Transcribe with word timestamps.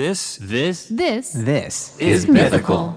This, 0.00 0.38
this 0.40 0.86
This 0.86 1.32
This 1.32 1.94
is 1.98 2.26
mythical. 2.26 2.96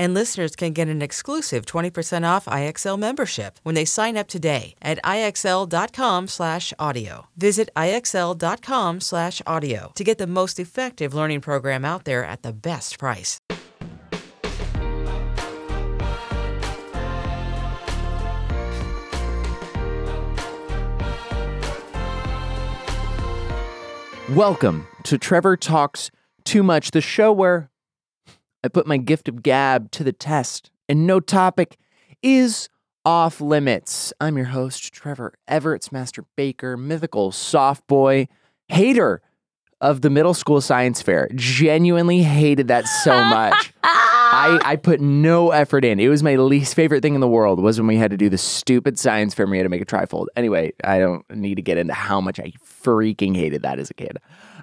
And 0.00 0.14
listeners 0.14 0.56
can 0.56 0.72
get 0.72 0.88
an 0.88 1.02
exclusive 1.02 1.66
20% 1.66 2.24
off 2.26 2.46
IXL 2.46 2.98
membership 2.98 3.60
when 3.64 3.74
they 3.74 3.84
sign 3.84 4.16
up 4.16 4.28
today 4.28 4.74
at 4.80 4.98
IXL.com 5.04 6.26
slash 6.26 6.72
audio. 6.78 7.26
Visit 7.36 7.68
IXL.com 7.76 9.00
slash 9.02 9.42
audio 9.46 9.92
to 9.94 10.02
get 10.02 10.16
the 10.16 10.26
most 10.26 10.58
effective 10.58 11.12
learning 11.12 11.42
program 11.42 11.84
out 11.84 12.06
there 12.06 12.24
at 12.24 12.40
the 12.42 12.50
best 12.50 12.98
price. 12.98 13.40
Welcome 24.30 24.86
to 25.02 25.18
Trevor 25.18 25.58
Talks 25.58 26.10
Too 26.44 26.62
Much, 26.62 26.92
the 26.92 27.02
show 27.02 27.30
where 27.32 27.69
I 28.62 28.68
put 28.68 28.86
my 28.86 28.98
gift 28.98 29.28
of 29.28 29.42
gab 29.42 29.90
to 29.92 30.04
the 30.04 30.12
test 30.12 30.70
and 30.88 31.06
no 31.06 31.20
topic 31.20 31.78
is 32.22 32.68
off 33.06 33.40
limits. 33.40 34.12
I'm 34.20 34.36
your 34.36 34.46
host, 34.46 34.92
Trevor 34.92 35.34
Everett's 35.48 35.90
Master 35.90 36.26
Baker, 36.36 36.76
mythical 36.76 37.32
soft 37.32 37.86
boy, 37.86 38.28
hater 38.68 39.22
of 39.80 40.02
the 40.02 40.10
middle 40.10 40.34
school 40.34 40.60
science 40.60 41.00
fair. 41.00 41.30
Genuinely 41.34 42.22
hated 42.22 42.68
that 42.68 42.86
so 42.86 43.12
much. 43.24 43.72
I, 43.82 44.60
I 44.64 44.76
put 44.76 45.00
no 45.00 45.52
effort 45.52 45.82
in. 45.82 45.98
It 45.98 46.08
was 46.08 46.22
my 46.22 46.36
least 46.36 46.74
favorite 46.74 47.00
thing 47.00 47.14
in 47.14 47.22
the 47.22 47.28
world 47.28 47.60
was 47.60 47.80
when 47.80 47.86
we 47.86 47.96
had 47.96 48.10
to 48.10 48.18
do 48.18 48.28
the 48.28 48.36
stupid 48.36 48.98
science 48.98 49.32
fair 49.32 49.44
and 49.44 49.50
we 49.50 49.56
had 49.56 49.64
to 49.64 49.70
make 49.70 49.80
a 49.80 49.86
trifold. 49.86 50.26
Anyway, 50.36 50.72
I 50.84 50.98
don't 50.98 51.24
need 51.34 51.54
to 51.54 51.62
get 51.62 51.78
into 51.78 51.94
how 51.94 52.20
much 52.20 52.38
I 52.38 52.52
freaking 52.82 53.34
hated 53.34 53.62
that 53.62 53.78
as 53.78 53.88
a 53.88 53.94
kid. 53.94 54.18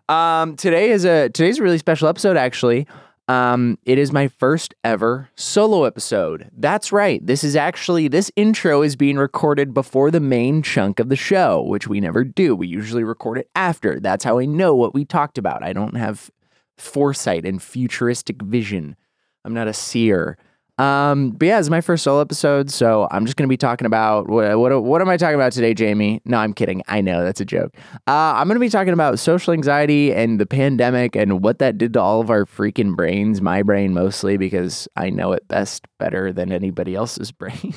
Um, 0.08 0.56
today 0.56 0.92
is 0.92 1.04
a 1.04 1.30
today's 1.30 1.58
a 1.60 1.64
really 1.64 1.80
special 1.80 2.08
episode 2.08 2.38
actually. 2.38 2.86
Um, 3.28 3.78
it 3.84 3.98
is 3.98 4.14
my 4.14 4.30
first 4.30 4.74
ever 4.86 5.30
solo 5.36 5.84
episode. 5.84 6.50
That's 6.56 6.94
right. 6.94 7.26
This 7.26 7.44
is 7.44 7.58
actually 7.58 8.08
this 8.08 8.32
intro 8.38 8.82
is 8.82 8.96
being 8.96 9.18
recorded 9.18 9.74
before 9.74 10.12
the 10.12 10.22
main 10.22 10.62
chunk 10.62 11.00
of 11.00 11.10
the 11.10 11.18
show, 11.18 11.62
which 11.62 11.88
we 11.88 12.00
never 12.00 12.24
do. 12.24 12.56
We 12.56 12.68
usually 12.68 13.04
record 13.04 13.38
it 13.38 13.50
after. 13.54 14.00
That's 14.00 14.24
how 14.24 14.40
I 14.40 14.46
know 14.46 14.74
what 14.76 14.94
we 14.94 15.04
talked 15.04 15.38
about. 15.38 15.62
I 15.62 15.74
don't 15.74 15.98
have 15.98 16.32
foresight 16.78 17.46
and 17.46 17.62
futuristic 17.62 18.42
vision. 18.42 18.96
I'm 19.44 19.54
not 19.54 19.68
a 19.68 19.74
seer. 19.74 20.38
Um, 20.78 21.32
but 21.32 21.48
yeah, 21.48 21.58
it's 21.60 21.70
my 21.72 21.82
first 21.82 22.04
solo 22.04 22.22
episode, 22.22 22.70
so 22.70 23.08
I'm 23.10 23.26
just 23.26 23.36
gonna 23.36 23.48
be 23.48 23.58
talking 23.58 23.88
about 23.88 24.28
what 24.30 24.60
what 24.60 24.84
what 24.84 25.02
am 25.02 25.10
I 25.10 25.18
talking 25.18 25.34
about 25.34 25.52
today, 25.52 25.74
Jamie? 25.74 26.22
No, 26.24 26.38
I'm 26.38 26.54
kidding. 26.54 26.84
I 26.88 27.02
know 27.02 27.24
that's 27.24 27.42
a 27.42 27.46
joke. 27.46 27.76
Uh, 28.08 28.34
I'm 28.36 28.48
gonna 28.48 28.60
be 28.60 28.70
talking 28.70 28.94
about 28.94 29.18
social 29.18 29.54
anxiety 29.54 30.14
and 30.14 30.40
the 30.40 30.46
pandemic 30.46 31.16
and 31.16 31.42
what 31.44 31.58
that 31.60 31.80
did 31.80 31.94
to 31.94 32.02
all 32.02 32.22
of 32.22 32.30
our 32.30 32.46
freaking 32.46 32.96
brains. 32.96 33.42
My 33.42 33.64
brain 33.64 33.96
mostly 33.96 34.38
because 34.38 34.88
I 34.96 35.10
know 35.10 35.32
it 35.32 35.48
best 35.48 35.88
better 35.98 36.32
than 36.32 36.52
anybody 36.52 36.94
else's 36.94 37.32
brain. 37.32 37.74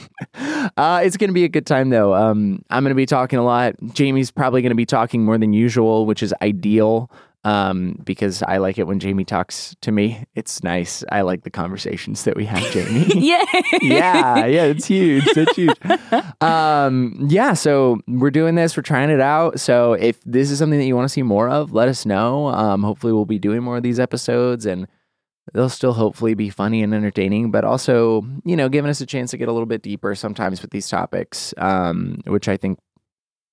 uh, 0.77 1.01
it's 1.03 1.17
gonna 1.17 1.33
be 1.33 1.45
a 1.45 1.49
good 1.49 1.67
time 1.67 1.89
though. 1.89 2.15
Um, 2.15 2.63
I'm 2.69 2.85
gonna 2.85 2.95
be 2.95 3.07
talking 3.07 3.39
a 3.39 3.45
lot. 3.45 3.77
Jamie's 3.95 4.31
probably 4.31 4.61
gonna 4.61 4.75
be 4.75 4.85
talking 4.85 5.25
more 5.25 5.39
than 5.39 5.55
usual, 5.55 6.05
which 6.05 6.23
is 6.23 6.35
ideal 6.43 7.11
um, 7.45 7.99
because 8.05 8.43
I 8.43 8.59
like 8.59 8.79
it 8.79 8.87
when 8.87 9.01
Jamie 9.01 9.25
talks 9.25 9.75
to 9.81 9.93
me. 9.93 10.25
It's 10.35 10.63
nice. 10.63 11.03
I 11.11 11.23
like 11.23 11.43
the 11.43 11.51
conversations 11.51 12.25
that 12.25 12.37
we 12.37 12.45
have, 12.47 12.63
Jamie. 12.71 13.07
Yay! 13.15 13.39
yeah, 13.81 14.47
yeah, 14.47 14.65
it's 14.65 14.87
huge. 14.87 15.25
That's 15.35 15.57
huge. 15.57 15.77
Um, 16.41 17.27
yeah, 17.29 17.53
so 17.53 18.01
we're 18.09 18.31
doing 18.31 18.55
this. 18.55 18.75
We're 18.75 18.83
trying 18.83 19.11
it 19.11 19.21
out. 19.21 19.61
So 19.61 19.93
if 19.93 20.19
this 20.25 20.51
is 20.51 20.59
something 20.59 20.79
that 20.79 20.87
you 20.87 20.97
want 20.97 21.05
to 21.05 21.13
see 21.13 21.23
more 21.23 21.51
of, 21.51 21.73
let 21.75 21.89
us 21.89 22.07
know. 22.07 22.47
Um, 22.49 22.83
hopefully, 22.83 23.13
we'll 23.13 23.27
be 23.27 23.39
doing 23.39 23.63
more 23.63 23.77
of 23.77 23.83
these 23.83 24.01
episodes, 24.01 24.65
and 24.65 24.89
they'll 25.53 25.69
still 25.69 25.93
hopefully 25.93 26.35
be 26.35 26.49
funny 26.49 26.83
and 26.83 26.95
entertaining, 26.95 27.51
but 27.51 27.65
also, 27.65 28.23
you 28.45 28.57
know, 28.57 28.69
giving 28.71 28.91
us 28.91 29.01
a 29.03 29.07
chance 29.07 29.31
to 29.33 29.37
get 29.37 29.49
a 29.49 29.53
little 29.53 29.67
bit 29.67 29.83
deeper 29.83 30.15
sometimes 30.15 30.63
with 30.63 30.71
these 30.71 30.89
topics, 30.89 31.53
um, 31.59 32.21
which 32.27 32.49
I 32.49 32.57
think 32.57 32.79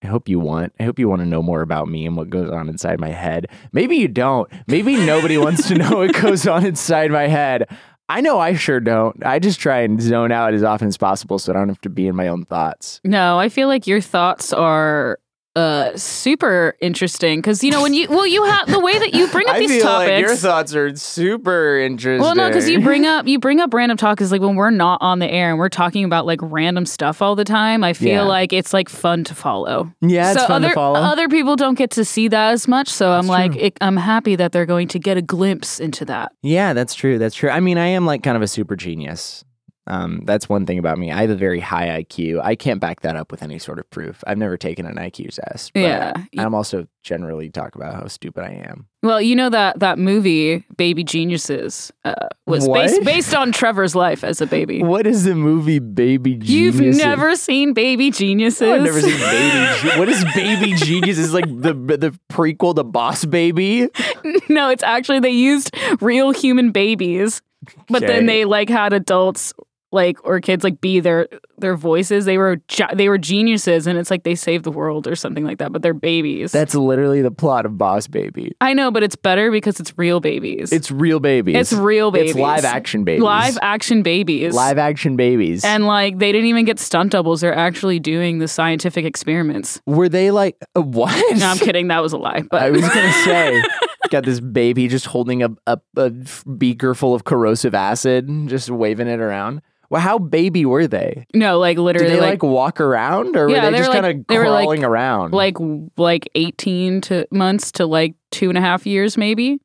I 0.03 0.07
hope 0.07 0.29
you 0.29 0.39
want. 0.39 0.73
I 0.79 0.83
hope 0.83 0.99
you 0.99 1.09
want 1.09 1.21
to 1.21 1.25
know 1.25 1.41
more 1.41 1.61
about 1.61 1.87
me 1.87 2.05
and 2.05 2.15
what 2.15 2.29
goes 2.29 2.49
on 2.51 2.69
inside 2.69 2.99
my 2.99 3.09
head. 3.09 3.47
Maybe 3.71 3.95
you 3.95 4.07
don't. 4.07 4.49
Maybe 4.67 4.95
nobody 4.95 5.37
wants 5.37 5.67
to 5.69 5.75
know 5.75 5.97
what 5.97 6.13
goes 6.13 6.47
on 6.47 6.65
inside 6.65 7.11
my 7.11 7.27
head. 7.27 7.67
I 8.09 8.21
know 8.21 8.39
I 8.39 8.53
sure 8.53 8.79
don't. 8.79 9.25
I 9.25 9.39
just 9.39 9.59
try 9.59 9.79
and 9.81 10.01
zone 10.01 10.31
out 10.31 10.53
as 10.53 10.63
often 10.63 10.87
as 10.87 10.97
possible 10.97 11.39
so 11.39 11.51
I 11.51 11.55
don't 11.55 11.67
have 11.67 11.81
to 11.81 11.89
be 11.89 12.07
in 12.07 12.15
my 12.15 12.27
own 12.27 12.45
thoughts. 12.45 13.01
No, 13.03 13.37
I 13.37 13.49
feel 13.49 13.67
like 13.67 13.85
your 13.85 13.99
thoughts 13.99 14.53
are 14.53 15.19
uh 15.57 15.97
super 15.97 16.75
interesting 16.81 17.40
because 17.40 17.63
you 17.63 17.72
know 17.72 17.81
when 17.81 17.94
you 17.94 18.07
well 18.09 18.28
you 18.28 18.44
have 18.44 18.69
the 18.69 18.79
way 18.79 19.00
that 19.00 19.13
you 19.16 19.28
bring 19.29 19.47
up 19.50 19.56
I 19.57 19.59
these 19.59 19.72
feel 19.72 19.84
topics. 19.84 20.09
like 20.12 20.19
your 20.22 20.35
thoughts 20.35 20.75
are 20.75 20.95
super 20.95 21.79
interesting. 21.79 22.22
well, 22.22 22.35
no, 22.35 22.47
because 22.47 22.69
you 22.69 22.79
bring 22.81 23.06
up 23.06 23.28
you 23.31 23.40
bring 23.40 23.59
up 23.59 23.73
random 23.73 23.97
talk 23.97 24.22
is 24.22 24.31
like 24.31 24.41
when 24.41 24.56
we're 24.56 24.69
not 24.69 25.00
on 25.01 25.19
the 25.19 25.28
air 25.29 25.50
and 25.50 25.57
we're 25.57 25.69
talking 25.69 26.03
about 26.06 26.25
like 26.25 26.40
random 26.44 26.85
stuff 26.85 27.22
all 27.22 27.35
the 27.35 27.44
time. 27.45 27.84
I 27.84 27.94
feel 27.94 28.07
Yeah. 28.09 28.22
like 28.23 28.53
it's 28.53 28.72
like 28.73 28.88
fun 28.90 29.23
to 29.25 29.34
follow. 29.35 29.91
Yeah, 30.01 30.31
it's 30.31 30.41
so 30.41 30.47
fun 30.47 30.63
other 30.63 30.69
to 30.69 30.75
follow. 30.75 31.00
other 31.00 31.28
people 31.28 31.56
don't 31.56 31.75
get 31.78 31.89
to 31.91 32.06
see 32.06 32.28
that 32.28 32.51
as 32.51 32.68
much. 32.68 32.88
So 32.89 33.12
I'm 33.12 33.25
like 33.28 33.56
it, 33.56 33.78
I'm 33.81 33.97
happy 33.97 34.35
that 34.35 34.51
they're 34.51 34.66
going 34.68 34.88
to 34.89 35.00
get 35.00 35.18
a 35.18 35.22
glimpse 35.22 35.79
into 35.79 36.06
that. 36.06 36.31
Yeah, 36.44 36.74
that's 36.74 36.94
true. 36.94 37.18
That's 37.18 37.34
true. 37.35 37.50
I 37.50 37.59
mean, 37.62 37.78
I 37.79 37.88
am 37.88 38.06
like 38.06 38.22
kind 38.22 38.35
of 38.38 38.44
a 38.44 38.47
super 38.47 38.75
genius. 38.75 39.44
Um, 39.87 40.21
that's 40.25 40.47
one 40.49 40.65
thing 40.65 40.77
about 40.79 40.97
me. 40.97 41.11
I 41.11 41.21
have 41.21 41.29
a 41.29 41.35
very 41.35 41.59
high 41.59 42.03
IQ. 42.03 42.41
I 42.43 42.55
can't 42.55 42.79
back 42.79 43.01
that 43.01 43.15
up 43.15 43.31
with 43.31 43.41
any 43.41 43.57
sort 43.59 43.79
of 43.79 43.89
proof. 43.89 44.23
I've 44.27 44.37
never 44.37 44.57
taken 44.57 44.85
an 44.85 44.95
IQ 44.95 45.33
test. 45.35 45.73
But 45.73 45.79
Yeah. 45.81 46.13
I'm 46.37 46.53
also 46.53 46.87
generally 47.03 47.49
talk 47.49 47.75
about 47.75 47.93
how 47.95 48.07
stupid 48.07 48.43
I 48.43 48.51
am. 48.69 48.85
Well, 49.01 49.21
you 49.21 49.35
know 49.35 49.49
that 49.49 49.79
that 49.79 49.97
movie 49.97 50.65
Baby 50.75 51.03
Geniuses 51.05 51.91
uh, 52.03 52.13
was 52.45 52.67
What? 52.67 52.81
based 52.81 53.03
based 53.05 53.35
on 53.35 53.51
Trevor's 53.53 53.95
life 53.95 54.23
as 54.25 54.41
a 54.41 54.45
baby. 54.47 54.83
What 54.83 55.07
is 55.07 55.23
the 55.23 55.35
movie 55.35 55.79
Baby 55.79 56.35
Geniuses? 56.35 56.81
You've 56.81 56.97
never 56.97 57.35
seen 57.37 57.73
Baby 57.73 58.11
Geniuses? 58.11 58.61
I've 58.67 58.81
never 58.81 58.99
seen 58.99 59.17
Baby. 59.17 59.89
Ge- 59.89 59.97
what 59.99 60.09
is 60.09 60.25
Baby 60.35 60.73
Geniuses? 60.73 61.27
Is 61.27 61.33
like 61.33 61.45
the 61.45 61.73
the 61.73 62.19
prequel 62.29 62.75
to 62.75 62.83
Boss 62.83 63.23
Baby. 63.23 63.87
no, 64.49 64.69
it's 64.69 64.83
actually 64.83 65.19
they 65.21 65.29
used 65.29 65.73
real 66.01 66.31
human 66.31 66.71
babies, 66.71 67.41
but 67.89 68.01
then 68.01 68.25
they 68.25 68.43
like 68.43 68.67
had 68.67 68.91
adults 68.91 69.53
like 69.91 70.23
or 70.25 70.39
kids 70.39 70.63
like 70.63 70.81
be 70.81 70.99
their 70.99 71.27
their 71.57 71.75
voices. 71.75 72.25
They 72.25 72.37
were 72.37 72.61
they 72.93 73.09
were 73.09 73.17
geniuses, 73.17 73.87
and 73.87 73.97
it's 73.97 74.11
like 74.11 74.23
they 74.23 74.35
saved 74.35 74.63
the 74.63 74.71
world 74.71 75.07
or 75.07 75.15
something 75.15 75.45
like 75.45 75.59
that. 75.59 75.71
But 75.71 75.81
they're 75.81 75.93
babies. 75.93 76.51
That's 76.51 76.75
literally 76.75 77.21
the 77.21 77.31
plot 77.31 77.65
of 77.65 77.77
Boss 77.77 78.07
Baby. 78.07 78.53
I 78.61 78.73
know, 78.73 78.91
but 78.91 79.03
it's 79.03 79.15
better 79.15 79.51
because 79.51 79.79
it's 79.79 79.97
real 79.97 80.19
babies. 80.19 80.71
It's 80.71 80.91
real 80.91 81.19
babies. 81.19 81.56
It's 81.56 81.73
real 81.73 82.12
babies. 82.12 82.31
It's 82.31 82.39
live 82.39 82.65
action 82.65 83.03
babies. 83.03 83.23
live 83.23 83.57
action 83.62 84.03
babies. 84.03 84.53
live 84.53 84.77
action 84.77 85.15
babies. 85.15 85.63
And 85.63 85.85
like 85.85 86.19
they 86.19 86.31
didn't 86.31 86.47
even 86.47 86.65
get 86.65 86.79
stunt 86.79 87.12
doubles. 87.12 87.41
They're 87.41 87.56
actually 87.56 88.00
doing 88.00 88.39
the 88.39 88.47
scientific 88.47 89.06
experiments. 89.06 89.81
were 89.85 90.09
they 90.09 90.31
like 90.31 90.57
what? 90.73 91.38
No, 91.38 91.47
I'm 91.47 91.57
kidding. 91.57 91.88
That 91.88 92.01
was 92.01 92.13
a 92.13 92.17
lie. 92.17 92.41
But 92.50 92.62
I 92.62 92.71
was 92.71 92.81
gonna 92.81 93.13
say, 93.23 93.63
got 94.09 94.25
this 94.25 94.39
baby 94.39 94.88
just 94.88 95.06
holding 95.06 95.44
a, 95.44 95.50
a, 95.65 95.79
a 95.95 96.09
beaker 96.57 96.94
full 96.95 97.13
of 97.13 97.23
corrosive 97.23 97.75
acid, 97.75 98.27
just 98.47 98.69
waving 98.69 99.07
it 99.07 99.19
around. 99.19 99.62
Well, 99.89 100.01
how 100.01 100.18
baby 100.18 100.66
were 100.66 100.86
they? 100.88 101.25
no, 101.34 101.60
like 101.60 101.78
literally, 101.78 102.10
Did 102.10 102.18
they 102.18 102.22
like 102.22 102.44
like, 102.44 102.51
walk 102.51 102.81
around, 102.81 103.36
or 103.38 103.50
Yeah, 103.50 103.66
were 103.66 103.66
they 103.68 103.72
they 103.72 103.78
just 103.78 103.89
like- 103.89 104.01
kind 104.01 104.19
of 104.19 104.28
they 104.28 104.38
were, 104.38 104.50
like- 104.50 104.63
crawling 104.66 104.84
around? 104.84 105.34
like 105.34 105.56
like 105.98 106.30
18 106.36 107.01
to 107.01 107.28
months 107.31 107.72
to 107.74 107.86
like 107.86 108.16
two 108.31 108.50
and 108.50 108.57
a 108.57 108.62
half 108.62 108.86
years, 108.86 109.18
maybe. 109.18 109.60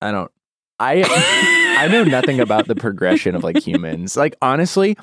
I 0.00 0.12
don't. 0.12 0.30
I 0.78 1.02
I 1.80 1.88
know 1.88 2.04
nothing 2.04 2.38
about 2.38 2.68
the 2.68 2.76
progression 2.76 3.34
of 3.34 3.42
like 3.42 3.58
humans. 3.58 4.16
Like 4.16 4.36
honestly, 4.40 4.96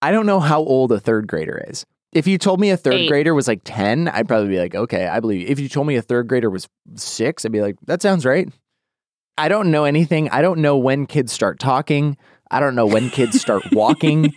I 0.00 0.10
don't 0.10 0.24
know 0.26 0.40
how 0.40 0.60
old 0.60 0.90
a 0.92 0.98
third 1.00 1.26
grader 1.26 1.62
is. 1.68 1.84
If 2.14 2.26
you 2.26 2.38
told 2.38 2.58
me 2.60 2.70
a 2.70 2.76
third 2.78 2.94
Eight. 2.94 3.08
grader 3.10 3.34
was 3.34 3.46
like 3.46 3.60
10, 3.64 4.08
I'd 4.08 4.26
probably 4.26 4.48
be 4.48 4.58
like, 4.58 4.74
okay, 4.74 5.06
I 5.06 5.20
believe. 5.20 5.42
you. 5.42 5.46
If 5.48 5.60
you 5.60 5.68
told 5.68 5.86
me 5.86 5.96
a 5.96 6.02
third 6.02 6.26
grader 6.28 6.48
was 6.48 6.66
six, 6.96 7.44
I'd 7.44 7.52
be 7.52 7.60
like, 7.60 7.76
that 7.86 8.00
sounds 8.00 8.24
right. 8.24 8.48
I 9.36 9.48
don't 9.48 9.70
know 9.70 9.84
anything. 9.84 10.30
I 10.30 10.40
don't 10.40 10.60
know 10.60 10.78
when 10.78 11.04
kids 11.06 11.30
start 11.32 11.58
talking. 11.58 12.16
I 12.50 12.60
don't 12.60 12.74
know 12.74 12.86
when 12.86 13.10
kids 13.10 13.40
start 13.40 13.62
walking. 13.72 14.34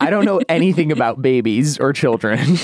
I 0.00 0.10
don't 0.10 0.24
know 0.24 0.40
anything 0.48 0.92
about 0.92 1.22
babies 1.22 1.78
or 1.78 1.92
children. 1.92 2.56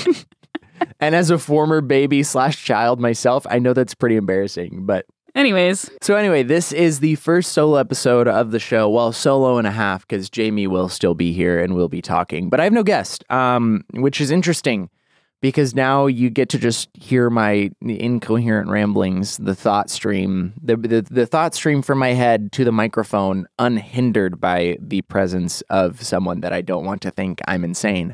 and 0.99 1.15
as 1.15 1.29
a 1.29 1.37
former 1.37 1.81
baby 1.81 2.23
slash 2.23 2.63
child 2.63 2.99
myself, 2.99 3.45
I 3.49 3.59
know 3.59 3.73
that's 3.73 3.95
pretty 3.95 4.15
embarrassing. 4.15 4.85
But 4.85 5.05
Anyways, 5.35 5.89
so 6.01 6.15
anyway, 6.15 6.43
this 6.43 6.71
is 6.71 6.99
the 6.99 7.15
first 7.15 7.53
solo 7.53 7.77
episode 7.77 8.27
of 8.27 8.51
the 8.51 8.59
show. 8.59 8.87
Well, 8.87 9.11
solo 9.11 9.57
and 9.57 9.65
a 9.65 9.71
half 9.71 10.07
because 10.07 10.29
Jamie 10.29 10.67
will 10.67 10.89
still 10.89 11.15
be 11.15 11.33
here 11.33 11.59
and 11.59 11.75
we'll 11.75 11.89
be 11.89 12.03
talking. 12.03 12.49
But 12.49 12.59
I 12.59 12.65
have 12.65 12.73
no 12.73 12.83
guest, 12.83 13.23
um, 13.31 13.83
which 13.93 14.21
is 14.21 14.29
interesting 14.29 14.91
because 15.43 15.75
now 15.75 16.05
you 16.05 16.29
get 16.29 16.47
to 16.47 16.57
just 16.57 16.87
hear 16.93 17.29
my 17.29 17.69
incoherent 17.81 18.69
ramblings, 18.69 19.35
the 19.35 19.53
thought 19.53 19.89
stream, 19.89 20.53
the, 20.63 20.77
the 20.77 21.01
the 21.01 21.25
thought 21.25 21.53
stream 21.53 21.81
from 21.81 21.99
my 21.99 22.13
head 22.13 22.53
to 22.53 22.63
the 22.63 22.71
microphone, 22.71 23.45
unhindered 23.59 24.39
by 24.39 24.77
the 24.79 25.01
presence 25.01 25.59
of 25.69 26.01
someone 26.01 26.39
that 26.39 26.53
I 26.53 26.61
don't 26.61 26.85
want 26.85 27.01
to 27.01 27.11
think 27.11 27.41
I'm 27.45 27.65
insane. 27.65 28.13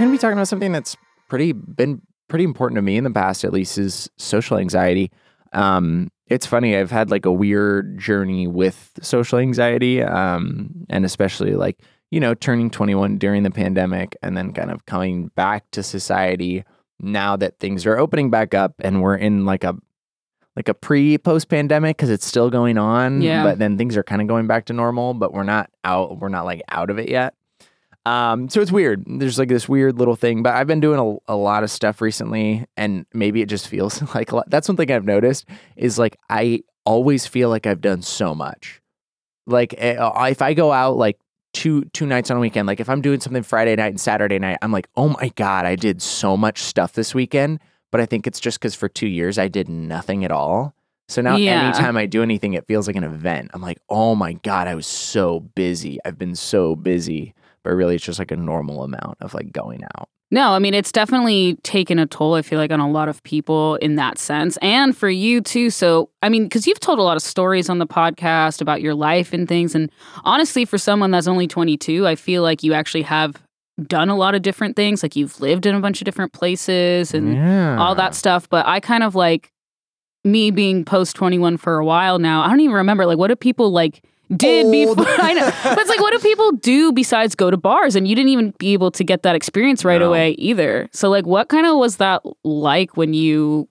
Going 0.00 0.10
to 0.10 0.18
be 0.18 0.20
talking 0.20 0.36
about 0.36 0.48
something 0.48 0.72
that's 0.72 0.96
pretty 1.28 1.52
been 1.52 2.02
pretty 2.28 2.44
important 2.44 2.76
to 2.76 2.82
me 2.82 2.96
in 2.96 3.04
the 3.04 3.10
past, 3.10 3.44
at 3.44 3.52
least, 3.52 3.78
is 3.78 4.08
social 4.16 4.56
anxiety. 4.56 5.10
Um, 5.52 6.10
it's 6.26 6.46
funny. 6.46 6.76
I've 6.76 6.90
had 6.90 7.10
like 7.10 7.26
a 7.26 7.32
weird 7.32 7.98
journey 7.98 8.46
with 8.46 8.92
social 9.02 9.38
anxiety, 9.38 10.02
um, 10.02 10.86
and 10.88 11.04
especially 11.04 11.54
like 11.54 11.80
you 12.10 12.20
know 12.20 12.34
turning 12.34 12.70
21 12.70 13.18
during 13.18 13.42
the 13.42 13.50
pandemic, 13.50 14.16
and 14.22 14.36
then 14.36 14.52
kind 14.52 14.70
of 14.70 14.86
coming 14.86 15.28
back 15.28 15.70
to 15.72 15.82
society 15.82 16.64
now 17.00 17.36
that 17.36 17.58
things 17.58 17.86
are 17.86 17.98
opening 17.98 18.30
back 18.30 18.54
up, 18.54 18.74
and 18.80 19.02
we're 19.02 19.16
in 19.16 19.44
like 19.44 19.64
a 19.64 19.76
like 20.56 20.68
a 20.68 20.74
pre 20.74 21.18
post 21.18 21.48
pandemic 21.48 21.96
because 21.96 22.10
it's 22.10 22.26
still 22.26 22.50
going 22.50 22.78
on. 22.78 23.22
Yeah. 23.22 23.42
But 23.44 23.58
then 23.58 23.76
things 23.76 23.96
are 23.96 24.02
kind 24.02 24.22
of 24.22 24.28
going 24.28 24.46
back 24.46 24.66
to 24.66 24.72
normal, 24.72 25.14
but 25.14 25.32
we're 25.32 25.42
not 25.42 25.70
out. 25.84 26.18
We're 26.18 26.28
not 26.28 26.44
like 26.44 26.62
out 26.68 26.90
of 26.90 26.98
it 26.98 27.08
yet. 27.08 27.34
Um, 28.06 28.48
so 28.48 28.60
it's 28.60 28.72
weird. 28.72 29.04
There's 29.06 29.38
like 29.38 29.48
this 29.48 29.68
weird 29.68 29.98
little 29.98 30.16
thing, 30.16 30.42
but 30.42 30.54
I've 30.54 30.66
been 30.66 30.80
doing 30.80 30.98
a, 31.28 31.32
a 31.32 31.36
lot 31.36 31.62
of 31.62 31.70
stuff 31.70 32.00
recently, 32.00 32.64
and 32.76 33.04
maybe 33.12 33.42
it 33.42 33.46
just 33.48 33.68
feels 33.68 34.02
like 34.14 34.32
a 34.32 34.36
lot. 34.36 34.50
That's 34.50 34.68
one 34.68 34.76
thing 34.76 34.90
I've 34.90 35.04
noticed 35.04 35.46
is 35.76 35.98
like 35.98 36.16
I 36.30 36.62
always 36.86 37.26
feel 37.26 37.50
like 37.50 37.66
I've 37.66 37.80
done 37.80 38.02
so 38.02 38.34
much. 38.34 38.80
Like 39.46 39.74
eh, 39.78 39.96
uh, 39.96 40.24
if 40.30 40.40
I 40.42 40.54
go 40.54 40.72
out 40.72 40.96
like 40.96 41.18
two 41.52 41.84
two 41.92 42.06
nights 42.06 42.30
on 42.30 42.36
a 42.38 42.40
weekend, 42.40 42.66
like 42.66 42.80
if 42.80 42.88
I'm 42.88 43.02
doing 43.02 43.20
something 43.20 43.42
Friday 43.42 43.76
night 43.76 43.88
and 43.88 44.00
Saturday 44.00 44.38
night, 44.38 44.58
I'm 44.62 44.72
like, 44.72 44.88
oh 44.96 45.08
my 45.20 45.30
god, 45.36 45.66
I 45.66 45.76
did 45.76 46.00
so 46.00 46.36
much 46.36 46.60
stuff 46.62 46.94
this 46.94 47.14
weekend. 47.14 47.60
But 47.92 48.00
I 48.00 48.06
think 48.06 48.26
it's 48.26 48.38
just 48.40 48.60
because 48.60 48.74
for 48.74 48.88
two 48.88 49.08
years 49.08 49.36
I 49.36 49.48
did 49.48 49.68
nothing 49.68 50.24
at 50.24 50.30
all. 50.30 50.74
So 51.08 51.20
now 51.22 51.36
Yeah. 51.36 51.64
anytime 51.64 51.96
I 51.96 52.06
do 52.06 52.22
anything, 52.22 52.52
it 52.54 52.66
feels 52.68 52.86
like 52.86 52.94
an 52.94 53.02
event. 53.02 53.50
I'm 53.52 53.60
like, 53.60 53.78
oh 53.88 54.14
my 54.14 54.34
god, 54.34 54.68
I 54.68 54.76
was 54.76 54.86
so 54.86 55.40
busy. 55.40 55.98
I've 56.04 56.16
been 56.16 56.36
so 56.36 56.76
busy 56.76 57.34
but 57.64 57.74
really 57.74 57.96
it's 57.96 58.04
just 58.04 58.18
like 58.18 58.30
a 58.30 58.36
normal 58.36 58.82
amount 58.82 59.18
of 59.20 59.34
like 59.34 59.52
going 59.52 59.82
out. 59.96 60.08
No, 60.32 60.52
I 60.52 60.60
mean, 60.60 60.74
it's 60.74 60.92
definitely 60.92 61.56
taken 61.64 61.98
a 61.98 62.06
toll, 62.06 62.34
I 62.34 62.42
feel 62.42 62.58
like, 62.58 62.70
on 62.70 62.78
a 62.78 62.88
lot 62.88 63.08
of 63.08 63.20
people 63.24 63.74
in 63.76 63.96
that 63.96 64.16
sense. 64.16 64.56
And 64.58 64.96
for 64.96 65.10
you 65.10 65.40
too. 65.40 65.70
So, 65.70 66.10
I 66.22 66.28
mean, 66.28 66.44
because 66.44 66.68
you've 66.68 66.78
told 66.78 67.00
a 67.00 67.02
lot 67.02 67.16
of 67.16 67.22
stories 67.22 67.68
on 67.68 67.78
the 67.78 67.86
podcast 67.86 68.60
about 68.60 68.80
your 68.80 68.94
life 68.94 69.32
and 69.32 69.48
things. 69.48 69.74
And 69.74 69.90
honestly, 70.22 70.64
for 70.64 70.78
someone 70.78 71.10
that's 71.10 71.26
only 71.26 71.48
22, 71.48 72.06
I 72.06 72.14
feel 72.14 72.42
like 72.44 72.62
you 72.62 72.74
actually 72.74 73.02
have 73.02 73.42
done 73.82 74.08
a 74.08 74.16
lot 74.16 74.36
of 74.36 74.42
different 74.42 74.76
things. 74.76 75.02
Like 75.02 75.16
you've 75.16 75.40
lived 75.40 75.66
in 75.66 75.74
a 75.74 75.80
bunch 75.80 76.00
of 76.00 76.04
different 76.04 76.32
places 76.32 77.12
and 77.12 77.34
yeah. 77.34 77.76
all 77.78 77.96
that 77.96 78.14
stuff. 78.14 78.48
But 78.48 78.66
I 78.66 78.78
kind 78.78 79.02
of 79.02 79.16
like 79.16 79.50
me 80.22 80.52
being 80.52 80.84
post 80.84 81.16
21 81.16 81.56
for 81.56 81.78
a 81.78 81.84
while 81.84 82.20
now. 82.20 82.42
I 82.42 82.50
don't 82.50 82.60
even 82.60 82.76
remember, 82.76 83.04
like, 83.04 83.18
what 83.18 83.28
do 83.28 83.36
people 83.36 83.72
like? 83.72 84.04
Did 84.36 84.66
Old. 84.66 84.96
before 84.96 85.12
I 85.18 85.32
know, 85.32 85.50
but 85.64 85.78
it's 85.78 85.88
like, 85.90 86.00
what 86.00 86.12
do 86.12 86.18
people 86.20 86.52
do 86.52 86.92
besides 86.92 87.34
go 87.34 87.50
to 87.50 87.56
bars? 87.56 87.96
And 87.96 88.06
you 88.06 88.14
didn't 88.14 88.30
even 88.30 88.54
be 88.58 88.72
able 88.72 88.90
to 88.92 89.02
get 89.04 89.22
that 89.24 89.34
experience 89.34 89.84
right 89.84 90.00
No. 90.00 90.08
away 90.08 90.32
either. 90.32 90.88
So, 90.92 91.08
like, 91.10 91.26
what 91.26 91.48
kind 91.48 91.66
of 91.66 91.76
was 91.76 91.96
that 91.96 92.22
like 92.44 92.96
when 92.96 93.12
you 93.12 93.68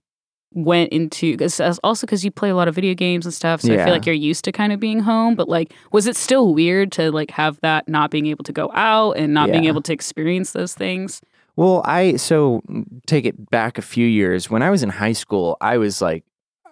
went 0.53 0.91
into? 0.91 1.37
Cause 1.37 1.59
also 1.83 2.05
because 2.05 2.25
you 2.25 2.31
play 2.31 2.49
a 2.49 2.55
lot 2.55 2.67
of 2.67 2.75
video 2.75 2.93
games 2.93 3.25
and 3.25 3.33
stuff, 3.33 3.61
so 3.61 3.73
I 3.73 3.77
feel 3.83 3.93
like 3.93 4.05
you're 4.05 4.15
used 4.15 4.43
to 4.45 4.51
kind 4.51 4.73
of 4.73 4.79
being 4.79 4.99
home. 4.99 5.35
But 5.35 5.47
like, 5.47 5.73
was 5.91 6.07
it 6.07 6.15
still 6.15 6.53
weird 6.53 6.91
to 6.93 7.11
like 7.11 7.31
have 7.31 7.59
that 7.61 7.87
not 7.87 8.11
being 8.11 8.25
able 8.25 8.43
to 8.43 8.51
go 8.53 8.69
out 8.73 9.13
and 9.13 9.33
not 9.33 9.51
being 9.51 9.65
able 9.65 9.81
to 9.83 9.93
experience 9.93 10.51
those 10.51 10.73
things? 10.73 11.21
Well, 11.55 11.81
I 11.85 12.15
so 12.15 12.61
take 13.05 13.25
it 13.25 13.49
back 13.49 13.77
a 13.77 13.81
few 13.81 14.07
years. 14.07 14.49
When 14.49 14.61
I 14.63 14.69
was 14.69 14.81
in 14.83 14.89
high 14.89 15.11
school, 15.13 15.57
I 15.61 15.77
was 15.77 16.01
like 16.01 16.23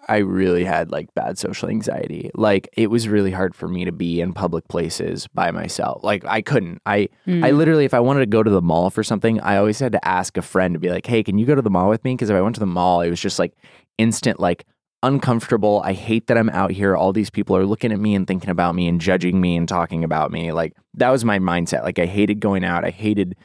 I 0.07 0.17
really 0.17 0.63
had 0.63 0.91
like 0.91 1.13
bad 1.15 1.37
social 1.37 1.69
anxiety. 1.69 2.31
Like 2.33 2.69
it 2.77 2.89
was 2.89 3.07
really 3.07 3.31
hard 3.31 3.53
for 3.55 3.67
me 3.67 3.85
to 3.85 3.91
be 3.91 4.21
in 4.21 4.33
public 4.33 4.67
places 4.67 5.27
by 5.27 5.51
myself. 5.51 6.03
Like 6.03 6.23
I 6.25 6.41
couldn't. 6.41 6.81
I 6.85 7.09
I 7.27 7.31
hmm. 7.31 7.41
literally 7.43 7.85
if 7.85 7.93
I 7.93 7.99
wanted 7.99 8.21
to 8.21 8.25
go 8.25 8.43
to 8.43 8.49
the 8.49 8.61
mall 8.61 8.89
for 8.89 9.03
something, 9.03 9.39
I 9.41 9.57
always 9.57 9.79
had 9.79 9.91
to 9.91 10.07
ask 10.07 10.37
a 10.37 10.41
friend 10.41 10.73
to 10.73 10.79
be 10.79 10.89
like, 10.89 11.05
"Hey, 11.05 11.23
can 11.23 11.37
you 11.37 11.45
go 11.45 11.55
to 11.55 11.61
the 11.61 11.69
mall 11.69 11.89
with 11.89 12.03
me?" 12.03 12.15
because 12.15 12.29
if 12.29 12.35
I 12.35 12.41
went 12.41 12.55
to 12.55 12.59
the 12.61 12.65
mall, 12.65 13.01
it 13.01 13.09
was 13.09 13.21
just 13.21 13.39
like 13.39 13.53
instant 13.97 14.39
like 14.39 14.65
uncomfortable. 15.03 15.81
I 15.83 15.93
hate 15.93 16.27
that 16.27 16.37
I'm 16.37 16.49
out 16.49 16.71
here. 16.71 16.95
All 16.95 17.13
these 17.13 17.29
people 17.29 17.55
are 17.55 17.65
looking 17.65 17.91
at 17.91 17.99
me 17.99 18.15
and 18.15 18.25
thinking 18.25 18.49
about 18.49 18.75
me 18.75 18.87
and 18.87 19.01
judging 19.01 19.39
me 19.39 19.55
and 19.55 19.67
talking 19.67 20.03
about 20.03 20.31
me. 20.31 20.51
Like 20.51 20.73
that 20.95 21.09
was 21.09 21.25
my 21.25 21.39
mindset. 21.39 21.83
Like 21.83 21.99
I 21.99 22.05
hated 22.05 22.39
going 22.39 22.63
out. 22.63 22.85
I 22.85 22.89
hated 22.89 23.35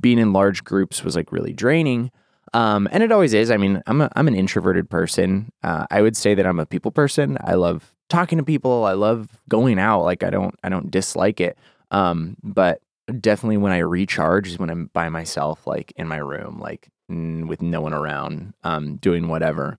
being 0.00 0.18
in 0.18 0.32
large 0.32 0.64
groups 0.64 1.04
was 1.04 1.16
like 1.16 1.32
really 1.32 1.52
draining. 1.52 2.10
Um, 2.54 2.88
and 2.92 3.02
it 3.02 3.12
always 3.12 3.32
is. 3.32 3.50
I 3.50 3.56
mean, 3.56 3.82
I'm 3.86 4.02
a, 4.02 4.10
I'm 4.14 4.28
an 4.28 4.34
introverted 4.34 4.90
person. 4.90 5.50
Uh, 5.62 5.86
I 5.90 6.02
would 6.02 6.16
say 6.16 6.34
that 6.34 6.46
I'm 6.46 6.60
a 6.60 6.66
people 6.66 6.90
person. 6.90 7.38
I 7.42 7.54
love 7.54 7.94
talking 8.08 8.38
to 8.38 8.44
people. 8.44 8.84
I 8.84 8.92
love 8.92 9.28
going 9.48 9.78
out. 9.78 10.02
Like 10.02 10.22
I 10.22 10.30
don't 10.30 10.54
I 10.62 10.68
don't 10.68 10.90
dislike 10.90 11.40
it. 11.40 11.56
Um, 11.90 12.36
but 12.42 12.80
definitely 13.20 13.56
when 13.56 13.72
I 13.72 13.78
recharge 13.78 14.48
is 14.48 14.58
when 14.58 14.70
I'm 14.70 14.90
by 14.92 15.08
myself, 15.08 15.66
like 15.66 15.92
in 15.96 16.06
my 16.08 16.18
room, 16.18 16.58
like 16.60 16.88
with 17.08 17.60
no 17.62 17.80
one 17.80 17.92
around, 17.92 18.54
um, 18.64 18.96
doing 18.96 19.28
whatever. 19.28 19.78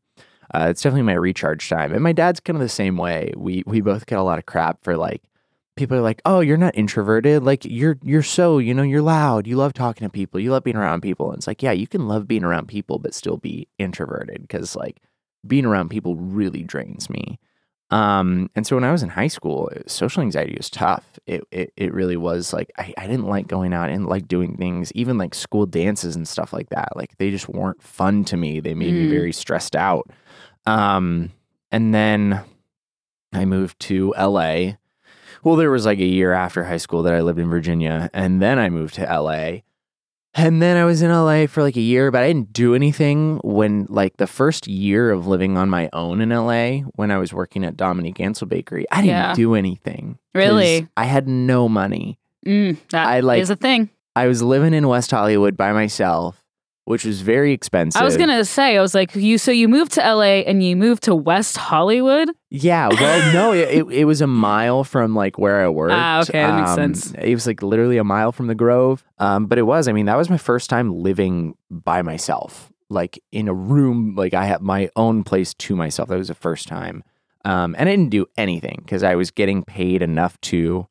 Uh, 0.54 0.68
it's 0.70 0.82
definitely 0.82 1.02
my 1.04 1.14
recharge 1.14 1.68
time. 1.68 1.94
And 1.94 2.04
my 2.04 2.12
dad's 2.12 2.40
kind 2.40 2.58
of 2.58 2.62
the 2.62 2.70
same 2.70 2.98
way. 2.98 3.32
We 3.36 3.64
we 3.66 3.82
both 3.82 4.06
get 4.06 4.20
a 4.20 4.24
lot 4.24 4.40
of 4.40 4.46
crap 4.46 4.84
for 4.84 4.98
like 4.98 5.22
people 5.76 5.98
are 5.98 6.02
like, 6.02 6.22
"Oh, 6.26 6.40
you're 6.42 6.58
not 6.58 6.78
introverted. 6.78 7.44
Like 7.44 7.66
you're 7.66 7.98
you're 8.04 8.24
so, 8.24 8.58
you 8.60 8.74
know, 8.74 8.84
you're 8.84 9.02
loud. 9.02 9.48
You 9.48 9.56
love 9.58 9.74
talking 9.74 10.06
to 10.08 10.12
people. 10.12 10.40
You 10.40 10.52
love 10.52 10.64
being 10.64 10.78
around 10.78 11.02
people." 11.02 11.30
And 11.30 11.38
it's 11.40 11.48
like, 11.48 11.64
"Yeah, 11.64 11.72
you 11.72 11.88
can 11.88 12.08
love 12.08 12.28
being 12.28 12.44
around 12.44 12.68
people 12.68 13.00
but 13.00 13.14
still 13.14 13.38
be 13.38 13.68
introverted 13.80 14.42
because 14.42 14.76
like 14.76 15.02
being 15.46 15.66
around 15.66 15.90
people 15.90 16.16
really 16.16 16.64
drains 16.64 17.10
me." 17.10 17.40
Um, 17.92 18.50
and 18.56 18.66
so 18.66 18.76
when 18.76 18.84
I 18.84 18.92
was 18.92 19.04
in 19.04 19.10
high 19.10 19.28
school, 19.28 19.70
social 19.86 20.24
anxiety 20.24 20.56
was 20.58 20.70
tough. 20.70 21.20
It 21.28 21.44
it, 21.52 21.74
it 21.78 21.94
really 21.94 22.18
was 22.18 22.52
like 22.54 22.72
I, 22.78 22.94
I 22.98 23.06
didn't 23.08 23.28
like 23.28 23.48
going 23.48 23.74
out 23.74 23.90
and 23.92 24.08
like 24.08 24.28
doing 24.28 24.58
things, 24.58 24.92
even 24.94 25.18
like 25.20 25.36
school 25.36 25.66
dances 25.68 26.16
and 26.16 26.28
stuff 26.28 26.54
like 26.54 26.70
that. 26.70 26.96
Like 26.96 27.18
they 27.18 27.30
just 27.30 27.50
weren't 27.50 27.84
fun 27.84 28.24
to 28.26 28.38
me. 28.38 28.60
They 28.60 28.74
made 28.74 28.94
me 28.96 29.06
Mm. 29.06 29.10
very 29.10 29.34
stressed 29.34 29.76
out. 29.76 30.10
Um, 30.66 31.32
and 31.72 31.94
then 31.94 32.42
I 33.32 33.46
moved 33.46 33.80
to 33.82 34.14
LA. 34.18 34.78
Well, 35.44 35.56
there 35.56 35.72
was 35.72 35.86
like 35.86 36.00
a 36.00 36.06
year 36.06 36.34
after 36.34 36.64
high 36.64 36.78
school 36.78 37.04
that 37.04 37.14
I 37.14 37.22
lived 37.22 37.40
in 37.40 37.50
Virginia, 37.50 38.10
and 38.14 38.42
then 38.42 38.60
I 38.60 38.70
moved 38.70 38.96
to 38.96 39.04
LA. 39.04 39.60
And 40.36 40.62
then 40.64 40.78
I 40.78 40.86
was 40.86 41.04
in 41.04 41.12
LA 41.12 41.46
for 41.46 41.62
like 41.62 41.76
a 41.76 41.82
year, 41.82 42.10
but 42.10 42.24
I 42.24 42.28
didn't 42.28 42.54
do 42.54 42.74
anything 42.74 43.40
when 43.44 43.86
like 43.88 44.18
the 44.18 44.26
first 44.26 44.66
year 44.68 45.12
of 45.12 45.28
living 45.28 45.58
on 45.58 45.70
my 45.70 45.90
own 45.94 46.22
in 46.22 46.30
LA 46.30 46.80
when 46.96 47.12
I 47.12 47.18
was 47.20 47.32
working 47.34 47.64
at 47.64 47.78
Dominique 47.78 48.20
Ansel 48.20 48.48
Bakery. 48.48 48.86
I 48.92 48.98
didn't 49.02 49.10
Yeah. 49.10 49.36
do 49.36 49.54
anything. 49.54 50.18
Really? 50.34 50.88
I 50.98 51.06
had 51.06 51.28
no 51.28 51.70
money. 51.70 52.18
Mm, 52.48 52.78
that 52.90 53.08
I, 53.08 53.36
is 53.38 53.52
a 53.52 53.56
thing. 53.56 53.90
I 54.16 54.26
was 54.28 54.42
living 54.42 54.74
in 54.74 54.88
West 54.88 55.12
Hollywood 55.12 55.56
by 55.56 55.72
myself. 55.72 56.43
Which 56.86 57.06
was 57.06 57.22
very 57.22 57.54
expensive. 57.54 58.02
I 58.02 58.06
was 58.06 58.18
gonna 58.18 58.44
say, 58.46 58.78
I 58.78 58.82
was 58.82 58.94
like, 58.94 59.16
you. 59.16 59.38
So 59.38 59.52
you 59.52 59.68
moved 59.68 59.94
to 59.94 60.02
LA 60.02 60.42
and 60.46 60.64
you 60.64 60.76
moved 60.76 61.04
to 61.04 61.16
West 61.16 61.58
Hollywood. 61.58 62.30
Yeah, 62.50 62.90
well, 62.90 63.34
no, 63.34 63.54
it, 63.54 63.70
it, 63.70 63.84
it 63.92 64.06
was 64.06 64.22
a 64.22 64.28
mile 64.28 64.84
from 64.84 65.16
like 65.16 65.38
where 65.38 65.64
I 65.64 65.70
worked. 65.70 65.94
Ah, 65.94 66.22
okay, 66.22 66.42
that 66.42 66.58
makes 66.60 66.72
Um, 66.72 66.76
sense. 66.76 67.12
It 67.14 67.34
was 67.34 67.48
like 67.48 67.62
literally 67.64 67.98
a 67.98 68.04
mile 68.04 68.32
from 68.32 68.48
the 68.48 68.56
Grove. 68.56 69.04
Um, 69.20 69.46
but 69.48 69.58
it 69.58 69.64
was, 69.64 69.88
I 69.88 69.92
mean, 69.94 70.06
that 70.08 70.18
was 70.18 70.30
my 70.30 70.38
first 70.38 70.70
time 70.70 70.94
living 70.94 71.56
by 71.72 72.02
myself, 72.02 72.72
like 72.90 73.22
in 73.32 73.48
a 73.48 73.54
room. 73.54 74.16
Like 74.16 74.34
I 74.34 74.46
had 74.46 74.62
my 74.62 74.90
own 74.96 75.24
place 75.24 75.54
to 75.54 75.76
myself. 75.76 76.10
That 76.10 76.18
was 76.18 76.28
the 76.28 76.36
first 76.36 76.68
time. 76.68 77.04
Um, 77.46 77.76
and 77.78 77.90
I 77.90 77.92
didn't 77.92 78.10
do 78.12 78.26
anything 78.38 78.82
because 78.86 79.04
I 79.04 79.16
was 79.16 79.30
getting 79.32 79.64
paid 79.64 80.02
enough 80.02 80.40
to 80.42 80.88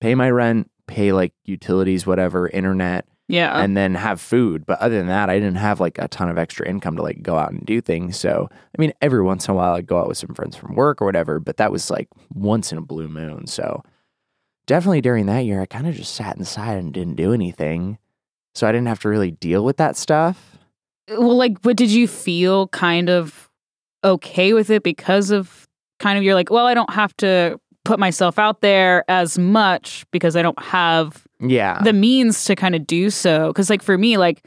pay 0.00 0.14
my 0.14 0.30
rent, 0.30 0.70
pay 0.86 1.12
like 1.12 1.32
utilities, 1.44 2.06
whatever, 2.06 2.48
internet, 2.48 3.06
Yeah. 3.28 3.58
and 3.58 3.76
then 3.76 3.94
have 3.94 4.20
food. 4.20 4.66
But 4.66 4.80
other 4.80 4.98
than 4.98 5.06
that, 5.06 5.30
I 5.30 5.38
didn't 5.38 5.56
have 5.56 5.80
like 5.80 5.98
a 5.98 6.08
ton 6.08 6.28
of 6.28 6.36
extra 6.36 6.68
income 6.68 6.96
to 6.96 7.02
like 7.02 7.22
go 7.22 7.36
out 7.36 7.52
and 7.52 7.64
do 7.64 7.80
things. 7.80 8.18
So, 8.18 8.48
I 8.52 8.80
mean, 8.80 8.92
every 9.00 9.22
once 9.22 9.48
in 9.48 9.52
a 9.52 9.54
while 9.54 9.74
I'd 9.74 9.86
go 9.86 9.98
out 9.98 10.08
with 10.08 10.18
some 10.18 10.34
friends 10.34 10.56
from 10.56 10.74
work 10.74 11.00
or 11.00 11.06
whatever, 11.06 11.40
but 11.40 11.56
that 11.56 11.72
was 11.72 11.90
like 11.90 12.08
once 12.34 12.70
in 12.72 12.78
a 12.78 12.82
blue 12.82 13.08
moon. 13.08 13.46
So, 13.46 13.82
definitely 14.66 15.00
during 15.00 15.26
that 15.26 15.40
year, 15.46 15.60
I 15.62 15.66
kind 15.66 15.86
of 15.86 15.94
just 15.94 16.14
sat 16.14 16.36
inside 16.36 16.74
and 16.76 16.92
didn't 16.92 17.16
do 17.16 17.32
anything. 17.32 17.98
So, 18.54 18.66
I 18.66 18.72
didn't 18.72 18.88
have 18.88 19.00
to 19.00 19.08
really 19.08 19.30
deal 19.30 19.64
with 19.64 19.78
that 19.78 19.96
stuff. 19.96 20.58
Uh, 21.10 21.16
well, 21.20 21.36
like, 21.36 21.62
but 21.62 21.76
did 21.76 21.90
you 21.90 22.06
feel 22.06 22.68
kind 22.68 23.08
of 23.08 23.48
okay 24.04 24.52
with 24.52 24.68
it 24.68 24.82
because 24.82 25.30
of 25.30 25.66
kind 25.98 26.18
of 26.18 26.24
you're 26.24 26.34
like, 26.34 26.50
well, 26.50 26.66
I 26.66 26.74
don't 26.74 26.92
have 26.92 27.16
to 27.18 27.58
put 27.84 27.98
myself 27.98 28.38
out 28.38 28.60
there 28.60 29.04
as 29.08 29.38
much 29.38 30.04
because 30.10 30.36
I 30.36 30.42
don't 30.42 30.62
have 30.62 31.23
Yeah. 31.40 31.80
the 31.82 31.92
means 31.92 32.44
to 32.44 32.54
kind 32.56 32.74
of 32.74 32.86
do 32.86 33.10
so. 33.10 33.48
Because, 33.48 33.68
like, 33.70 33.82
for 33.82 33.96
me, 33.98 34.16
like, 34.16 34.44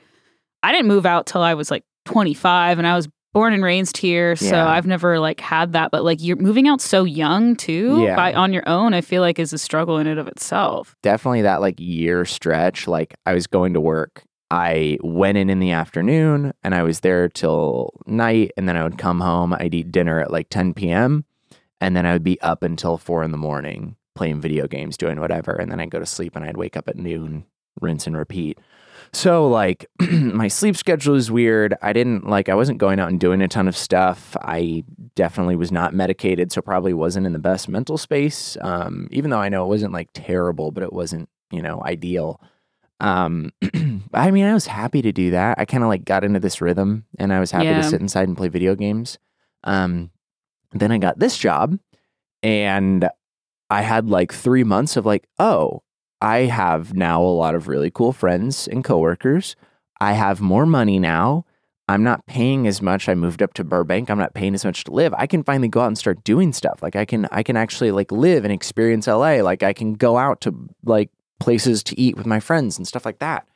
I 0.64 0.72
didn't 0.72 0.88
move 0.88 1.06
out 1.06 1.26
till 1.28 1.42
I 1.42 1.54
was 1.54 1.70
like 1.72 1.84
25 2.06 2.78
and 2.80 2.88
I 2.88 2.96
was 2.96 3.08
born 3.34 3.54
and 3.54 3.64
raised 3.64 3.98
here. 3.98 4.36
So 4.36 4.48
Yeah. 4.56 4.68
I've 4.68 4.88
never 4.88 5.20
like 5.20 5.40
had 5.40 5.74
that. 5.74 5.92
But 5.92 6.04
like, 6.04 6.24
you're 6.24 6.38
moving 6.38 6.68
out 6.68 6.82
so 6.82 7.04
young 7.04 7.56
too 7.56 8.02
Yeah. 8.02 8.16
by 8.16 8.34
on 8.34 8.52
your 8.54 8.68
own, 8.68 8.94
I 8.96 9.02
feel 9.02 9.22
like 9.22 9.38
is 9.38 9.54
a 9.54 9.58
struggle 9.60 9.98
in 10.00 10.08
and 10.08 10.20
of 10.20 10.28
itself. 10.28 10.96
definitely 11.04 11.44
that 11.44 11.62
like 11.62 11.76
year 11.80 12.26
stretch. 12.26 12.88
Like 12.88 13.14
I 13.28 13.34
was 13.34 13.46
going 13.46 13.74
to 13.74 13.82
work. 13.82 14.24
I 14.50 14.98
went 15.04 15.38
in 15.38 15.50
in 15.52 15.60
the 15.60 15.72
afternoon 15.72 16.54
and 16.64 16.74
I 16.74 16.82
was 16.82 17.02
there 17.02 17.28
till 17.30 17.92
night. 18.08 18.52
And 18.58 18.68
then 18.68 18.76
I 18.78 18.84
would 18.84 18.98
come 18.98 19.20
home. 19.20 19.54
I'd 19.54 19.76
eat 19.76 19.92
dinner 19.92 20.20
at 20.20 20.32
like 20.32 20.48
10 20.50 20.74
p.m. 20.74 21.26
And 21.80 21.96
then 21.96 22.08
I 22.08 22.14
would 22.14 22.24
be 22.24 22.42
up 22.42 22.64
until 22.64 22.98
four 22.98 23.24
in 23.24 23.30
the 23.32 23.38
morning 23.38 23.98
playing 24.18 24.42
video 24.42 24.68
games, 24.68 24.98
doing 24.98 25.20
whatever. 25.20 25.54
And 25.54 25.72
then 25.72 25.80
I'd 25.80 25.92
go 25.92 26.00
to 26.00 26.06
sleep 26.06 26.36
and 26.36 26.44
I'd 26.44 26.58
wake 26.58 26.76
up 26.76 26.90
at 26.90 26.98
noon, 26.98 27.46
rinse 27.80 28.08
and 28.08 28.18
repeat. 28.18 28.60
So 29.14 29.48
like 29.48 29.86
my 30.12 30.50
sleep 30.50 30.76
schedule 30.76 31.16
is 31.16 31.32
weird. 31.32 31.76
I 31.82 31.94
didn't 31.94 32.28
like 32.28 32.50
I 32.50 32.56
wasn't 32.56 32.80
going 32.80 33.00
out 33.00 33.08
and 33.10 33.20
doing 33.20 33.42
a 33.42 33.48
ton 33.48 33.68
of 33.68 33.78
stuff. 33.78 34.36
I 34.42 34.84
definitely 35.16 35.56
was 35.56 35.72
not 35.72 35.94
medicated, 35.94 36.52
so 36.52 36.62
probably 36.62 36.94
wasn't 36.94 37.26
in 37.26 37.32
the 37.34 37.40
best 37.40 37.70
mental 37.70 37.98
space. 37.98 38.58
Um, 38.62 39.08
even 39.12 39.30
though 39.32 39.40
I 39.40 39.48
know 39.50 39.64
it 39.64 39.70
wasn't 39.70 39.94
like 39.94 40.10
terrible, 40.14 40.72
but 40.72 40.84
it 40.84 40.92
wasn't, 40.92 41.30
you 41.52 41.62
know, 41.62 41.82
ideal. 41.86 42.42
Um, 43.00 43.54
I 44.14 44.32
mean, 44.32 44.46
I 44.46 44.54
was 44.54 44.66
happy 44.68 45.02
to 45.04 45.12
do 45.14 45.32
that. 45.32 45.58
I 45.60 45.66
kind 45.66 45.84
of 45.84 45.90
like 45.90 46.04
got 46.04 46.24
into 46.26 46.40
this 46.42 46.60
rhythm 46.60 47.06
and 47.18 47.32
I 47.32 47.40
was 47.40 47.52
happy 47.52 47.66
Yeah. 47.68 47.78
to 47.78 47.84
sit 47.84 48.02
inside 48.02 48.28
and 48.28 48.36
play 48.36 48.48
video 48.50 48.76
games. 48.76 49.20
Um, 49.64 50.10
then 50.74 50.92
I 50.92 50.98
got 50.98 51.18
this 51.20 51.38
job 51.38 51.78
and 52.44 53.08
I 53.70 53.82
had 53.82 54.10
like 54.10 54.34
three 54.34 54.64
months 54.64 54.98
of 54.98 55.06
like, 55.06 55.28
oh, 55.40 55.84
I 56.22 56.40
have 56.40 56.94
now 56.94 57.22
a 57.22 57.26
lot 57.26 57.56
of 57.56 57.68
really 57.68 57.92
cool 57.92 58.14
friends 58.14 58.68
and 58.68 58.84
coworkers. 58.84 59.56
I 60.00 60.14
have 60.14 60.42
more 60.42 60.66
money 60.66 61.00
now. 61.00 61.46
I'm 61.90 62.04
not 62.04 62.26
paying 62.26 62.68
as 62.68 62.82
much. 62.82 63.08
I 63.08 63.16
moved 63.16 63.42
up 63.42 63.54
to 63.54 63.64
Burbank. 63.64 64.10
I'm 64.10 64.18
not 64.18 64.34
paying 64.34 64.54
as 64.54 64.66
much 64.66 64.84
to 64.86 64.92
live. 64.92 65.14
I 65.18 65.26
can 65.26 65.44
finally 65.44 65.70
go 65.70 65.82
out 65.82 65.88
and 65.88 65.98
start 65.98 66.24
doing 66.24 66.52
stuff. 66.52 66.82
Like 66.82 66.96
I 66.96 67.06
can 67.06 67.28
I 67.32 67.44
can 67.44 67.56
actually 67.56 67.92
like 67.92 68.12
live 68.12 68.44
and 68.44 68.54
experience 68.54 69.08
LA. 69.08 69.42
Like 69.42 69.64
I 69.64 69.74
can 69.74 69.94
go 69.94 70.18
out 70.18 70.42
to 70.42 70.54
like 70.84 71.12
places 71.40 71.84
to 71.84 72.00
eat 72.00 72.18
with 72.18 72.26
my 72.26 72.40
friends 72.40 72.78
and 72.78 72.88
stuff 72.88 73.06
like 73.06 73.20
that. 73.20 73.48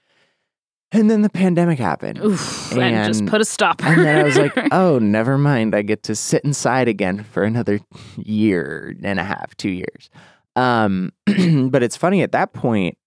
And 0.94 1.10
then 1.10 1.22
the 1.22 1.30
pandemic 1.30 1.80
happened. 1.80 2.20
Oof, 2.20 2.76
and, 2.78 3.08
just 3.08 3.26
put 3.26 3.40
a 3.40 3.46
stopper. 3.46 3.86
And 3.86 4.04
then 4.04 4.20
I 4.20 4.24
was 4.24 4.38
like, 4.38 4.52
oh, 4.72 5.00
never 5.00 5.38
mind. 5.38 5.74
I 5.74 5.84
get 5.84 6.04
to 6.04 6.16
sit 6.16 6.44
inside 6.44 6.90
again 6.90 7.24
for 7.24 7.44
another 7.44 7.80
year 8.18 8.96
and 9.02 9.20
a 9.20 9.24
half, 9.24 9.56
two 9.56 9.70
years. 9.70 10.10
Um, 10.58 11.14
but 11.70 11.82
it's 11.82 11.96
funny 11.96 12.24
at 12.24 12.34
that 12.34 12.52
point, 12.52 12.98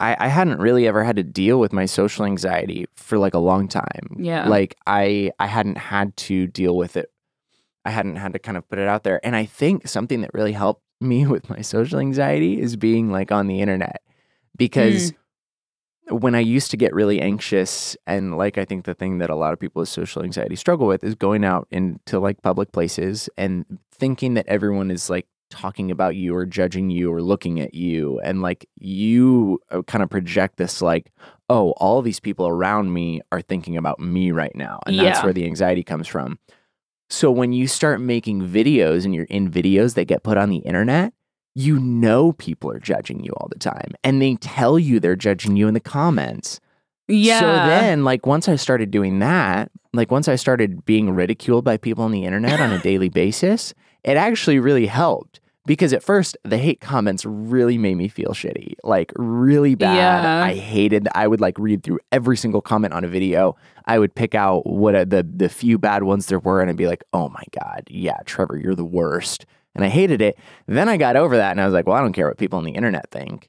I, 0.00 0.16
I 0.18 0.28
hadn't 0.28 0.58
really 0.58 0.86
ever 0.86 1.02
had 1.02 1.16
to 1.16 1.22
deal 1.22 1.58
with 1.58 1.72
my 1.72 1.86
social 1.86 2.24
anxiety 2.24 2.86
for 2.96 3.18
like 3.18 3.34
a 3.34 3.38
long 3.38 3.68
time. 3.68 4.16
Yeah. 4.16 4.48
Like 4.48 4.76
I 4.86 5.32
I 5.38 5.46
hadn't 5.46 5.78
had 5.78 6.16
to 6.18 6.46
deal 6.46 6.76
with 6.76 6.96
it. 6.96 7.10
I 7.84 7.90
hadn't 7.90 8.16
had 8.16 8.32
to 8.34 8.38
kind 8.38 8.56
of 8.56 8.68
put 8.68 8.78
it 8.78 8.86
out 8.86 9.02
there. 9.02 9.20
And 9.24 9.34
I 9.34 9.44
think 9.44 9.88
something 9.88 10.20
that 10.20 10.30
really 10.34 10.52
helped 10.52 10.82
me 11.00 11.26
with 11.28 11.48
my 11.48 11.60
social 11.60 11.98
anxiety 11.98 12.60
is 12.60 12.76
being 12.76 13.10
like 13.10 13.32
on 13.32 13.46
the 13.46 13.60
internet. 13.60 14.02
Because 14.56 15.12
when 16.10 16.34
I 16.34 16.40
used 16.40 16.70
to 16.70 16.76
get 16.76 16.94
really 16.94 17.20
anxious, 17.20 17.96
and 18.06 18.36
like 18.36 18.58
I 18.58 18.64
think 18.64 18.84
the 18.84 18.94
thing 18.94 19.18
that 19.18 19.30
a 19.30 19.34
lot 19.34 19.52
of 19.52 19.60
people 19.60 19.80
with 19.80 19.88
social 19.88 20.22
anxiety 20.22 20.56
struggle 20.56 20.86
with 20.86 21.04
is 21.04 21.14
going 21.14 21.44
out 21.44 21.68
into 21.70 22.18
like 22.18 22.42
public 22.42 22.72
places 22.72 23.28
and 23.36 23.64
thinking 23.92 24.34
that 24.34 24.46
everyone 24.48 24.90
is 24.90 25.10
like 25.10 25.26
talking 25.50 25.90
about 25.90 26.14
you 26.14 26.34
or 26.34 26.44
judging 26.44 26.90
you 26.90 27.12
or 27.12 27.22
looking 27.22 27.60
at 27.60 27.74
you. 27.74 28.20
And 28.20 28.42
like 28.42 28.68
you 28.78 29.60
uh, 29.70 29.82
kind 29.82 30.02
of 30.02 30.10
project 30.10 30.56
this 30.56 30.82
like, 30.82 31.10
oh, 31.48 31.72
all 31.78 32.02
these 32.02 32.20
people 32.20 32.46
around 32.46 32.92
me 32.92 33.22
are 33.32 33.40
thinking 33.40 33.76
about 33.76 33.98
me 33.98 34.30
right 34.30 34.54
now. 34.54 34.80
And 34.86 34.98
that's 34.98 35.22
where 35.22 35.32
the 35.32 35.46
anxiety 35.46 35.82
comes 35.82 36.06
from. 36.06 36.38
So 37.10 37.30
when 37.30 37.54
you 37.54 37.66
start 37.66 38.00
making 38.00 38.46
videos 38.46 39.06
and 39.06 39.14
you're 39.14 39.24
in 39.24 39.50
videos 39.50 39.94
that 39.94 40.04
get 40.04 40.22
put 40.22 40.36
on 40.36 40.50
the 40.50 40.58
internet, 40.58 41.14
you 41.58 41.76
know 41.80 42.30
people 42.34 42.70
are 42.70 42.78
judging 42.78 43.24
you 43.24 43.32
all 43.32 43.48
the 43.48 43.58
time 43.58 43.92
and 44.04 44.22
they 44.22 44.36
tell 44.36 44.78
you 44.78 45.00
they're 45.00 45.16
judging 45.16 45.56
you 45.56 45.66
in 45.66 45.74
the 45.74 45.80
comments. 45.80 46.60
yeah. 47.08 47.40
So 47.40 47.46
then, 47.46 48.04
like, 48.04 48.26
once 48.26 48.48
I 48.48 48.54
started 48.54 48.92
doing 48.92 49.18
that, 49.18 49.72
like, 49.92 50.08
once 50.08 50.28
I 50.28 50.36
started 50.36 50.84
being 50.84 51.10
ridiculed 51.10 51.64
by 51.64 51.76
people 51.76 52.04
on 52.04 52.12
the 52.12 52.24
internet 52.24 52.60
on 52.60 52.70
a 52.70 52.78
daily 52.78 53.08
basis, 53.22 53.74
it 54.04 54.16
actually 54.16 54.60
really 54.60 54.86
helped 54.86 55.40
because 55.66 55.92
at 55.92 56.00
first 56.00 56.36
the 56.44 56.58
hate 56.58 56.80
comments 56.80 57.24
really 57.26 57.76
made 57.76 57.96
me 57.96 58.06
feel 58.06 58.30
shitty, 58.30 58.74
like, 58.84 59.10
really 59.16 59.74
bad. 59.74 59.96
Yeah. 59.96 60.44
I 60.44 60.54
hated, 60.54 61.08
I 61.16 61.26
would 61.26 61.40
like 61.40 61.58
read 61.58 61.82
through 61.82 61.98
every 62.12 62.36
single 62.36 62.60
comment 62.60 62.94
on 62.94 63.02
a 63.02 63.08
video. 63.08 63.56
I 63.84 63.98
would 63.98 64.14
pick 64.14 64.36
out 64.36 64.64
what 64.64 64.94
uh, 64.94 65.04
the, 65.04 65.26
the 65.28 65.48
few 65.48 65.76
bad 65.76 66.04
ones 66.04 66.26
there 66.26 66.38
were 66.38 66.60
and 66.60 66.70
I'd 66.70 66.76
be 66.76 66.86
like, 66.86 67.02
oh 67.12 67.28
my 67.30 67.42
God, 67.60 67.82
yeah, 67.88 68.18
Trevor, 68.26 68.58
you're 68.58 68.76
the 68.76 68.84
worst. 68.84 69.44
And 69.74 69.84
I 69.84 69.88
hated 69.88 70.20
it. 70.20 70.38
Then 70.66 70.88
I 70.88 70.96
got 70.96 71.16
over 71.16 71.36
that 71.36 71.52
and 71.52 71.60
I 71.60 71.64
was 71.64 71.74
like, 71.74 71.86
well, 71.86 71.96
I 71.96 72.00
don't 72.00 72.12
care 72.12 72.26
what 72.26 72.38
people 72.38 72.58
on 72.58 72.64
the 72.64 72.72
internet 72.72 73.10
think. 73.10 73.48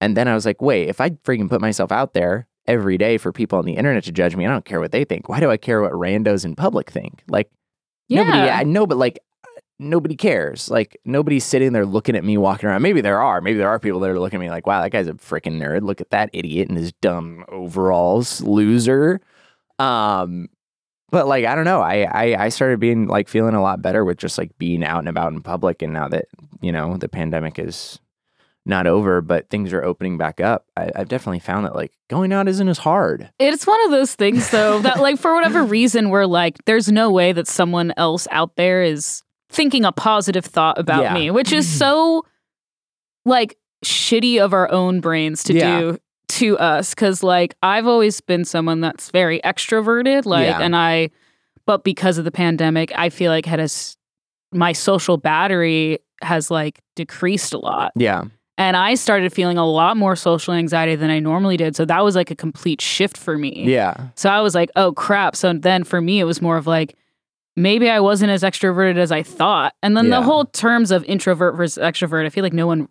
And 0.00 0.16
then 0.16 0.28
I 0.28 0.34
was 0.34 0.46
like, 0.46 0.60
wait, 0.60 0.88
if 0.88 1.00
I 1.00 1.10
freaking 1.10 1.48
put 1.48 1.60
myself 1.60 1.92
out 1.92 2.14
there 2.14 2.46
every 2.66 2.98
day 2.98 3.18
for 3.18 3.32
people 3.32 3.58
on 3.58 3.64
the 3.64 3.76
internet 3.76 4.04
to 4.04 4.12
judge 4.12 4.36
me, 4.36 4.46
I 4.46 4.50
don't 4.50 4.64
care 4.64 4.80
what 4.80 4.92
they 4.92 5.04
think. 5.04 5.28
Why 5.28 5.40
do 5.40 5.50
I 5.50 5.56
care 5.56 5.80
what 5.82 5.92
randos 5.92 6.44
in 6.44 6.54
public 6.54 6.90
think? 6.90 7.22
Like, 7.28 7.50
nobody, 8.08 8.38
I 8.50 8.62
know, 8.64 8.86
but 8.86 8.98
like, 8.98 9.18
nobody 9.78 10.16
cares. 10.16 10.70
Like, 10.70 10.98
nobody's 11.04 11.44
sitting 11.44 11.72
there 11.72 11.86
looking 11.86 12.16
at 12.16 12.24
me 12.24 12.36
walking 12.36 12.68
around. 12.68 12.82
Maybe 12.82 13.00
there 13.00 13.20
are. 13.20 13.40
Maybe 13.40 13.58
there 13.58 13.68
are 13.68 13.78
people 13.78 14.00
that 14.00 14.10
are 14.10 14.20
looking 14.20 14.38
at 14.38 14.42
me 14.42 14.50
like, 14.50 14.66
wow, 14.66 14.82
that 14.82 14.90
guy's 14.90 15.08
a 15.08 15.14
freaking 15.14 15.58
nerd. 15.58 15.82
Look 15.82 16.00
at 16.00 16.10
that 16.10 16.30
idiot 16.32 16.68
in 16.68 16.76
his 16.76 16.92
dumb 16.92 17.44
overalls, 17.48 18.42
loser. 18.42 19.20
Um, 19.78 20.48
but 21.10 21.26
like, 21.26 21.44
I 21.44 21.54
don't 21.54 21.64
know. 21.64 21.80
I, 21.80 22.02
I, 22.02 22.44
I 22.44 22.48
started 22.48 22.80
being 22.80 23.06
like 23.06 23.28
feeling 23.28 23.54
a 23.54 23.62
lot 23.62 23.82
better 23.82 24.04
with 24.04 24.18
just 24.18 24.38
like 24.38 24.56
being 24.58 24.84
out 24.84 25.00
and 25.00 25.08
about 25.08 25.32
in 25.32 25.42
public. 25.42 25.82
And 25.82 25.92
now 25.92 26.08
that, 26.08 26.26
you 26.60 26.72
know, 26.72 26.96
the 26.96 27.08
pandemic 27.08 27.58
is 27.58 27.98
not 28.66 28.86
over, 28.86 29.20
but 29.20 29.48
things 29.48 29.72
are 29.72 29.82
opening 29.82 30.18
back 30.18 30.38
up, 30.40 30.66
I, 30.76 30.90
I've 30.94 31.08
definitely 31.08 31.40
found 31.40 31.64
that 31.64 31.74
like 31.74 31.92
going 32.08 32.32
out 32.32 32.46
isn't 32.46 32.68
as 32.68 32.78
hard. 32.78 33.30
It's 33.38 33.66
one 33.66 33.82
of 33.86 33.90
those 33.90 34.14
things, 34.14 34.50
though, 34.50 34.80
that, 34.80 35.00
like, 35.00 35.18
for 35.18 35.34
whatever 35.34 35.64
reason, 35.64 36.10
we're 36.10 36.26
like, 36.26 36.58
there's 36.66 36.92
no 36.92 37.10
way 37.10 37.32
that 37.32 37.48
someone 37.48 37.92
else 37.96 38.28
out 38.30 38.56
there 38.56 38.82
is 38.82 39.22
thinking 39.48 39.84
a 39.84 39.92
positive 39.92 40.44
thought 40.44 40.78
about 40.78 41.02
Yeah. 41.02 41.14
me, 41.14 41.30
which 41.30 41.52
is 41.52 41.66
so, 41.68 42.24
like, 43.24 43.56
shitty 43.84 44.38
of 44.38 44.52
our 44.52 44.70
own 44.70 45.00
brains 45.00 45.42
to 45.44 45.54
Yeah. 45.54 45.80
do 45.80 45.98
to 46.30 46.58
us. 46.58 46.94
Cause, 46.94 47.22
like, 47.22 47.54
I've 47.62 47.86
always 47.86 48.20
been 48.20 48.44
someone 48.44 48.80
that's 48.80 49.10
very 49.10 49.40
extroverted, 49.44 50.24
like, 50.26 50.46
Yeah. 50.46 50.60
and 50.60 50.74
I, 50.76 51.10
but 51.66 51.84
because 51.84 52.18
of 52.18 52.24
the 52.24 52.30
pandemic, 52.32 52.92
I 52.96 53.10
feel 53.10 53.30
like 53.30 53.46
had 53.46 53.60
a 53.60 53.68
my 54.52 54.72
social 54.72 55.16
battery 55.16 55.98
has, 56.22 56.50
like, 56.50 56.80
decreased 56.96 57.52
a 57.54 57.58
lot. 57.58 57.92
Yeah. 57.94 58.24
And 58.58 58.76
I 58.76 58.94
started 58.94 59.32
feeling 59.32 59.56
a 59.58 59.66
lot 59.66 59.96
more 59.96 60.16
social 60.16 60.52
anxiety 60.54 60.94
than 60.96 61.08
I 61.08 61.18
normally 61.18 61.56
did. 61.56 61.76
So 61.76 61.84
that 61.86 62.04
was 62.04 62.14
like 62.14 62.30
a 62.30 62.36
complete 62.36 62.80
shift 62.82 63.16
for 63.16 63.38
me. 63.38 63.64
Yeah. 63.66 64.08
So 64.16 64.28
I 64.28 64.40
was 64.42 64.54
like, 64.54 64.70
oh 64.76 64.92
crap. 64.92 65.34
So 65.34 65.52
then 65.54 65.82
for 65.82 66.00
me, 66.02 66.20
it 66.20 66.24
was 66.24 66.42
more 66.42 66.58
of 66.58 66.66
like, 66.66 66.94
maybe 67.56 67.88
I 67.88 68.00
wasn't 68.00 68.32
as 68.32 68.42
extroverted 68.42 68.98
as 68.98 69.10
I 69.12 69.22
thought. 69.22 69.72
And 69.82 69.96
then 69.96 70.06
Yeah. 70.06 70.18
the 70.18 70.22
whole 70.22 70.44
terms 70.44 70.90
of 70.90 71.04
introvert 71.04 71.56
versus 71.56 71.82
extrovert, 71.82 72.26
I 72.26 72.28
feel 72.28 72.42
like 72.44 72.52
no 72.52 72.66
one 72.66 72.88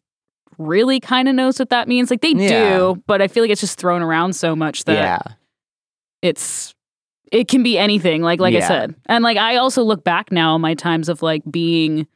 really 0.59 0.99
kind 0.99 1.27
of 1.27 1.33
knows 1.35 1.57
what 1.57 1.69
that 1.69 1.87
means. 1.87 2.11
Like 2.11 2.21
they 2.21 2.33
Yeah. 2.35 2.77
do, 2.77 3.03
but 3.07 3.21
I 3.21 3.27
feel 3.27 3.43
like 3.43 3.49
it's 3.51 3.61
just 3.61 3.79
thrown 3.79 4.01
around 4.03 4.33
so 4.33 4.55
much 4.55 4.83
that 4.83 4.93
yeah. 4.95 5.35
it's 6.21 6.75
it 7.31 7.47
can 7.47 7.61
be 7.63 7.77
anything. 7.77 8.21
Like 8.21 8.39
like 8.39 8.55
I 8.55 8.59
said, 8.59 8.95
and 9.07 9.23
like 9.23 9.37
I 9.37 9.57
also 9.57 9.83
look 9.83 10.03
back 10.03 10.31
now 10.31 10.55
on 10.55 10.61
my 10.61 10.73
times 10.73 11.09
of 11.09 11.21
like 11.21 11.41
being. 11.49 12.07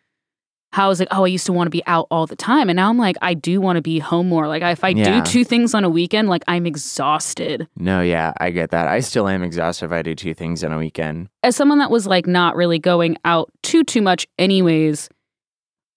How 0.72 0.86
I 0.86 0.88
was 0.88 0.98
like, 1.00 1.10
oh, 1.12 1.24
I 1.24 1.28
used 1.28 1.46
to 1.46 1.54
want 1.54 1.68
to 1.68 1.70
be 1.70 1.84
out 1.86 2.08
all 2.10 2.26
the 2.26 2.36
time, 2.36 2.68
and 2.68 2.76
now 2.78 2.90
I'm 2.90 2.98
like, 2.98 3.16
I 3.22 3.36
do 3.36 3.62
want 3.62 3.76
to 3.76 3.82
be 3.84 4.00
home 4.00 4.28
more. 4.28 4.48
Like, 4.48 4.64
if 4.64 4.84
I 4.84 4.88
Yeah. 4.88 5.22
do 5.22 5.32
two 5.32 5.44
things 5.44 5.76
on 5.76 5.84
a 5.84 5.90
weekend, 5.90 6.30
like 6.30 6.42
I'm 6.48 6.66
exhausted. 6.66 7.68
No, 7.78 8.02
yeah, 8.02 8.34
I 8.40 8.50
get 8.50 8.72
that. 8.72 8.88
I 8.88 9.00
still 9.02 9.28
am 9.28 9.44
exhausted 9.44 9.86
if 9.86 9.92
I 9.92 10.02
do 10.02 10.16
two 10.16 10.34
things 10.34 10.64
in 10.64 10.72
a 10.74 10.80
weekend. 10.80 11.30
as 11.44 11.56
someone 11.56 11.78
that 11.78 11.92
was 11.92 12.08
like 12.08 12.26
not 12.26 12.56
really 12.56 12.80
going 12.80 13.18
out 13.24 13.52
too 13.62 13.84
too 13.84 14.02
much 14.02 14.26
anyways 14.40 15.10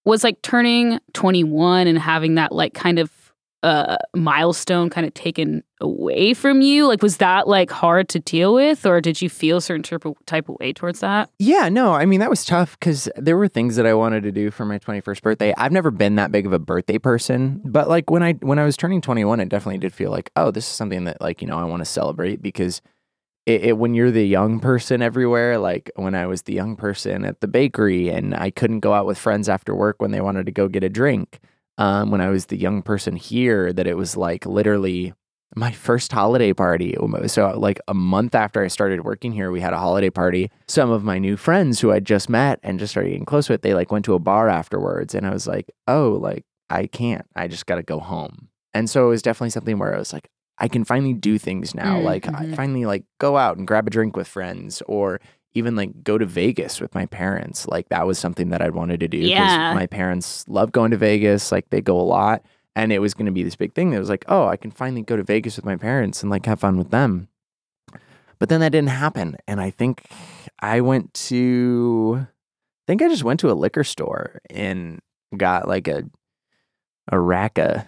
was 0.07 0.23
like 0.23 0.41
turning 0.41 0.99
21 1.13 1.87
and 1.87 1.99
having 1.99 2.35
that 2.35 2.51
like 2.51 2.73
kind 2.73 2.99
of 2.99 3.11
uh 3.63 3.97
milestone 4.15 4.89
kind 4.89 5.07
of 5.07 5.13
taken 5.15 5.63
away 5.81 6.33
from 6.33 6.61
you 6.61 6.87
like 6.87 7.01
was 7.01 7.17
that 7.17 7.47
like 7.47 7.71
hard 7.71 8.07
to 8.07 8.19
deal 8.19 8.53
with 8.53 8.85
or 8.85 9.01
did 9.01 9.19
you 9.19 9.29
feel 9.29 9.57
a 9.57 9.61
certain 9.61 9.83
type 9.83 10.05
of, 10.05 10.55
way 10.59 10.71
towards 10.71 10.99
that 10.99 11.29
Yeah, 11.39 11.67
no, 11.67 11.93
I 11.93 12.05
mean 12.05 12.19
that 12.19 12.29
was 12.29 12.45
tough 12.45 12.79
because 12.79 13.09
there 13.15 13.35
were 13.35 13.47
things 13.47 13.75
that 13.75 13.85
I 13.85 13.93
wanted 13.95 14.23
to 14.23 14.31
do 14.31 14.51
for 14.51 14.65
my 14.65 14.79
21st 14.79 15.21
birthday. 15.21 15.53
I've 15.57 15.71
never 15.71 15.91
been 15.91 16.15
that 16.15 16.31
big 16.31 16.45
of 16.45 16.53
a 16.53 16.59
birthday 16.59 16.99
person, 16.99 17.61
but 17.65 17.89
like 17.89 18.09
when 18.09 18.23
I 18.23 18.33
when 18.33 18.59
I 18.59 18.65
was 18.65 18.77
turning 18.77 19.01
21, 19.01 19.39
it 19.39 19.49
definitely 19.49 19.79
did 19.79 19.93
feel 19.93 20.11
like, 20.11 20.31
oh, 20.35 20.51
this 20.51 20.65
is 20.65 20.71
something 20.71 21.05
that 21.05 21.19
like 21.19 21.41
you 21.41 21.47
know 21.47 21.57
I 21.57 21.63
want 21.65 21.81
to 21.81 21.85
celebrate 21.85 22.41
because 22.41 22.81
it, 23.47 23.63
it 23.63 23.77
when 23.77 23.93
you're 23.93 24.11
the 24.11 24.27
young 24.27 24.59
person 24.59 25.01
everywhere, 25.01 25.57
like 25.57 25.89
when 25.95 26.13
I 26.13 26.27
was 26.27 26.43
the 26.43 26.53
young 26.53 26.75
person 26.75 27.23
at 27.23 27.39
the 27.39 27.47
bakery 27.47 28.09
and 28.09 28.35
I 28.35 28.51
couldn't 28.51 28.81
go 28.81 28.93
out 28.93 29.05
with 29.05 29.17
friends 29.17 29.47
after 29.47 29.73
work 29.73 30.01
when 30.01 30.11
they 30.11 30.21
wanted 30.21 30.45
to 30.47 30.51
go 30.51 30.67
get 30.67 30.83
a 30.83 30.89
drink. 30.89 31.39
Um, 31.79 32.11
when 32.11 32.21
I 32.21 32.29
was 32.29 32.47
the 32.47 32.57
young 32.57 32.81
person 32.81 33.15
here, 33.15 33.71
that 33.71 33.87
it 33.87 33.95
was 33.95 34.17
like 34.17 34.45
literally 34.45 35.13
my 35.55 35.71
first 35.71 36.11
holiday 36.11 36.51
party. 36.51 36.95
So, 37.27 37.57
like 37.57 37.79
a 37.87 37.93
month 37.93 38.35
after 38.35 38.63
I 38.63 38.67
started 38.67 39.05
working 39.05 39.31
here, 39.31 39.49
we 39.51 39.61
had 39.61 39.73
a 39.73 39.77
holiday 39.77 40.09
party. 40.09 40.51
Some 40.67 40.89
of 40.89 41.03
my 41.03 41.19
new 41.19 41.37
friends 41.37 41.79
who 41.79 41.91
I'd 41.91 42.03
just 42.03 42.29
met 42.29 42.59
and 42.63 42.79
just 42.79 42.91
started 42.91 43.11
getting 43.11 43.25
close 43.25 43.47
with, 43.47 43.61
they 43.61 43.75
like 43.75 43.91
went 43.91 44.05
to 44.05 44.15
a 44.15 44.19
bar 44.19 44.49
afterwards. 44.49 45.15
And 45.15 45.25
I 45.25 45.29
was 45.29 45.47
like, 45.47 45.71
oh, 45.87 46.17
like 46.19 46.43
I 46.69 46.87
can't. 46.87 47.25
I 47.35 47.47
just 47.47 47.67
got 47.67 47.75
to 47.75 47.83
go 47.83 47.99
home. 47.99 48.49
And 48.73 48.89
so 48.89 49.05
it 49.05 49.09
was 49.09 49.21
definitely 49.21 49.51
something 49.51 49.77
where 49.77 49.95
I 49.95 49.99
was 49.99 50.11
like, 50.11 50.29
I 50.59 50.67
can 50.67 50.83
finally 50.83 51.13
do 51.13 51.37
things 51.37 51.75
now. 51.75 51.97
Mm, 51.97 52.03
like 52.03 52.27
I 52.27 52.45
mhm. 52.45 52.55
finally 52.55 52.85
like 52.85 53.03
go 53.19 53.37
out 53.37 53.57
and 53.57 53.67
grab 53.67 53.87
a 53.87 53.89
drink 53.89 54.15
with 54.15 54.27
friends 54.27 54.81
or 54.87 55.19
even 55.53 55.75
like 55.75 56.03
go 56.03 56.17
to 56.17 56.25
Vegas 56.25 56.79
with 56.79 56.93
my 56.95 57.05
parents. 57.05 57.67
Like 57.67 57.89
that 57.89 58.07
was 58.07 58.19
something 58.19 58.49
that 58.49 58.61
I'd 58.61 58.75
wanted 58.75 58.99
to 59.01 59.07
do. 59.07 59.17
Yeah. 59.17 59.73
My 59.73 59.87
parents 59.87 60.45
love 60.47 60.71
going 60.71 60.91
to 60.91 60.97
Vegas. 60.97 61.51
Like 61.51 61.69
they 61.69 61.81
go 61.81 61.99
a 61.99 62.01
lot. 62.01 62.43
And 62.75 62.91
it 62.91 62.99
was 62.99 63.15
going 63.15 63.25
to 63.25 63.31
be 63.31 63.41
this 63.41 63.55
big 63.55 63.73
thing 63.73 63.89
that 63.89 63.99
was 63.99 64.09
like, 64.09 64.23
oh, 64.27 64.47
I 64.47 64.55
can 64.55 64.69
finally 64.69 65.01
go 65.01 65.15
to 65.15 65.23
Vegas 65.23 65.55
with 65.55 65.65
my 65.65 65.75
parents 65.75 66.21
and 66.21 66.29
like 66.29 66.45
have 66.45 66.59
fun 66.59 66.77
with 66.77 66.91
them. 66.91 67.27
But 68.37 68.49
then 68.49 68.59
that 68.59 68.71
didn't 68.71 68.89
happen. 68.89 69.35
And 69.47 69.59
I 69.59 69.71
think 69.71 70.05
I 70.59 70.81
went 70.81 71.11
to, 71.15 72.27
I 72.27 72.83
think 72.85 73.01
I 73.01 73.09
just 73.09 73.23
went 73.23 73.39
to 73.39 73.51
a 73.51 73.53
liquor 73.53 73.83
store 73.83 74.41
and 74.51 74.99
got 75.35 75.67
like 75.67 75.87
a, 75.87 76.03
a 77.11 77.19
rack 77.19 77.57
of 77.57 77.83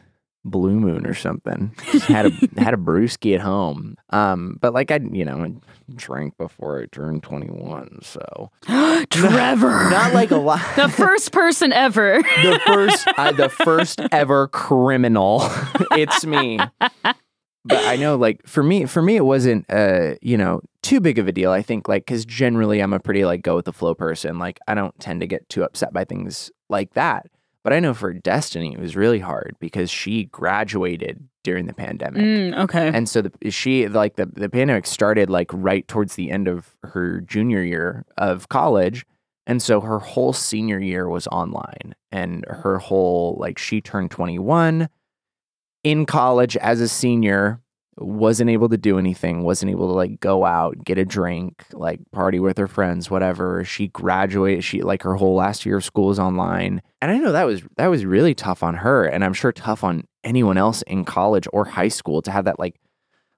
Blue 0.45 0.79
Moon 0.79 1.05
or 1.05 1.13
something. 1.13 1.73
Just 1.91 2.05
had 2.05 2.27
a 2.27 2.29
had 2.61 2.73
a 2.73 2.77
brewski 2.77 3.35
at 3.35 3.41
home. 3.41 3.95
Um, 4.11 4.57
but 4.61 4.73
like 4.73 4.91
I, 4.91 4.99
you 5.11 5.25
know, 5.25 5.43
I 5.43 5.53
drank 5.95 6.37
before 6.37 6.81
I 6.81 6.85
turned 6.85 7.23
twenty 7.23 7.47
one, 7.49 7.99
so 8.01 8.51
trevor 9.09 9.89
not 9.89 10.13
like 10.13 10.31
a 10.31 10.37
lot. 10.37 10.61
the 10.75 10.89
first 10.89 11.31
person 11.31 11.73
ever 11.73 12.21
the 12.43 12.59
first 12.65 13.07
I, 13.17 13.31
the 13.31 13.49
first 13.49 14.01
ever 14.11 14.47
criminal 14.47 15.41
it's 15.91 16.25
me 16.25 16.59
but 17.65 17.85
i 17.85 17.95
know 17.95 18.15
like 18.15 18.45
for 18.45 18.63
me 18.63 18.85
for 18.85 19.01
me 19.01 19.15
it 19.15 19.25
wasn't 19.25 19.65
uh 19.69 20.15
you 20.21 20.37
know 20.37 20.61
too 20.81 20.99
big 20.99 21.19
of 21.19 21.27
a 21.27 21.31
deal 21.31 21.51
i 21.51 21.61
think 21.61 21.87
like 21.87 22.05
because 22.05 22.25
generally 22.25 22.79
i'm 22.79 22.93
a 22.93 22.99
pretty 22.99 23.25
like 23.25 23.41
go 23.41 23.55
with 23.55 23.65
the 23.65 23.73
flow 23.73 23.93
person 23.93 24.39
like 24.39 24.59
i 24.67 24.73
don't 24.73 24.97
tend 24.99 25.21
to 25.21 25.27
get 25.27 25.47
too 25.49 25.63
upset 25.63 25.93
by 25.93 26.03
things 26.03 26.51
like 26.69 26.93
that 26.93 27.27
but 27.63 27.73
i 27.73 27.79
know 27.79 27.93
for 27.93 28.13
destiny 28.13 28.73
it 28.73 28.79
was 28.79 28.95
really 28.95 29.19
hard 29.19 29.55
because 29.59 29.89
she 29.89 30.25
graduated 30.25 31.29
during 31.43 31.65
the 31.65 31.73
pandemic. 31.73 32.21
Mm, 32.21 32.57
okay. 32.59 32.91
And 32.93 33.07
so 33.07 33.23
the, 33.23 33.49
she 33.49 33.87
like 33.87 34.17
the, 34.17 34.27
the 34.27 34.49
pandemic 34.49 34.85
started 34.85 35.29
like 35.29 35.49
right 35.51 35.87
towards 35.87 36.15
the 36.15 36.29
end 36.31 36.47
of 36.47 36.75
her 36.83 37.21
junior 37.21 37.63
year 37.63 38.05
of 38.17 38.49
college. 38.49 39.05
And 39.47 39.61
so 39.61 39.81
her 39.81 39.99
whole 39.99 40.33
senior 40.33 40.79
year 40.79 41.09
was 41.09 41.25
online 41.27 41.95
and 42.11 42.45
her 42.47 42.77
whole 42.77 43.35
like 43.39 43.57
she 43.57 43.81
turned 43.81 44.11
21 44.11 44.89
in 45.83 46.05
college 46.05 46.55
as 46.57 46.81
a 46.81 46.87
senior 46.87 47.61
wasn't 47.99 48.49
able 48.49 48.69
to 48.69 48.77
do 48.77 48.97
anything 48.97 49.43
wasn't 49.43 49.69
able 49.69 49.87
to 49.87 49.93
like 49.93 50.19
go 50.19 50.45
out 50.45 50.83
get 50.83 50.97
a 50.97 51.05
drink 51.05 51.65
like 51.73 51.99
party 52.11 52.39
with 52.39 52.57
her 52.57 52.67
friends 52.67 53.11
whatever. 53.11 53.63
She 53.63 53.87
graduated 53.89 54.63
she 54.63 54.81
like 54.81 55.03
her 55.03 55.15
whole 55.15 55.35
last 55.35 55.65
year 55.65 55.77
of 55.77 55.85
school 55.85 56.07
was 56.07 56.19
online. 56.19 56.81
And 57.01 57.11
i 57.11 57.17
know 57.17 57.31
that 57.31 57.45
was 57.45 57.61
that 57.77 57.87
was 57.87 58.05
really 58.05 58.35
tough 58.35 58.61
on 58.63 58.75
her 58.75 59.05
and 59.05 59.23
i'm 59.23 59.33
sure 59.33 59.51
tough 59.51 59.83
on 59.83 60.03
anyone 60.23 60.57
else 60.57 60.81
in 60.83 61.05
college 61.05 61.47
or 61.53 61.65
high 61.65 61.87
school 61.87 62.21
to 62.21 62.31
have 62.31 62.45
that 62.45 62.59
like 62.59 62.79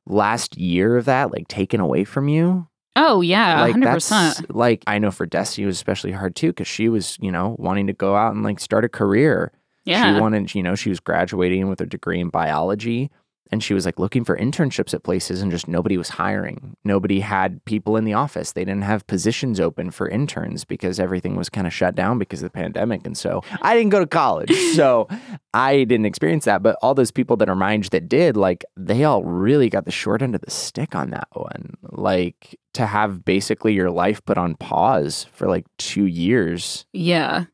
last 0.07 0.57
year 0.57 0.97
of 0.97 1.05
that 1.05 1.31
like 1.31 1.47
taken 1.47 1.79
away 1.79 2.03
from 2.03 2.27
you. 2.27 2.67
Oh 2.95 3.21
yeah 3.21 3.61
like 3.61 3.75
100% 3.75 4.09
that's 4.09 4.41
like 4.49 4.83
I 4.85 4.99
know 4.99 5.11
for 5.11 5.25
Destiny 5.25 5.63
it 5.63 5.67
was 5.67 5.77
especially 5.77 6.11
hard 6.11 6.35
too 6.35 6.49
because 6.49 6.67
she 6.67 6.89
was 6.89 7.17
you 7.21 7.31
know 7.31 7.55
wanting 7.57 7.87
to 7.87 7.93
go 7.93 8.15
out 8.15 8.33
and 8.33 8.43
like 8.43 8.59
start 8.59 8.83
a 8.83 8.89
career. 8.89 9.51
yeah. 9.85 10.13
She 10.13 10.19
wanted 10.19 10.53
you 10.53 10.61
know 10.61 10.75
she 10.75 10.89
was 10.89 10.99
graduating 10.99 11.69
with 11.69 11.79
a 11.79 11.85
degree 11.85 12.19
in 12.19 12.29
biology 12.29 13.09
and 13.51 13.63
she 13.63 13.73
was 13.73 13.85
like 13.85 13.99
looking 13.99 14.23
for 14.23 14.37
internships 14.37 14.93
at 14.93 15.03
places 15.03 15.41
and 15.41 15.51
just 15.51 15.67
nobody 15.67 15.97
was 15.97 16.09
hiring. 16.09 16.75
Nobody 16.83 17.19
had 17.19 17.63
people 17.65 17.97
in 17.97 18.05
the 18.05 18.13
office. 18.13 18.53
They 18.53 18.63
didn't 18.63 18.83
have 18.83 19.05
positions 19.07 19.59
open 19.59 19.91
for 19.91 20.07
interns 20.07 20.63
because 20.63 20.99
everything 20.99 21.35
was 21.35 21.49
kind 21.49 21.67
of 21.67 21.73
shut 21.73 21.95
down 21.95 22.17
because 22.17 22.41
of 22.41 22.51
the 22.51 22.57
pandemic. 22.57 23.05
And 23.05 23.17
so 23.17 23.43
I 23.61 23.75
didn't 23.75 23.89
go 23.89 23.99
to 23.99 24.07
college. 24.07 24.51
So 24.71 25.09
I 25.53 25.83
didn't 25.83 26.05
experience 26.05 26.45
that. 26.45 26.63
But 26.63 26.77
all 26.81 26.93
those 26.93 27.11
people 27.11 27.35
that 27.37 27.49
are 27.49 27.55
my 27.55 27.73
age 27.73 27.89
that 27.89 28.07
did, 28.07 28.37
like 28.37 28.63
they 28.77 29.03
all 29.03 29.21
really 29.23 29.69
got 29.69 29.83
the 29.83 29.91
short 29.91 30.21
end 30.21 30.33
of 30.33 30.39
the 30.41 30.49
stick 30.49 30.95
on 30.95 31.09
that 31.09 31.27
one. 31.33 31.75
Like 31.91 32.57
to 32.73 32.85
have 32.85 33.25
basically 33.25 33.73
your 33.73 33.91
life 33.91 34.23
put 34.25 34.37
on 34.37 34.55
pause 34.55 35.25
for 35.33 35.47
like 35.47 35.65
two 35.77 36.05
years 36.05 36.85
yeah 36.93 37.45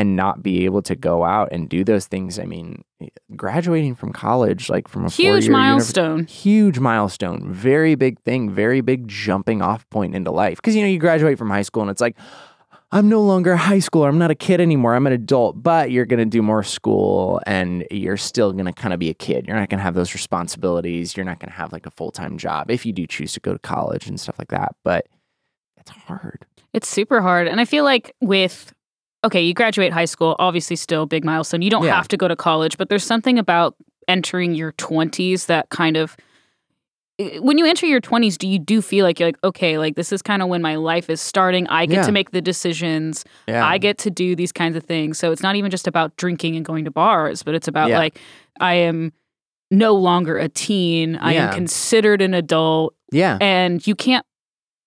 and 0.00 0.16
not 0.16 0.42
be 0.42 0.64
able 0.64 0.80
to 0.80 0.96
go 0.96 1.24
out 1.24 1.50
and 1.52 1.68
do 1.68 1.84
those 1.84 2.06
things. 2.06 2.38
I 2.38 2.46
mean, 2.46 2.84
graduating 3.36 3.96
from 3.96 4.14
college, 4.14 4.70
like 4.70 4.88
from 4.88 5.04
a 5.04 5.10
huge 5.10 5.50
milestone 5.50 6.24
huge 6.24 6.78
milestone, 6.78 7.52
very 7.52 7.96
big 7.96 8.18
thing, 8.20 8.50
very 8.50 8.80
big 8.80 9.06
jumping 9.06 9.60
off 9.60 9.86
point 9.90 10.14
into 10.14 10.30
life. 10.30 10.56
Because 10.56 10.74
you 10.74 10.80
know, 10.80 10.88
you 10.88 10.98
graduate 10.98 11.36
from 11.36 11.50
high 11.50 11.60
school 11.60 11.82
and 11.82 11.90
it's 11.90 12.00
like, 12.00 12.16
I'm 12.92 13.10
no 13.10 13.20
longer 13.20 13.52
a 13.52 13.58
high 13.58 13.76
schooler. 13.76 14.08
I'm 14.08 14.16
not 14.16 14.30
a 14.30 14.34
kid 14.34 14.58
anymore. 14.58 14.94
I'm 14.94 15.06
an 15.06 15.12
adult, 15.12 15.62
but 15.62 15.90
you're 15.90 16.06
going 16.06 16.18
to 16.18 16.24
do 16.24 16.40
more 16.40 16.62
school 16.62 17.42
and 17.46 17.86
you're 17.90 18.16
still 18.16 18.52
going 18.54 18.64
to 18.64 18.72
kind 18.72 18.94
of 18.94 19.00
be 19.00 19.10
a 19.10 19.14
kid. 19.14 19.46
You're 19.46 19.58
not 19.58 19.68
going 19.68 19.80
to 19.80 19.84
have 19.84 19.94
those 19.94 20.14
responsibilities. 20.14 21.14
You're 21.14 21.26
not 21.26 21.40
going 21.40 21.50
to 21.50 21.56
have 21.56 21.74
like 21.74 21.84
a 21.84 21.90
full 21.90 22.10
time 22.10 22.38
job 22.38 22.70
if 22.70 22.86
you 22.86 22.94
do 22.94 23.06
choose 23.06 23.34
to 23.34 23.40
go 23.40 23.52
to 23.52 23.58
college 23.58 24.06
and 24.06 24.18
stuff 24.18 24.38
like 24.38 24.48
that. 24.48 24.76
But 24.82 25.08
it's 25.76 25.90
hard. 25.90 26.46
It's 26.72 26.88
super 26.88 27.20
hard. 27.20 27.48
And 27.48 27.60
I 27.60 27.66
feel 27.66 27.84
like 27.84 28.16
with 28.22 28.72
okay, 29.24 29.42
you 29.42 29.52
graduate 29.54 29.92
high 29.92 30.04
school, 30.06 30.36
obviously 30.38 30.76
still 30.76 31.06
big 31.06 31.24
milestone. 31.24 31.62
You 31.62 31.70
don't 31.70 31.84
Yeah. 31.84 31.94
have 31.96 32.08
to 32.08 32.16
go 32.16 32.28
to 32.28 32.36
college, 32.36 32.78
but 32.78 32.88
there's 32.88 33.04
something 33.04 33.38
about 33.38 33.76
entering 34.08 34.54
your 34.54 34.72
20s 34.72 35.46
that 35.46 35.68
kind 35.70 35.96
of 35.96 36.16
when 37.40 37.58
you 37.58 37.66
enter 37.66 37.84
your 37.84 38.00
20s, 38.00 38.38
do 38.38 38.48
you 38.48 38.58
do 38.58 38.80
feel 38.80 39.04
like 39.04 39.20
you're 39.20 39.28
like, 39.28 39.36
okay, 39.44 39.76
like 39.76 39.94
this 39.94 40.10
is 40.10 40.22
kind 40.22 40.40
of 40.40 40.48
when 40.48 40.62
my 40.62 40.76
life 40.76 41.10
is 41.10 41.20
starting. 41.20 41.66
I 41.68 41.84
get 41.84 41.96
Yeah. 41.96 42.02
to 42.04 42.12
make 42.12 42.30
the 42.30 42.40
decisions. 42.40 43.26
Yeah. 43.46 43.66
I 43.66 43.76
get 43.76 43.98
to 43.98 44.10
do 44.10 44.34
these 44.34 44.52
kinds 44.52 44.74
of 44.74 44.84
things. 44.84 45.18
So 45.18 45.30
it's 45.30 45.42
not 45.42 45.54
even 45.54 45.70
just 45.70 45.86
about 45.86 46.16
drinking 46.16 46.56
and 46.56 46.64
going 46.64 46.86
to 46.86 46.90
bars, 46.90 47.42
but 47.42 47.54
it's 47.54 47.68
about 47.68 47.90
like 47.90 48.18
I 48.58 48.72
am 48.74 49.12
no 49.70 49.94
longer 49.94 50.38
a 50.38 50.48
teen. 50.48 51.16
I 51.16 51.34
am 51.34 51.52
considered 51.52 52.22
an 52.22 52.32
adult 52.32 52.94
yeah. 53.12 53.36
and 53.38 53.86
you 53.86 53.94
can't 53.94 54.24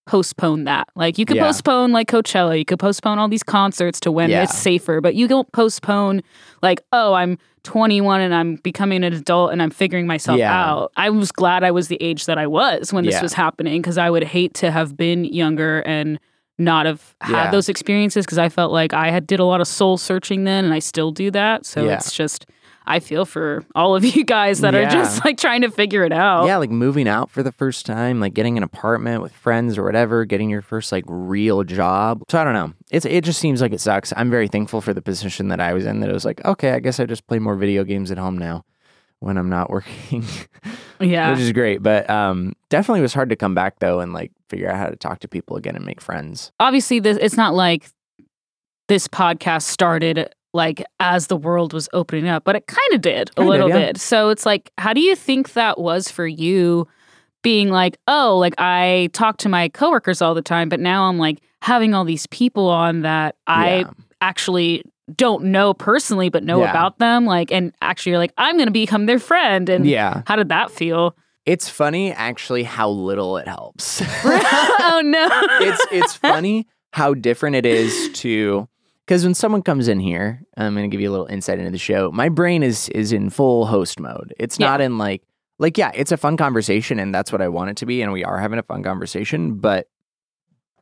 postpone 0.05 0.65
that. 0.65 0.87
Like 0.95 1.17
you 1.17 1.25
could 1.25 1.37
Yeah. 1.37 1.45
postpone 1.45 1.91
like 1.91 2.07
Coachella, 2.07 2.57
you 2.57 2.65
could 2.65 2.79
postpone 2.79 3.19
all 3.19 3.27
these 3.29 3.43
concerts 3.43 3.99
to 4.01 4.11
when 4.11 4.29
Yeah. 4.29 4.43
it's 4.43 4.57
safer, 4.57 4.99
but 5.01 5.15
you 5.15 5.27
don't 5.27 5.49
postpone 5.53 6.21
like, 6.61 6.81
oh, 6.91 7.13
I'm 7.13 7.37
21 7.63 8.19
and 8.19 8.35
I'm 8.35 8.55
becoming 8.57 9.03
an 9.05 9.13
adult 9.13 9.51
and 9.53 9.61
I'm 9.61 9.69
figuring 9.69 10.05
myself 10.05 10.37
Yeah. 10.39 10.53
out. 10.53 10.91
I 10.97 11.09
was 11.09 11.31
glad 11.31 11.63
I 11.63 11.71
was 11.71 11.87
the 11.87 11.97
age 12.01 12.25
that 12.25 12.37
I 12.37 12.47
was 12.47 12.91
when 12.91 13.05
this 13.05 13.21
was 13.21 13.33
happening 13.33 13.81
because 13.81 13.97
I 13.97 14.09
would 14.09 14.23
hate 14.25 14.53
to 14.55 14.71
have 14.71 14.97
been 14.97 15.23
younger 15.23 15.79
and 15.85 16.19
not 16.59 16.85
have 16.85 17.15
had 17.21 17.51
those 17.51 17.69
experiences 17.69 18.25
because 18.25 18.37
I 18.37 18.49
felt 18.49 18.71
like 18.73 18.93
I 18.93 19.09
had 19.09 19.25
did 19.25 19.39
a 19.39 19.45
lot 19.45 19.61
of 19.61 19.67
soul 19.67 19.97
searching 19.97 20.43
then 20.43 20.65
and 20.65 20.73
I 20.73 20.79
still 20.79 21.11
do 21.11 21.31
that. 21.31 21.65
So 21.65 21.87
it's 21.87 22.11
just 22.11 22.45
I 22.85 22.99
feel 22.99 23.25
for 23.25 23.63
all 23.75 23.95
of 23.95 24.03
you 24.03 24.23
guys 24.25 24.61
that 24.61 24.75
are 24.75 24.85
just 24.85 25.23
like 25.25 25.37
trying 25.37 25.61
to 25.61 25.71
figure 25.71 26.03
it 26.03 26.11
out. 26.11 26.45
Yeah, 26.45 26.57
like 26.57 26.69
moving 26.69 27.07
out 27.07 27.29
for 27.29 27.41
the 27.43 27.51
first 27.51 27.85
time, 27.85 28.19
like 28.19 28.33
getting 28.33 28.57
an 28.57 28.63
apartment 28.63 29.21
with 29.21 29.31
friends 29.31 29.77
or 29.77 29.83
whatever, 29.83 30.25
getting 30.25 30.49
your 30.49 30.61
first 30.61 30.91
like 30.91 31.05
real 31.07 31.63
job. 31.63 32.23
So 32.29 32.39
I 32.39 32.43
don't 32.43 32.53
know. 32.53 32.73
It's 32.91 33.05
it 33.05 33.23
just 33.23 33.39
seems 33.39 33.61
like 33.61 33.73
it 33.73 33.79
sucks. 33.81 34.11
I'm 34.17 34.29
very 34.29 34.47
thankful 34.47 34.81
for 34.81 34.93
the 34.93 35.01
position 35.01 35.47
that 35.49 35.59
I 35.59 35.73
was 35.73 35.85
in. 35.85 36.01
That 36.01 36.09
it 36.09 36.13
was 36.13 36.25
like, 36.25 36.43
okay, 36.45 36.71
I 36.71 36.79
guess 36.79 36.99
I 36.99 37.05
just 37.05 37.25
play 37.27 37.39
more 37.39 37.55
video 37.55 37.83
games 37.83 38.11
at 38.11 38.17
home 38.17 38.37
now 38.37 38.65
when 39.19 39.37
I'm 39.37 39.49
not 39.49 39.69
working. 39.69 40.23
Yeah. 40.99 41.31
which 41.31 41.39
is 41.39 41.51
great. 41.51 41.81
But 41.81 42.09
um, 42.09 42.53
definitely 42.69 43.01
was 43.01 43.13
hard 43.13 43.29
to 43.29 43.35
come 43.35 43.55
back 43.55 43.79
though 43.79 43.99
and 43.99 44.13
like 44.13 44.31
figure 44.49 44.69
out 44.69 44.77
how 44.77 44.87
to 44.87 44.95
talk 44.95 45.19
to 45.19 45.27
people 45.27 45.57
again 45.57 45.75
and 45.75 45.85
make 45.85 46.01
friends. 46.01 46.51
Obviously, 46.59 46.99
this 46.99 47.17
it's 47.21 47.37
not 47.37 47.53
like 47.53 47.89
this 48.87 49.07
podcast 49.07 49.63
started 49.63 50.33
like 50.53 50.83
as 50.99 51.27
the 51.27 51.35
world 51.37 51.73
was 51.73 51.89
opening 51.93 52.27
up, 52.27 52.43
but 52.43 52.55
it 52.55 52.67
kind 52.67 52.93
of 52.93 53.01
did 53.01 53.29
a 53.31 53.33
Kind 53.33 53.47
of, 53.47 53.47
little 53.47 53.69
yeah. 53.69 53.77
bit. 53.87 53.97
So 53.97 54.29
it's 54.29 54.45
like, 54.45 54.71
how 54.77 54.93
do 54.93 55.01
you 55.01 55.15
think 55.15 55.53
that 55.53 55.79
was 55.79 56.09
for 56.09 56.27
you? 56.27 56.87
Being 57.41 57.69
like, 57.71 57.97
oh, 58.07 58.37
like 58.37 58.53
I 58.57 59.09
talk 59.11 59.35
to 59.39 59.49
my 59.49 59.67
coworkers 59.67 60.21
all 60.21 60.33
the 60.33 60.41
time, 60.41 60.69
but 60.69 60.79
now 60.79 61.09
I'm 61.09 61.17
like 61.17 61.39
having 61.61 61.93
all 61.93 62.05
these 62.05 62.25
people 62.27 62.69
on 62.69 63.01
that 63.01 63.35
I 63.47 63.79
Yeah. 63.79 63.89
actually 64.21 64.83
don't 65.17 65.43
know 65.45 65.73
personally, 65.73 66.29
but 66.29 66.45
know 66.45 66.61
Yeah. 66.61 66.69
about 66.69 66.99
them. 66.99 67.25
Like, 67.25 67.51
and 67.51 67.73
actually, 67.81 68.11
you're 68.11 68.19
like, 68.19 68.31
I'm 68.37 68.55
going 68.55 68.67
to 68.67 68.71
become 68.71 69.07
their 69.07 69.19
friend. 69.19 69.67
And 69.67 69.85
Yeah. 69.85 70.21
how 70.25 70.37
did 70.37 70.47
that 70.49 70.71
feel? 70.71 71.17
It's 71.45 71.67
funny 71.67 72.13
actually 72.13 72.63
how 72.63 72.89
little 72.89 73.35
it 73.35 73.45
helps. 73.49 74.01
oh 74.23 75.01
no! 75.03 75.27
it's 75.59 75.85
it's 75.91 76.15
funny 76.15 76.67
how 76.93 77.13
different 77.13 77.57
it 77.57 77.65
is 77.65 78.09
to 78.21 78.69
because 79.05 79.23
when 79.23 79.33
someone 79.33 79.61
comes 79.61 79.87
in 79.87 79.99
here, 79.99 80.41
I'm 80.57 80.73
going 80.75 80.89
to 80.89 80.93
give 80.93 81.01
you 81.01 81.09
a 81.09 81.11
little 81.11 81.25
insight 81.27 81.59
into 81.59 81.71
the 81.71 81.77
show. 81.77 82.11
My 82.11 82.29
brain 82.29 82.63
is 82.63 82.89
is 82.89 83.11
in 83.11 83.29
full 83.29 83.65
host 83.65 83.99
mode. 83.99 84.33
It's 84.39 84.59
Yeah. 84.59 84.67
not 84.67 84.81
in 84.81 84.97
like 84.97 85.23
like 85.59 85.77
yeah, 85.77 85.91
it's 85.93 86.11
a 86.11 86.17
fun 86.17 86.37
conversation 86.37 86.99
and 86.99 87.13
that's 87.13 87.31
what 87.31 87.41
I 87.41 87.47
want 87.47 87.69
it 87.71 87.77
to 87.77 87.85
be 87.85 88.01
and 88.01 88.11
we 88.11 88.23
are 88.23 88.39
having 88.39 88.59
a 88.59 88.63
fun 88.63 88.83
conversation, 88.83 89.55
but 89.55 89.87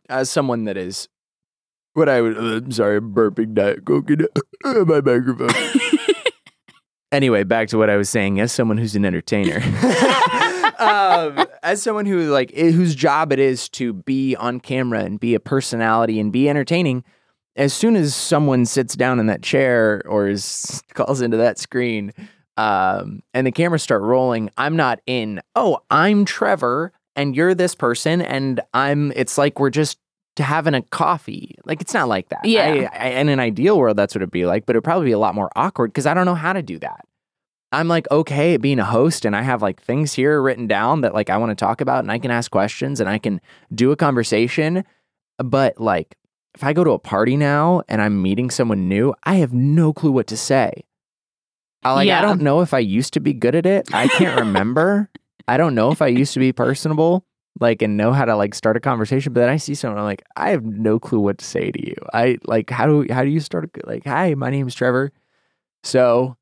as 0.09 0.29
someone 0.29 0.63
that 0.65 0.77
is 0.77 1.07
what 1.93 2.07
I 2.09 2.21
would 2.21 2.37
uh, 2.37 2.41
I'm 2.57 2.71
sorry, 2.71 2.97
I'm 2.97 3.13
burping 3.13 3.53
diet 3.53 3.85
coke 3.85 4.09
into 4.09 4.29
my 4.63 5.01
microphone. 5.01 5.49
anyway, 7.11 7.43
back 7.43 7.67
to 7.69 7.77
what 7.77 7.89
I 7.89 7.97
was 7.97 8.09
saying. 8.09 8.39
As 8.39 8.51
someone 8.51 8.77
who's 8.77 8.95
an 8.95 9.05
entertainer, 9.05 9.61
um, 10.79 11.45
as 11.63 11.81
someone 11.81 12.05
who 12.05 12.31
like 12.31 12.51
whose 12.55 12.95
job 12.95 13.31
it 13.31 13.39
is 13.39 13.67
to 13.69 13.93
be 13.93 14.35
on 14.35 14.59
camera 14.59 15.01
and 15.03 15.19
be 15.19 15.35
a 15.35 15.39
personality 15.39 16.19
and 16.19 16.31
be 16.31 16.49
entertaining, 16.49 17.03
as 17.61 17.73
soon 17.73 17.95
as 17.95 18.15
someone 18.15 18.65
sits 18.65 18.95
down 18.95 19.19
in 19.19 19.27
that 19.27 19.43
chair 19.43 20.01
or 20.07 20.27
is 20.27 20.81
calls 20.95 21.21
into 21.21 21.37
that 21.37 21.59
screen, 21.59 22.11
um, 22.57 23.21
and 23.35 23.45
the 23.45 23.51
cameras 23.51 23.83
start 23.83 24.01
rolling, 24.01 24.49
I'm 24.57 24.75
not 24.75 24.99
in. 25.05 25.41
Oh, 25.55 25.79
I'm 25.91 26.25
Trevor, 26.25 26.91
and 27.15 27.35
you're 27.35 27.53
this 27.53 27.75
person, 27.75 28.19
and 28.21 28.59
I'm. 28.73 29.11
It's 29.15 29.37
like 29.37 29.59
we're 29.59 29.69
just 29.69 29.99
having 30.37 30.73
a 30.73 30.81
coffee. 30.81 31.55
Like 31.63 31.81
it's 31.81 31.93
not 31.93 32.07
like 32.07 32.29
that. 32.29 32.45
Yeah. 32.45 32.89
I, 32.91 33.09
I, 33.09 33.09
in 33.19 33.29
an 33.29 33.39
ideal 33.39 33.77
world, 33.77 33.95
that's 33.95 34.15
what 34.15 34.23
it'd 34.23 34.31
be 34.31 34.47
like, 34.47 34.65
but 34.65 34.75
it'd 34.75 34.83
probably 34.83 35.05
be 35.05 35.11
a 35.11 35.19
lot 35.19 35.35
more 35.35 35.51
awkward 35.55 35.91
because 35.91 36.07
I 36.07 36.15
don't 36.15 36.25
know 36.25 36.35
how 36.35 36.53
to 36.53 36.63
do 36.63 36.79
that. 36.79 37.05
I'm 37.71 37.87
like 37.87 38.09
okay 38.09 38.55
at 38.55 38.61
being 38.61 38.79
a 38.79 38.85
host, 38.85 39.23
and 39.23 39.35
I 39.35 39.43
have 39.43 39.61
like 39.61 39.79
things 39.79 40.13
here 40.13 40.41
written 40.41 40.65
down 40.65 41.01
that 41.01 41.13
like 41.13 41.29
I 41.29 41.37
want 41.37 41.51
to 41.51 41.55
talk 41.55 41.79
about, 41.79 41.99
and 41.99 42.11
I 42.11 42.17
can 42.17 42.31
ask 42.31 42.49
questions, 42.49 42.99
and 42.99 43.07
I 43.07 43.19
can 43.19 43.39
do 43.73 43.91
a 43.91 43.95
conversation. 43.95 44.83
But 45.37 45.79
like, 45.79 46.17
if 46.55 46.63
I 46.63 46.73
go 46.73 46.83
to 46.83 46.91
a 46.91 46.99
party 46.99 47.37
now 47.37 47.81
and 47.87 48.01
I'm 48.01 48.21
meeting 48.21 48.49
someone 48.49 48.87
new, 48.87 49.13
I 49.23 49.35
have 49.35 49.53
no 49.53 49.93
clue 49.93 50.11
what 50.11 50.27
to 50.27 50.37
say. 50.37 50.85
I, 51.83 51.93
like, 51.93 52.09
I 52.09 52.21
don't 52.21 52.41
know 52.41 52.61
if 52.61 52.73
I 52.73 52.79
used 52.79 53.13
to 53.13 53.19
be 53.19 53.33
good 53.33 53.55
at 53.55 53.65
it. 53.65 53.93
I 53.93 54.07
can't 54.07 54.39
remember. 54.39 55.09
I 55.47 55.57
don't 55.57 55.73
know 55.73 55.91
if 55.91 56.01
I 56.01 56.07
used 56.07 56.33
to 56.33 56.39
be 56.39 56.53
personable, 56.53 57.25
like, 57.59 57.81
and 57.81 57.97
know 57.97 58.13
how 58.13 58.25
to 58.25 58.35
like 58.35 58.53
start 58.53 58.77
a 58.77 58.79
conversation. 58.79 59.33
But 59.33 59.41
then 59.41 59.49
I 59.49 59.57
see 59.57 59.73
someone, 59.73 59.97
I'm 59.97 60.05
like, 60.05 60.23
I 60.35 60.51
have 60.51 60.63
no 60.63 60.99
clue 60.99 61.19
what 61.19 61.39
to 61.39 61.45
say 61.45 61.71
to 61.71 61.87
you. 61.87 61.95
I 62.13 62.37
like, 62.45 62.69
how 62.69 62.85
do 62.85 63.07
how 63.11 63.23
do 63.23 63.29
you 63.29 63.39
start? 63.39 63.65
A, 63.65 63.87
like, 63.87 64.05
hi, 64.05 64.35
my 64.35 64.49
name's 64.49 64.75
Trevor. 64.75 65.11
So, 65.83 66.37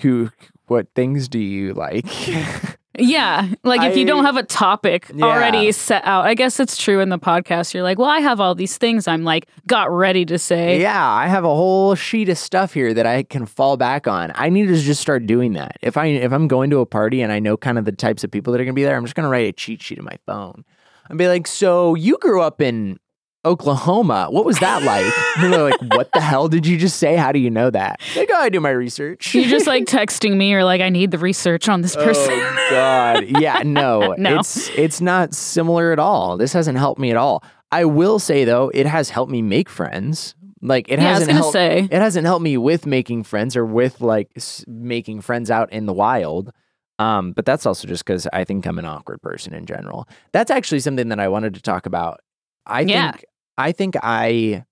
who, 0.00 0.30
what 0.66 0.88
things 0.94 1.28
do 1.28 1.38
you 1.38 1.74
like? 1.74 2.06
Yeah. 2.98 3.48
Like 3.64 3.82
if 3.82 3.96
you 3.96 4.04
don't 4.04 4.24
have 4.24 4.36
a 4.36 4.42
topic 4.42 5.10
Yeah. 5.14 5.24
already 5.24 5.72
set 5.72 6.04
out, 6.04 6.26
I 6.26 6.34
guess 6.34 6.60
it's 6.60 6.76
true 6.76 7.00
in 7.00 7.08
the 7.08 7.18
podcast. 7.18 7.72
You're 7.72 7.82
like, 7.82 7.98
well, 7.98 8.08
I 8.08 8.18
have 8.20 8.38
all 8.40 8.54
these 8.54 8.76
things 8.76 9.08
I'm 9.08 9.24
like, 9.24 9.48
got 9.66 9.90
ready 9.90 10.24
to 10.26 10.38
say. 10.38 10.80
Yeah, 10.80 11.06
I 11.10 11.26
have 11.26 11.44
a 11.44 11.48
whole 11.54 11.94
sheet 11.94 12.28
of 12.28 12.36
stuff 12.38 12.74
here 12.74 12.92
that 12.92 13.06
I 13.06 13.22
can 13.22 13.46
fall 13.46 13.76
back 13.76 14.06
on. 14.06 14.32
I 14.34 14.50
need 14.50 14.66
to 14.66 14.76
just 14.76 15.00
start 15.00 15.26
doing 15.26 15.54
that. 15.54 15.76
If 15.82 15.96
I 15.96 16.06
if 16.06 16.32
I'm 16.32 16.48
going 16.48 16.70
to 16.70 16.80
a 16.80 16.86
party 16.86 17.22
and 17.22 17.32
I 17.32 17.38
know 17.38 17.56
kind 17.56 17.78
of 17.78 17.84
the 17.86 17.92
types 17.92 18.24
of 18.24 18.30
people 18.30 18.52
that 18.52 18.60
are 18.60 18.64
going 18.64 18.74
to 18.74 18.78
be 18.78 18.84
there, 18.84 18.96
I'm 18.96 19.04
just 19.04 19.14
going 19.14 19.24
to 19.24 19.30
write 19.30 19.48
a 19.48 19.52
cheat 19.52 19.80
sheet 19.82 19.98
in 19.98 20.04
my 20.04 20.18
phone 20.26 20.64
and 21.08 21.18
be 21.18 21.28
like, 21.28 21.46
"So 21.46 21.94
you 21.94 22.18
grew 22.18 22.42
up 22.42 22.60
in 22.60 22.98
Oklahoma? 23.44 24.28
What 24.30 24.44
was 24.44 24.58
that 24.60 24.82
like?" 24.82 25.12
and 25.38 25.52
they're 25.52 25.62
like, 25.62 25.80
"What 25.94 26.10
the 26.12 26.20
hell 26.20 26.48
did 26.48 26.66
you 26.66 26.76
just 26.78 26.96
say? 26.96 27.16
How 27.16 27.32
do 27.32 27.38
you 27.38 27.50
know 27.50 27.70
that?" 27.70 28.00
Like, 28.16 28.30
"Oh, 28.32 28.40
I 28.40 28.48
do 28.48 28.60
my 28.60 28.70
research." 28.70 29.34
You're 29.34 29.44
just 29.48 29.66
like 29.66 29.84
texting 29.84 30.36
me 30.36 30.54
or 30.54 30.64
like, 30.64 30.80
I 30.80 30.88
need 30.88 31.10
the 31.10 31.18
research 31.18 31.68
on 31.68 31.80
this 31.82 31.96
person. 31.96 32.34
Oh 32.34 32.66
God. 32.70 33.24
Yeah, 33.40 33.62
no. 33.64 34.14
No. 34.18 34.38
It's 34.40 34.68
it's 34.70 35.00
not 35.00 35.34
similar 35.34 35.92
at 35.92 35.98
all. 35.98 36.36
This 36.36 36.52
hasn't 36.52 36.78
helped 36.78 37.00
me 37.00 37.10
at 37.10 37.16
all. 37.16 37.42
I 37.70 37.84
will 37.84 38.18
say 38.18 38.44
though, 38.44 38.70
it 38.74 38.86
has 38.86 39.10
helped 39.10 39.32
me 39.32 39.42
make 39.42 39.68
friends. 39.68 40.34
Like 40.64 40.88
it 40.88 41.00
Yeah, 41.00 41.14
hasn't 41.14 41.32
helped 41.32 41.52
say. 41.54 41.80
it 41.90 41.92
hasn't 42.00 42.24
helped 42.26 42.42
me 42.44 42.56
with 42.56 42.86
making 42.86 43.24
friends 43.24 43.56
or 43.56 43.66
with 43.66 44.00
like 44.00 44.30
s- 44.36 44.64
making 44.68 45.20
friends 45.22 45.50
out 45.50 45.72
in 45.72 45.86
the 45.86 45.92
wild. 45.92 46.52
Um, 47.00 47.32
but 47.32 47.44
that's 47.44 47.66
also 47.66 47.88
just 47.88 48.04
because 48.04 48.28
I 48.32 48.44
think 48.44 48.64
I'm 48.66 48.78
an 48.78 48.84
awkward 48.84 49.20
person 49.22 49.54
in 49.54 49.66
general. 49.66 50.06
That's 50.32 50.52
actually 50.52 50.78
something 50.78 51.08
that 51.08 51.18
I 51.18 51.26
wanted 51.26 51.54
to 51.54 51.62
talk 51.62 51.86
about. 51.86 52.20
I 52.64 52.82
Yeah. 52.82 53.10
think 53.10 53.24
I 53.58 53.72
think 53.72 53.96
I 54.02 54.64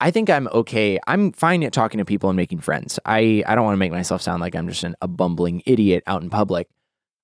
I 0.00 0.10
think 0.10 0.30
I'm 0.30 0.48
okay. 0.48 0.98
I'm 1.06 1.32
fine 1.32 1.62
at 1.62 1.72
talking 1.72 1.98
to 1.98 2.04
people 2.04 2.28
and 2.28 2.36
making 2.36 2.58
friends. 2.58 2.98
I, 3.04 3.44
I 3.46 3.54
don't 3.54 3.64
want 3.64 3.74
to 3.74 3.78
make 3.78 3.92
myself 3.92 4.20
sound 4.20 4.40
like 4.40 4.56
I'm 4.56 4.68
just 4.68 4.82
an, 4.82 4.96
a 5.00 5.06
bumbling 5.06 5.62
idiot 5.64 6.02
out 6.08 6.22
in 6.22 6.30
public. 6.30 6.68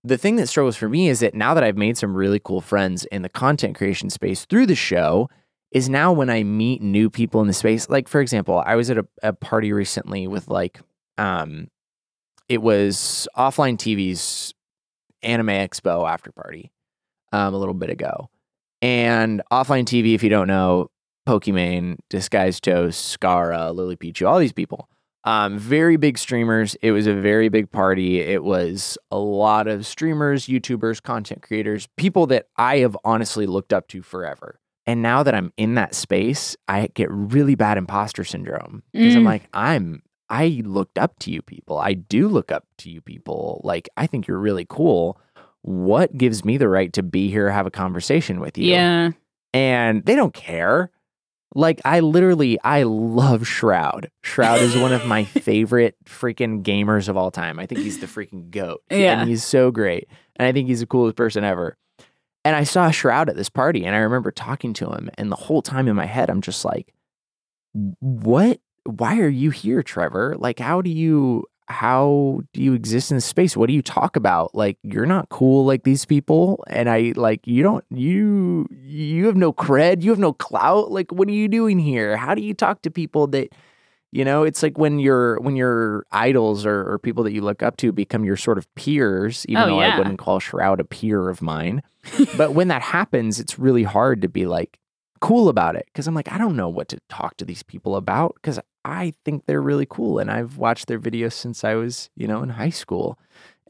The 0.04 0.16
thing 0.16 0.36
that 0.36 0.46
struggles 0.46 0.76
for 0.76 0.88
me 0.88 1.08
is 1.08 1.18
that 1.18 1.34
now 1.34 1.54
that 1.54 1.64
I've 1.64 1.76
made 1.76 1.98
some 1.98 2.14
really 2.14 2.38
cool 2.38 2.60
friends 2.60 3.04
in 3.06 3.22
the 3.22 3.28
content 3.28 3.76
creation 3.76 4.10
space 4.10 4.44
through 4.44 4.66
the 4.66 4.76
show, 4.76 5.28
is 5.70 5.88
now 5.88 6.12
when 6.12 6.30
I 6.30 6.42
meet 6.42 6.80
new 6.80 7.10
people 7.10 7.40
in 7.40 7.46
the 7.46 7.52
space. 7.52 7.88
Like 7.88 8.08
for 8.08 8.20
example, 8.20 8.62
I 8.64 8.76
was 8.76 8.90
at 8.90 8.98
a, 8.98 9.06
a 9.22 9.32
party 9.32 9.72
recently 9.72 10.26
with 10.26 10.48
like 10.48 10.80
um 11.18 11.68
it 12.48 12.62
was 12.62 13.28
offline 13.36 13.76
TV's 13.76 14.54
anime 15.22 15.48
expo 15.48 16.08
after 16.08 16.32
party 16.32 16.70
um 17.32 17.54
a 17.54 17.58
little 17.58 17.74
bit 17.74 17.90
ago. 17.90 18.30
And 18.82 19.42
offline 19.52 19.84
TV, 19.84 20.14
if 20.14 20.22
you 20.22 20.28
don't 20.30 20.46
know, 20.48 20.90
Pokimane, 21.28 21.96
Disguised 22.08 22.64
Toast, 22.64 23.18
Scarra, 23.20 23.74
Lily 23.74 23.96
Pichu, 23.96 24.26
all 24.28 24.38
these 24.38 24.52
people. 24.52 24.88
Um, 25.24 25.58
very 25.58 25.96
big 25.96 26.16
streamers. 26.16 26.74
It 26.80 26.92
was 26.92 27.06
a 27.06 27.12
very 27.14 27.48
big 27.48 27.70
party. 27.70 28.20
It 28.20 28.44
was 28.44 28.96
a 29.10 29.18
lot 29.18 29.66
of 29.66 29.84
streamers, 29.84 30.46
YouTubers, 30.46 31.02
content 31.02 31.42
creators, 31.42 31.86
people 31.96 32.26
that 32.28 32.46
I 32.56 32.78
have 32.78 32.96
honestly 33.04 33.44
looked 33.46 33.72
up 33.72 33.88
to 33.88 34.00
forever. 34.00 34.58
And 34.86 35.02
now 35.02 35.22
that 35.22 35.34
I'm 35.34 35.52
in 35.58 35.74
that 35.74 35.94
space, 35.94 36.56
I 36.66 36.88
get 36.94 37.10
really 37.10 37.56
bad 37.56 37.76
imposter 37.76 38.24
syndrome 38.24 38.82
because 38.92 39.16
I'm 39.16 39.22
Mm. 39.22 39.26
like, 39.26 39.48
I'm, 39.52 40.02
I 40.30 40.62
looked 40.64 40.96
up 40.98 41.18
to 41.20 41.30
you 41.30 41.42
people. 41.42 41.78
I 41.78 41.92
do 41.92 42.26
look 42.28 42.50
up 42.50 42.64
to 42.78 42.90
you 42.90 43.02
people. 43.02 43.60
Like, 43.64 43.88
I 43.98 44.06
think 44.06 44.26
you're 44.26 44.38
really 44.38 44.66
cool. 44.66 45.20
What 45.62 46.16
gives 46.16 46.44
me 46.44 46.56
the 46.56 46.68
right 46.68 46.92
to 46.94 47.02
be 47.02 47.30
here, 47.30 47.50
have 47.50 47.66
a 47.66 47.70
conversation 47.70 48.40
with 48.40 48.56
you? 48.58 48.66
Yeah. 48.72 49.10
and 49.52 50.04
they 50.04 50.14
don't 50.16 50.34
care. 50.34 50.90
Like 51.54 51.80
I 51.84 52.00
literally, 52.00 52.58
I 52.62 52.82
love 52.84 53.46
Shroud. 53.46 54.10
Shroud 54.22 54.60
is 54.60 54.76
one 54.76 54.92
of 54.92 55.06
my 55.06 55.24
favorite 55.24 55.96
freaking 56.04 56.62
gamers 56.62 57.08
of 57.08 57.16
all 57.16 57.30
time. 57.30 57.58
I 57.58 57.64
think 57.66 57.80
he's 57.80 57.98
the 58.00 58.06
freaking 58.06 58.50
goat. 58.50 58.82
Yeah. 58.90 59.20
and 59.20 59.28
he's 59.28 59.44
so 59.44 59.70
great, 59.70 60.08
and 60.36 60.46
I 60.46 60.52
think 60.52 60.68
he's 60.68 60.80
the 60.80 60.86
coolest 60.86 61.16
person 61.16 61.44
ever. 61.44 61.76
And 62.44 62.54
I 62.54 62.64
saw 62.64 62.90
Shroud 62.90 63.28
at 63.30 63.36
this 63.36 63.48
party, 63.48 63.84
and 63.84 63.96
I 63.96 64.00
remember 64.00 64.30
talking 64.30 64.72
to 64.74 64.90
him, 64.90 65.10
and 65.18 65.32
the 65.32 65.36
whole 65.36 65.62
time 65.62 65.88
in 65.88 65.96
my 65.96 66.06
head, 66.06 66.28
I'm 66.30 66.42
just 66.42 66.64
like, 66.64 66.92
"What? 68.00 68.60
Why 68.84 69.18
are 69.20 69.28
you 69.28 69.50
here, 69.50 69.82
Trevor? 69.82 70.34
Like, 70.38 70.58
how 70.58 70.82
do 70.82 70.90
you?" 70.90 71.44
How 71.68 72.40
do 72.54 72.62
you 72.62 72.72
exist 72.72 73.10
in 73.10 73.16
this 73.18 73.26
space? 73.26 73.56
What 73.56 73.66
do 73.68 73.74
you 73.74 73.82
talk 73.82 74.16
about? 74.16 74.54
Like 74.54 74.78
you're 74.82 75.06
not 75.06 75.28
cool 75.28 75.66
like 75.66 75.82
these 75.84 76.04
people, 76.06 76.64
and 76.68 76.88
I 76.88 77.12
like 77.14 77.46
you 77.46 77.62
don't 77.62 77.84
you 77.90 78.66
you 78.70 79.26
have 79.26 79.36
no 79.36 79.52
cred, 79.52 80.02
you 80.02 80.10
have 80.10 80.18
no 80.18 80.32
clout. 80.32 80.90
Like 80.90 81.12
what 81.12 81.28
are 81.28 81.32
you 81.32 81.46
doing 81.48 81.78
here? 81.78 82.16
How 82.16 82.34
do 82.34 82.42
you 82.42 82.54
talk 82.54 82.82
to 82.82 82.90
people 82.90 83.26
that 83.28 83.48
you 84.12 84.24
know? 84.24 84.44
It's 84.44 84.62
like 84.62 84.78
when 84.78 84.98
your 84.98 85.38
when 85.40 85.56
your 85.56 86.06
idols 86.10 86.64
or, 86.64 86.90
or 86.90 86.98
people 86.98 87.22
that 87.24 87.32
you 87.32 87.42
look 87.42 87.62
up 87.62 87.76
to 87.78 87.92
become 87.92 88.24
your 88.24 88.38
sort 88.38 88.56
of 88.56 88.72
peers, 88.74 89.44
even 89.46 89.62
Oh, 89.64 89.66
though 89.66 89.80
yeah. 89.80 89.94
I 89.94 89.98
wouldn't 89.98 90.18
call 90.18 90.40
Shroud 90.40 90.80
a 90.80 90.84
peer 90.84 91.28
of 91.28 91.42
mine. 91.42 91.82
but 92.38 92.54
when 92.54 92.68
that 92.68 92.80
happens, 92.80 93.38
it's 93.38 93.58
really 93.58 93.82
hard 93.82 94.22
to 94.22 94.28
be 94.28 94.46
like 94.46 94.78
cool 95.20 95.48
about 95.50 95.76
it 95.76 95.84
because 95.86 96.06
I'm 96.06 96.14
like 96.14 96.32
I 96.32 96.38
don't 96.38 96.56
know 96.56 96.68
what 96.70 96.88
to 96.88 96.98
talk 97.10 97.36
to 97.38 97.44
these 97.44 97.62
people 97.62 97.96
about 97.96 98.36
because 98.36 98.58
I 98.88 99.12
think 99.24 99.44
they're 99.46 99.62
really 99.62 99.86
cool 99.88 100.18
and 100.18 100.30
I've 100.30 100.56
watched 100.56 100.86
their 100.86 100.98
videos 100.98 101.34
since 101.34 101.64
I 101.64 101.74
was 101.74 102.10
you 102.16 102.26
know 102.26 102.42
in 102.42 102.48
high 102.50 102.70
school. 102.70 103.18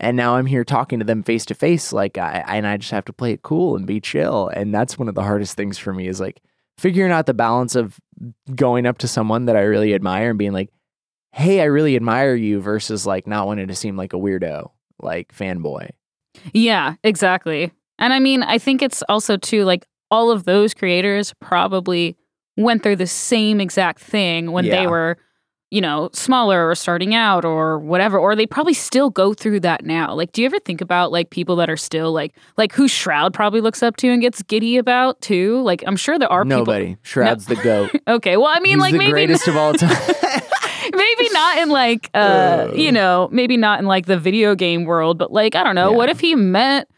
And 0.00 0.16
now 0.16 0.36
I'm 0.36 0.46
here 0.46 0.64
talking 0.64 1.00
to 1.00 1.04
them 1.04 1.24
face 1.24 1.44
to 1.46 1.54
face, 1.54 1.92
like, 1.92 2.18
I, 2.18 2.44
and 2.46 2.68
I 2.68 2.76
just 2.76 2.92
have 2.92 3.04
to 3.06 3.12
play 3.12 3.32
it 3.32 3.42
cool 3.42 3.74
and 3.74 3.84
be 3.84 4.00
chill. 4.00 4.46
And 4.46 4.72
that's 4.72 4.96
one 4.96 5.08
of 5.08 5.16
the 5.16 5.24
hardest 5.24 5.56
things 5.56 5.76
for 5.76 5.92
me 5.92 6.06
is 6.06 6.20
like 6.20 6.40
figuring 6.78 7.10
out 7.10 7.26
the 7.26 7.34
balance 7.34 7.74
of 7.74 7.98
going 8.54 8.86
up 8.86 8.98
to 8.98 9.08
someone 9.08 9.46
that 9.46 9.56
I 9.56 9.62
really 9.62 9.94
admire 9.94 10.30
and 10.30 10.38
being 10.38 10.52
like, 10.52 10.70
hey, 11.32 11.60
I 11.60 11.64
really 11.64 11.96
admire 11.96 12.34
you 12.34 12.60
versus 12.60 13.06
like 13.06 13.26
not 13.26 13.46
wanting 13.46 13.68
to 13.68 13.74
seem 13.74 13.96
like 13.96 14.12
a 14.12 14.16
weirdo, 14.16 14.70
like 15.02 15.34
fanboy. 15.34 15.90
Yeah, 16.52 16.94
exactly. 17.02 17.72
And 17.98 18.12
I 18.12 18.20
mean, 18.20 18.44
I 18.44 18.58
think 18.58 18.82
it's 18.82 19.02
also 19.08 19.36
too 19.36 19.64
like 19.64 19.86
all 20.10 20.30
of 20.30 20.44
those 20.44 20.74
creators 20.74 21.34
probably 21.40 22.16
went 22.58 22.82
through 22.82 22.96
the 22.96 23.06
same 23.06 23.60
exact 23.60 24.00
thing 24.00 24.52
when 24.52 24.64
they 24.68 24.86
were, 24.86 25.16
you 25.70 25.80
know, 25.80 26.08
smaller 26.12 26.68
or 26.68 26.74
starting 26.74 27.14
out 27.14 27.44
or 27.44 27.78
whatever, 27.78 28.18
or 28.18 28.34
they 28.34 28.46
probably 28.46 28.72
still 28.74 29.10
go 29.10 29.32
through 29.34 29.60
that 29.60 29.84
now. 29.84 30.14
Like, 30.14 30.32
do 30.32 30.42
you 30.42 30.46
ever 30.46 30.58
think 30.58 30.80
about 30.80 31.12
like 31.12 31.30
people 31.30 31.56
that 31.56 31.68
are 31.70 31.76
still 31.76 32.12
like, 32.12 32.34
like 32.56 32.72
who 32.72 32.88
Shroud 32.88 33.32
probably 33.34 33.60
looks 33.60 33.82
up 33.82 33.96
to 33.98 34.08
and 34.08 34.20
gets 34.20 34.42
giddy 34.42 34.76
about 34.76 35.20
too? 35.20 35.60
Like, 35.62 35.84
I'm 35.86 35.96
sure 35.96 36.18
there 36.18 36.30
are 36.32 36.44
Nobody. 36.44 36.96
Shroud's 37.02 37.46
the 37.46 37.56
goat. 37.56 37.90
Okay, 38.08 38.36
well, 38.38 38.46
I 38.52 38.60
mean, 38.60 38.74
He's 38.78 38.80
like 38.80 38.92
the 38.92 38.98
maybe 38.98 39.10
greatest 39.12 39.46
of 39.48 39.56
all 39.56 39.72
time. 39.74 39.94
maybe 40.92 41.28
not 41.32 41.58
in 41.58 41.68
like 41.68 42.08
uh 42.14 42.70
you 42.74 42.90
know 42.90 43.28
maybe 43.30 43.56
not 43.58 43.78
in 43.78 43.84
like 43.86 44.06
the 44.06 44.16
video 44.18 44.54
game 44.54 44.84
world 44.84 45.18
but 45.18 45.30
like 45.30 45.54
i 45.54 45.62
don't 45.62 45.74
know 45.74 45.90
Yeah. 45.90 45.96
what 45.98 46.08
if 46.08 46.18
he 46.20 46.34
met 46.34 46.88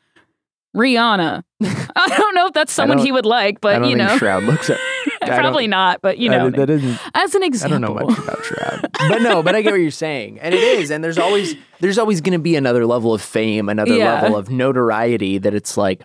rihanna 0.76 1.42
i 1.62 2.14
don't 2.16 2.34
know 2.34 2.46
if 2.46 2.52
that's 2.52 2.72
someone 2.72 2.98
he 2.98 3.10
would 3.12 3.26
like 3.26 3.56
I 3.56 3.58
but 3.60 3.88
you 3.88 3.96
know 3.96 4.16
Shroud 4.18 4.44
looks 4.44 4.70
at. 4.70 4.78
I 5.22 5.28
probably 5.38 5.66
not 5.66 6.00
but 6.02 6.18
you 6.18 6.30
I- 6.32 6.36
know 6.38 6.50
that 6.50 6.70
isn't. 6.70 6.98
as 7.14 7.34
an 7.34 7.42
example, 7.42 7.76
I 7.76 7.80
don't 7.80 7.96
know 7.96 8.06
much 8.06 8.18
about 8.18 8.44
Shroud, 8.44 8.88
but 9.08 9.22
no, 9.22 9.42
but 9.42 9.54
I 9.54 9.62
get 9.62 9.72
what 9.72 9.80
you're 9.80 9.90
saying, 9.90 10.38
and 10.40 10.54
it 10.54 10.62
is, 10.62 10.90
and 10.90 11.02
there's 11.04 11.18
always 11.18 11.54
there's 11.80 11.98
always 11.98 12.20
going 12.20 12.32
to 12.34 12.38
be 12.38 12.56
another 12.56 12.86
level 12.86 13.12
of 13.14 13.20
fame, 13.22 13.68
another 13.68 13.94
Yeah. 13.96 14.20
level 14.20 14.36
of 14.36 14.50
notoriety 14.50 15.38
that 15.38 15.54
it's 15.54 15.76
like, 15.76 16.02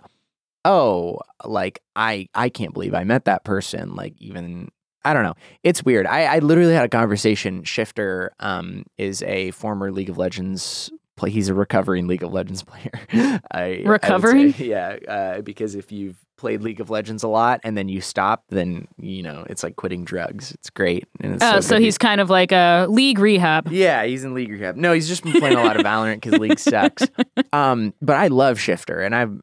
oh, 0.64 1.18
like 1.44 1.80
I 1.94 2.28
I 2.34 2.48
can't 2.48 2.72
believe 2.74 2.94
I 2.94 3.04
met 3.04 3.24
that 3.26 3.44
person, 3.44 3.94
like 3.94 4.14
even. 4.18 4.68
I 5.04 5.14
don't 5.14 5.22
know. 5.22 5.34
It's 5.62 5.84
weird. 5.84 6.04
I, 6.06 6.24
I 6.24 6.38
literally 6.40 6.74
had 6.74 6.84
a 6.84 6.88
conversation. 6.88 7.62
Shiphtur 7.62 8.30
um, 8.40 8.82
is 8.98 9.22
a 9.22 9.52
former 9.52 9.92
League 9.92 10.10
of 10.10 10.18
Legends 10.18 10.90
play. 11.16 11.30
He's 11.30 11.48
a 11.48 11.54
recovering 11.54 12.06
League 12.06 12.22
of 12.22 12.32
Legends 12.32 12.62
player. 12.62 12.90
I, 13.12 13.40
I 13.50 13.76
say. 13.76 13.82
Recovering? 13.84 14.54
yeah. 14.58 14.96
Uh, 15.08 15.40
because 15.40 15.74
if 15.74 15.92
you've 15.92 16.16
played 16.36 16.62
League 16.62 16.80
of 16.80 16.90
Legends 16.90 17.22
a 17.22 17.28
lot 17.28 17.60
and 17.64 17.76
then 17.76 17.88
you 17.88 18.00
stop, 18.00 18.44
then 18.50 18.86
you 18.98 19.22
know 19.22 19.44
it's 19.48 19.62
like 19.62 19.76
quitting 19.76 20.04
drugs. 20.04 20.52
It's 20.52 20.70
great. 20.70 21.06
And 21.20 21.34
it's 21.34 21.44
oh 21.44 21.60
so, 21.60 21.60
so 21.60 21.80
he's 21.80 21.98
kind 21.98 22.20
of 22.20 22.30
like 22.30 22.52
a 22.52 22.86
league 22.88 23.18
rehab 23.18 23.70
Yeah, 23.72 24.04
he's 24.04 24.24
in 24.24 24.34
league 24.34 24.50
rehab. 24.50 24.76
No, 24.76 24.92
he's 24.92 25.08
just 25.08 25.22
been 25.22 25.32
playing 25.32 25.56
a 25.56 25.62
lot 25.62 25.76
of 25.76 25.82
Valorant 25.86 26.20
because 26.20 26.38
league 26.38 26.58
sucks. 26.58 27.02
Um, 27.52 27.94
but 28.02 28.16
I 28.16 28.26
love 28.26 28.58
Shiphtur, 28.58 29.04
and 29.04 29.14
I've 29.14 29.40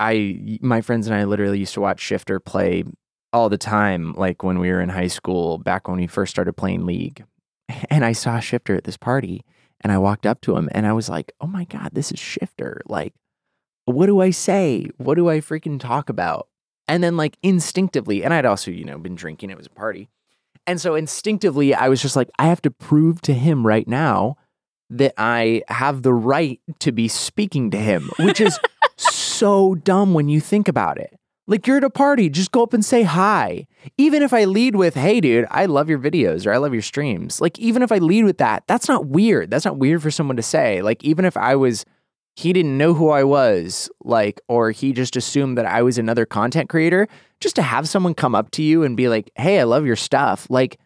I 0.00 0.58
my 0.60 0.80
friends 0.80 1.06
and 1.06 1.14
I 1.16 1.24
literally 1.24 1.58
used 1.58 1.74
to 1.74 1.80
watch 1.80 2.02
Shiphtur 2.02 2.44
play 2.44 2.84
all 3.32 3.48
the 3.48 3.58
time, 3.58 4.12
like 4.14 4.42
when 4.42 4.58
we 4.58 4.70
were 4.70 4.80
in 4.80 4.88
high 4.88 5.06
school, 5.08 5.58
back 5.58 5.88
when 5.88 5.98
we 5.98 6.06
first 6.06 6.30
started 6.30 6.54
playing 6.54 6.84
League. 6.84 7.24
And 7.90 8.04
I 8.04 8.12
saw 8.12 8.38
Shiphtur 8.38 8.76
at 8.76 8.84
this 8.84 8.96
party, 8.96 9.44
and 9.80 9.92
I 9.92 9.98
walked 9.98 10.26
up 10.26 10.40
to 10.42 10.56
him, 10.56 10.68
and 10.72 10.86
I 10.86 10.92
was 10.92 11.08
like, 11.08 11.32
"Oh 11.40 11.46
my 11.46 11.64
god, 11.64 11.90
this 11.92 12.10
is 12.12 12.18
Shiphtur!" 12.18 12.80
Like, 12.86 13.14
what 13.84 14.06
do 14.06 14.20
I 14.20 14.30
say? 14.30 14.88
What 14.96 15.16
do 15.16 15.28
I 15.28 15.40
freaking 15.40 15.78
talk 15.78 16.08
about? 16.08 16.48
And 16.88 17.02
then 17.02 17.16
like 17.16 17.36
instinctively, 17.42 18.24
and 18.24 18.32
I'd 18.32 18.46
also 18.46 18.70
you 18.70 18.84
know 18.84 18.98
been 18.98 19.14
drinking. 19.14 19.50
It 19.50 19.56
was 19.56 19.66
a 19.66 19.70
party. 19.70 20.08
And 20.66 20.80
so 20.80 20.94
instinctively, 20.94 21.74
I 21.74 21.88
was 21.88 22.00
just 22.00 22.16
like, 22.16 22.30
I 22.38 22.46
have 22.46 22.62
to 22.62 22.70
prove 22.70 23.20
to 23.22 23.34
him 23.34 23.66
right 23.66 23.86
now 23.86 24.36
that 24.90 25.12
I 25.18 25.62
have 25.68 26.02
the 26.02 26.14
right 26.14 26.60
to 26.78 26.92
be 26.92 27.08
speaking 27.08 27.70
to 27.72 27.78
him, 27.78 28.10
which 28.18 28.40
is 28.40 28.58
so 28.96 29.74
dumb 29.74 30.14
when 30.14 30.28
you 30.28 30.40
think 30.40 30.68
about 30.68 30.98
it. 30.98 31.14
Like, 31.46 31.66
you're 31.66 31.76
at 31.76 31.84
a 31.84 31.90
party, 31.90 32.30
just 32.30 32.52
go 32.52 32.62
up 32.62 32.72
and 32.72 32.84
say 32.84 33.02
hi. 33.02 33.66
Even 33.98 34.22
if 34.22 34.32
I 34.32 34.44
lead 34.44 34.76
with, 34.76 34.94
hey, 34.94 35.20
dude, 35.20 35.46
I 35.50 35.66
love 35.66 35.90
your 35.90 35.98
videos 35.98 36.46
or 36.46 36.52
I 36.52 36.56
love 36.56 36.72
your 36.72 36.82
streams. 36.82 37.40
Like, 37.40 37.58
even 37.58 37.82
if 37.82 37.92
I 37.92 37.98
lead 37.98 38.24
with 38.24 38.38
that, 38.38 38.64
that's 38.66 38.88
not 38.88 39.06
weird. 39.06 39.50
That's 39.50 39.66
not 39.66 39.76
weird 39.76 40.02
for 40.02 40.10
someone 40.10 40.36
to 40.36 40.42
say. 40.42 40.80
Like, 40.80 41.04
even 41.04 41.26
if 41.26 41.36
I 41.36 41.54
was, 41.56 41.84
he 42.34 42.54
didn't 42.54 42.78
know 42.78 42.94
who 42.94 43.10
I 43.10 43.24
was, 43.24 43.90
like, 44.02 44.40
or 44.48 44.70
he 44.70 44.94
just 44.94 45.16
assumed 45.16 45.58
that 45.58 45.66
I 45.66 45.82
was 45.82 45.98
another 45.98 46.24
content 46.24 46.70
creator, 46.70 47.08
just 47.40 47.56
to 47.56 47.62
have 47.62 47.88
someone 47.88 48.14
come 48.14 48.34
up 48.34 48.50
to 48.52 48.62
you 48.62 48.82
and 48.82 48.96
be 48.96 49.08
like, 49.08 49.30
hey, 49.34 49.60
I 49.60 49.64
love 49.64 49.84
your 49.84 49.96
stuff. 49.96 50.46
Like, 50.48 50.78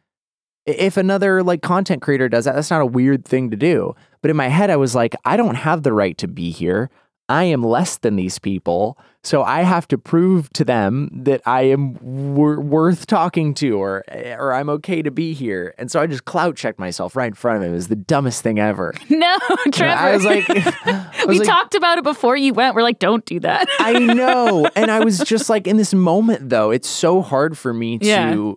if 0.66 0.98
another 0.98 1.42
like 1.42 1.62
content 1.62 2.02
creator 2.02 2.28
does 2.28 2.44
that, 2.44 2.54
that's 2.54 2.70
not 2.70 2.82
a 2.82 2.86
weird 2.86 3.24
thing 3.24 3.50
to 3.50 3.56
do. 3.56 3.94
But 4.20 4.30
in 4.30 4.36
my 4.36 4.48
head, 4.48 4.68
I 4.70 4.76
was 4.76 4.94
like, 4.94 5.16
I 5.24 5.36
don't 5.36 5.54
have 5.54 5.82
the 5.82 5.94
right 5.94 6.18
to 6.18 6.28
be 6.28 6.50
here. 6.50 6.90
I 7.28 7.44
am 7.44 7.62
less 7.62 7.96
than 7.96 8.16
these 8.16 8.38
people. 8.38 8.98
So 9.28 9.42
I 9.42 9.60
have 9.60 9.86
to 9.88 9.98
prove 9.98 10.50
to 10.54 10.64
them 10.64 11.10
that 11.12 11.42
I 11.44 11.64
am 11.64 11.98
wor- 12.34 12.62
worth 12.62 13.06
talking 13.06 13.52
to 13.54 13.78
or 13.78 14.02
or 14.10 14.54
I'm 14.54 14.70
okay 14.70 15.02
to 15.02 15.10
be 15.10 15.34
here. 15.34 15.74
And 15.76 15.90
so 15.90 16.00
I 16.00 16.06
just 16.06 16.24
clout 16.24 16.56
checked 16.56 16.78
myself 16.78 17.14
right 17.14 17.26
in 17.26 17.34
front 17.34 17.58
of 17.58 17.64
him. 17.64 17.72
It 17.72 17.74
was 17.74 17.88
the 17.88 17.96
dumbest 17.96 18.42
thing 18.42 18.58
ever. 18.58 18.94
no 19.10 19.36
trevor 19.70 20.02
I 20.02 20.16
was 20.16 20.24
like, 20.24 20.48
I 20.48 21.24
was 21.26 21.34
we 21.34 21.38
like, 21.40 21.46
talked 21.46 21.74
about 21.74 21.98
it 21.98 22.04
before 22.04 22.38
you 22.38 22.54
went 22.54 22.74
we're 22.74 22.80
like 22.80 23.00
don't 23.00 23.22
do 23.26 23.38
that 23.40 23.68
I 23.78 23.98
know. 23.98 24.66
And 24.74 24.90
I 24.90 25.04
was 25.04 25.18
just 25.18 25.50
like 25.50 25.66
in 25.66 25.76
this 25.76 25.92
moment 25.92 26.48
though, 26.48 26.70
it's 26.70 26.88
so 26.88 27.20
hard 27.20 27.58
for 27.58 27.74
me 27.74 27.98
to 27.98 28.56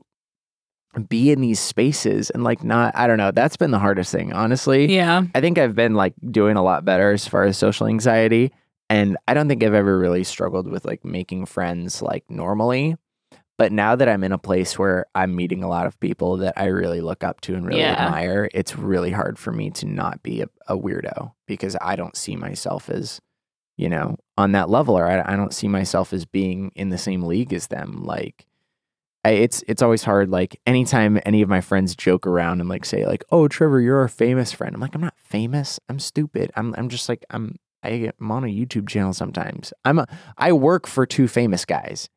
be 1.10 1.32
in 1.32 1.42
these 1.42 1.60
spaces 1.60 2.30
and 2.30 2.46
like 2.46 2.64
not 2.64 2.96
I 2.96 3.08
don't 3.08 3.18
know. 3.18 3.32
That's 3.32 3.58
been 3.58 3.72
the 3.72 3.80
hardest 3.80 4.10
thing, 4.14 4.32
honestly. 4.32 4.94
yeah 4.94 5.24
I 5.36 5.42
think 5.42 5.58
I've 5.58 5.76
been 5.76 5.96
like 5.96 6.14
doing 6.32 6.56
a 6.56 6.64
lot 6.64 6.86
better 6.86 7.12
as 7.12 7.28
far 7.28 7.44
as 7.44 7.58
social 7.58 7.88
anxiety. 7.88 8.54
And 8.92 9.18
I 9.28 9.34
don't 9.34 9.48
think 9.48 9.64
I've 9.64 9.74
ever 9.74 9.98
really 9.98 10.24
struggled 10.26 10.68
with 10.68 10.84
like 10.86 11.06
making 11.06 11.46
friends 11.46 12.02
like 12.02 12.30
normally. 12.30 12.98
But 13.58 13.72
now 13.72 13.96
that 13.96 14.10
I'm 14.10 14.24
in 14.24 14.32
a 14.32 14.38
place 14.38 14.78
where 14.78 15.06
I'm 15.16 15.36
meeting 15.36 15.64
a 15.64 15.70
lot 15.70 15.86
of 15.86 16.00
people 16.00 16.38
that 16.38 16.56
I 16.58 16.66
really 16.66 17.00
look 17.00 17.24
up 17.24 17.42
to 17.42 17.54
and 17.56 17.66
really 17.66 17.82
Yeah. 17.82 18.06
admire, 18.06 18.50
it's 18.54 18.76
really 18.76 19.12
hard 19.12 19.38
for 19.40 19.52
me 19.52 19.70
to 19.72 19.86
not 19.86 20.22
be 20.24 20.42
a, 20.42 20.48
a 20.68 20.78
weirdo 20.78 21.32
because 21.48 21.78
I 21.80 21.96
don't 21.96 22.18
see 22.18 22.36
myself 22.36 22.90
as, 22.90 23.22
you 23.78 23.88
know, 23.88 24.18
on 24.36 24.52
that 24.54 24.70
level 24.70 24.98
or 24.98 25.06
I, 25.08 25.34
I 25.34 25.36
don't 25.36 25.54
see 25.54 25.68
myself 25.68 26.12
as 26.12 26.26
being 26.26 26.72
in 26.76 26.90
the 26.90 26.98
same 26.98 27.22
league 27.24 27.54
as 27.54 27.68
them. 27.68 28.04
Like, 28.04 28.46
I, 29.24 29.32
it's 29.32 29.64
it's 29.68 29.84
always 29.84 30.04
hard. 30.04 30.30
Like 30.30 30.60
anytime 30.66 31.20
any 31.26 31.44
of 31.44 31.50
my 31.50 31.62
friends 31.62 31.96
joke 31.96 32.26
around 32.26 32.60
and 32.60 32.68
like 32.68 32.84
say 32.84 33.06
like, 33.06 33.24
"Oh, 33.32 33.48
Trevor, 33.48 33.80
you're 33.80 34.04
a 34.04 34.10
famous 34.10 34.52
friend." 34.52 34.74
I'm 34.74 34.82
like, 34.82 34.96
I'm 34.96 35.02
not 35.02 35.14
famous. 35.18 35.80
I'm 35.88 36.00
stupid. 36.00 36.52
I'm 36.56 36.74
I'm 36.76 36.90
just 36.90 37.08
like 37.08 37.24
I'm 37.30 37.58
I 37.84 38.12
am 38.20 38.32
on 38.32 38.44
a 38.44 38.48
YouTube 38.48 38.88
channel 38.88 39.14
sometimes. 39.14 39.74
I'm 39.86 40.00
a 40.00 40.08
I 40.38 40.52
work 40.54 40.88
for 40.88 41.06
two 41.06 41.28
famous 41.28 41.66
guys, 41.66 42.10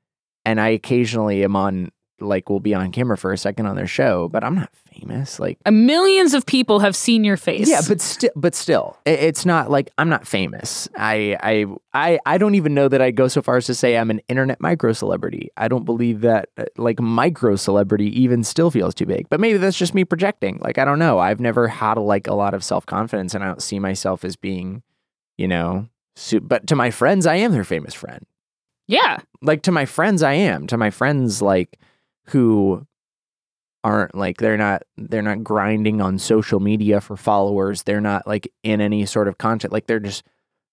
and 0.45 0.61
I 0.61 0.69
occasionally 0.69 1.43
am 1.45 1.57
on 1.57 1.91
like 2.21 2.49
will 2.49 2.61
be 2.61 2.73
on 2.75 2.93
camera 2.93 3.19
for 3.19 3.33
a 3.33 3.37
second 3.37 3.67
on 3.67 3.75
their 3.75 3.89
show, 3.89 4.29
but 4.29 4.45
I'm 4.45 4.55
not 4.55 4.71
famous. 4.95 5.41
Like 5.41 5.59
Uh, 5.67 5.73
millions 5.73 6.33
of 6.33 6.47
people 6.47 6.79
have 6.79 6.95
seen 6.95 7.25
your 7.25 7.37
face 7.37 7.69
yeah, 7.69 7.81
but 7.89 8.01
still, 8.01 8.31
but 8.37 8.55
still, 8.55 8.97
i- 9.05 9.11
it's 9.11 9.45
not 9.45 9.69
like 9.69 9.91
I'm 9.99 10.09
not 10.09 10.25
famous. 10.27 10.89
I, 10.97 11.37
I, 11.43 11.67
I, 11.93 12.19
I 12.25 12.39
don't 12.39 12.55
even 12.55 12.73
know 12.73 12.87
that 12.89 13.03
I 13.03 13.11
go 13.11 13.27
so 13.27 13.43
far 13.43 13.57
as 13.57 13.67
to 13.67 13.75
say 13.75 13.97
I'm 13.99 14.11
an 14.11 14.21
internet 14.29 14.61
micro 14.61 14.93
celebrity. 14.93 15.51
I 15.57 15.67
don't 15.67 15.85
believe 15.85 16.21
that 16.21 16.51
uh, 16.57 16.67
like 16.79 17.01
micro 17.01 17.57
celebrity 17.57 18.09
even 18.23 18.45
still 18.45 18.71
feels 18.71 18.95
too 18.95 19.07
big. 19.07 19.29
But 19.29 19.41
maybe 19.41 19.59
that's 19.59 19.77
just 19.77 19.93
me 19.93 20.05
projecting. 20.05 20.61
Like 20.63 20.79
I 20.79 20.85
don't 20.85 21.01
know. 21.01 21.19
I've 21.19 21.41
never 21.41 21.67
had 21.67 21.99
like 21.99 22.29
a 22.29 22.35
lot 22.35 22.55
of 22.55 22.63
self 22.63 22.87
confidence, 22.87 23.35
and 23.35 23.43
I 23.43 23.49
don't 23.49 23.63
see 23.63 23.81
myself 23.81 24.25
as 24.25 24.37
being, 24.37 24.85
you 25.39 25.49
know, 25.49 25.89
su- 26.17 26.41
but 26.41 26.67
to 26.69 26.77
my 26.77 26.91
friends, 26.91 27.27
I 27.27 27.37
am 27.37 27.53
their 27.53 27.65
famous 27.65 27.95
friend. 27.95 28.25
Yeah. 28.87 29.19
Like 29.41 29.63
to 29.63 29.73
my 29.73 29.87
friends 29.87 30.23
i 30.23 30.35
am. 30.35 30.67
To 30.67 30.77
my 30.77 30.91
friends 30.91 31.41
like 31.41 31.79
who 32.27 32.87
aren't 33.83 34.15
like 34.15 34.39
they're 34.39 34.57
not 34.57 34.83
they're 34.97 35.23
not 35.23 35.45
grinding 35.45 36.01
on 36.01 36.19
social 36.19 36.61
media 36.61 37.01
for 37.01 37.17
followers. 37.17 37.83
They're 37.83 38.01
not 38.01 38.27
like 38.27 38.53
in 38.63 38.81
any 38.81 39.07
sort 39.07 39.29
of 39.29 39.39
content. 39.39 39.73
Like 39.73 39.87
they're 39.87 40.01
just 40.01 40.25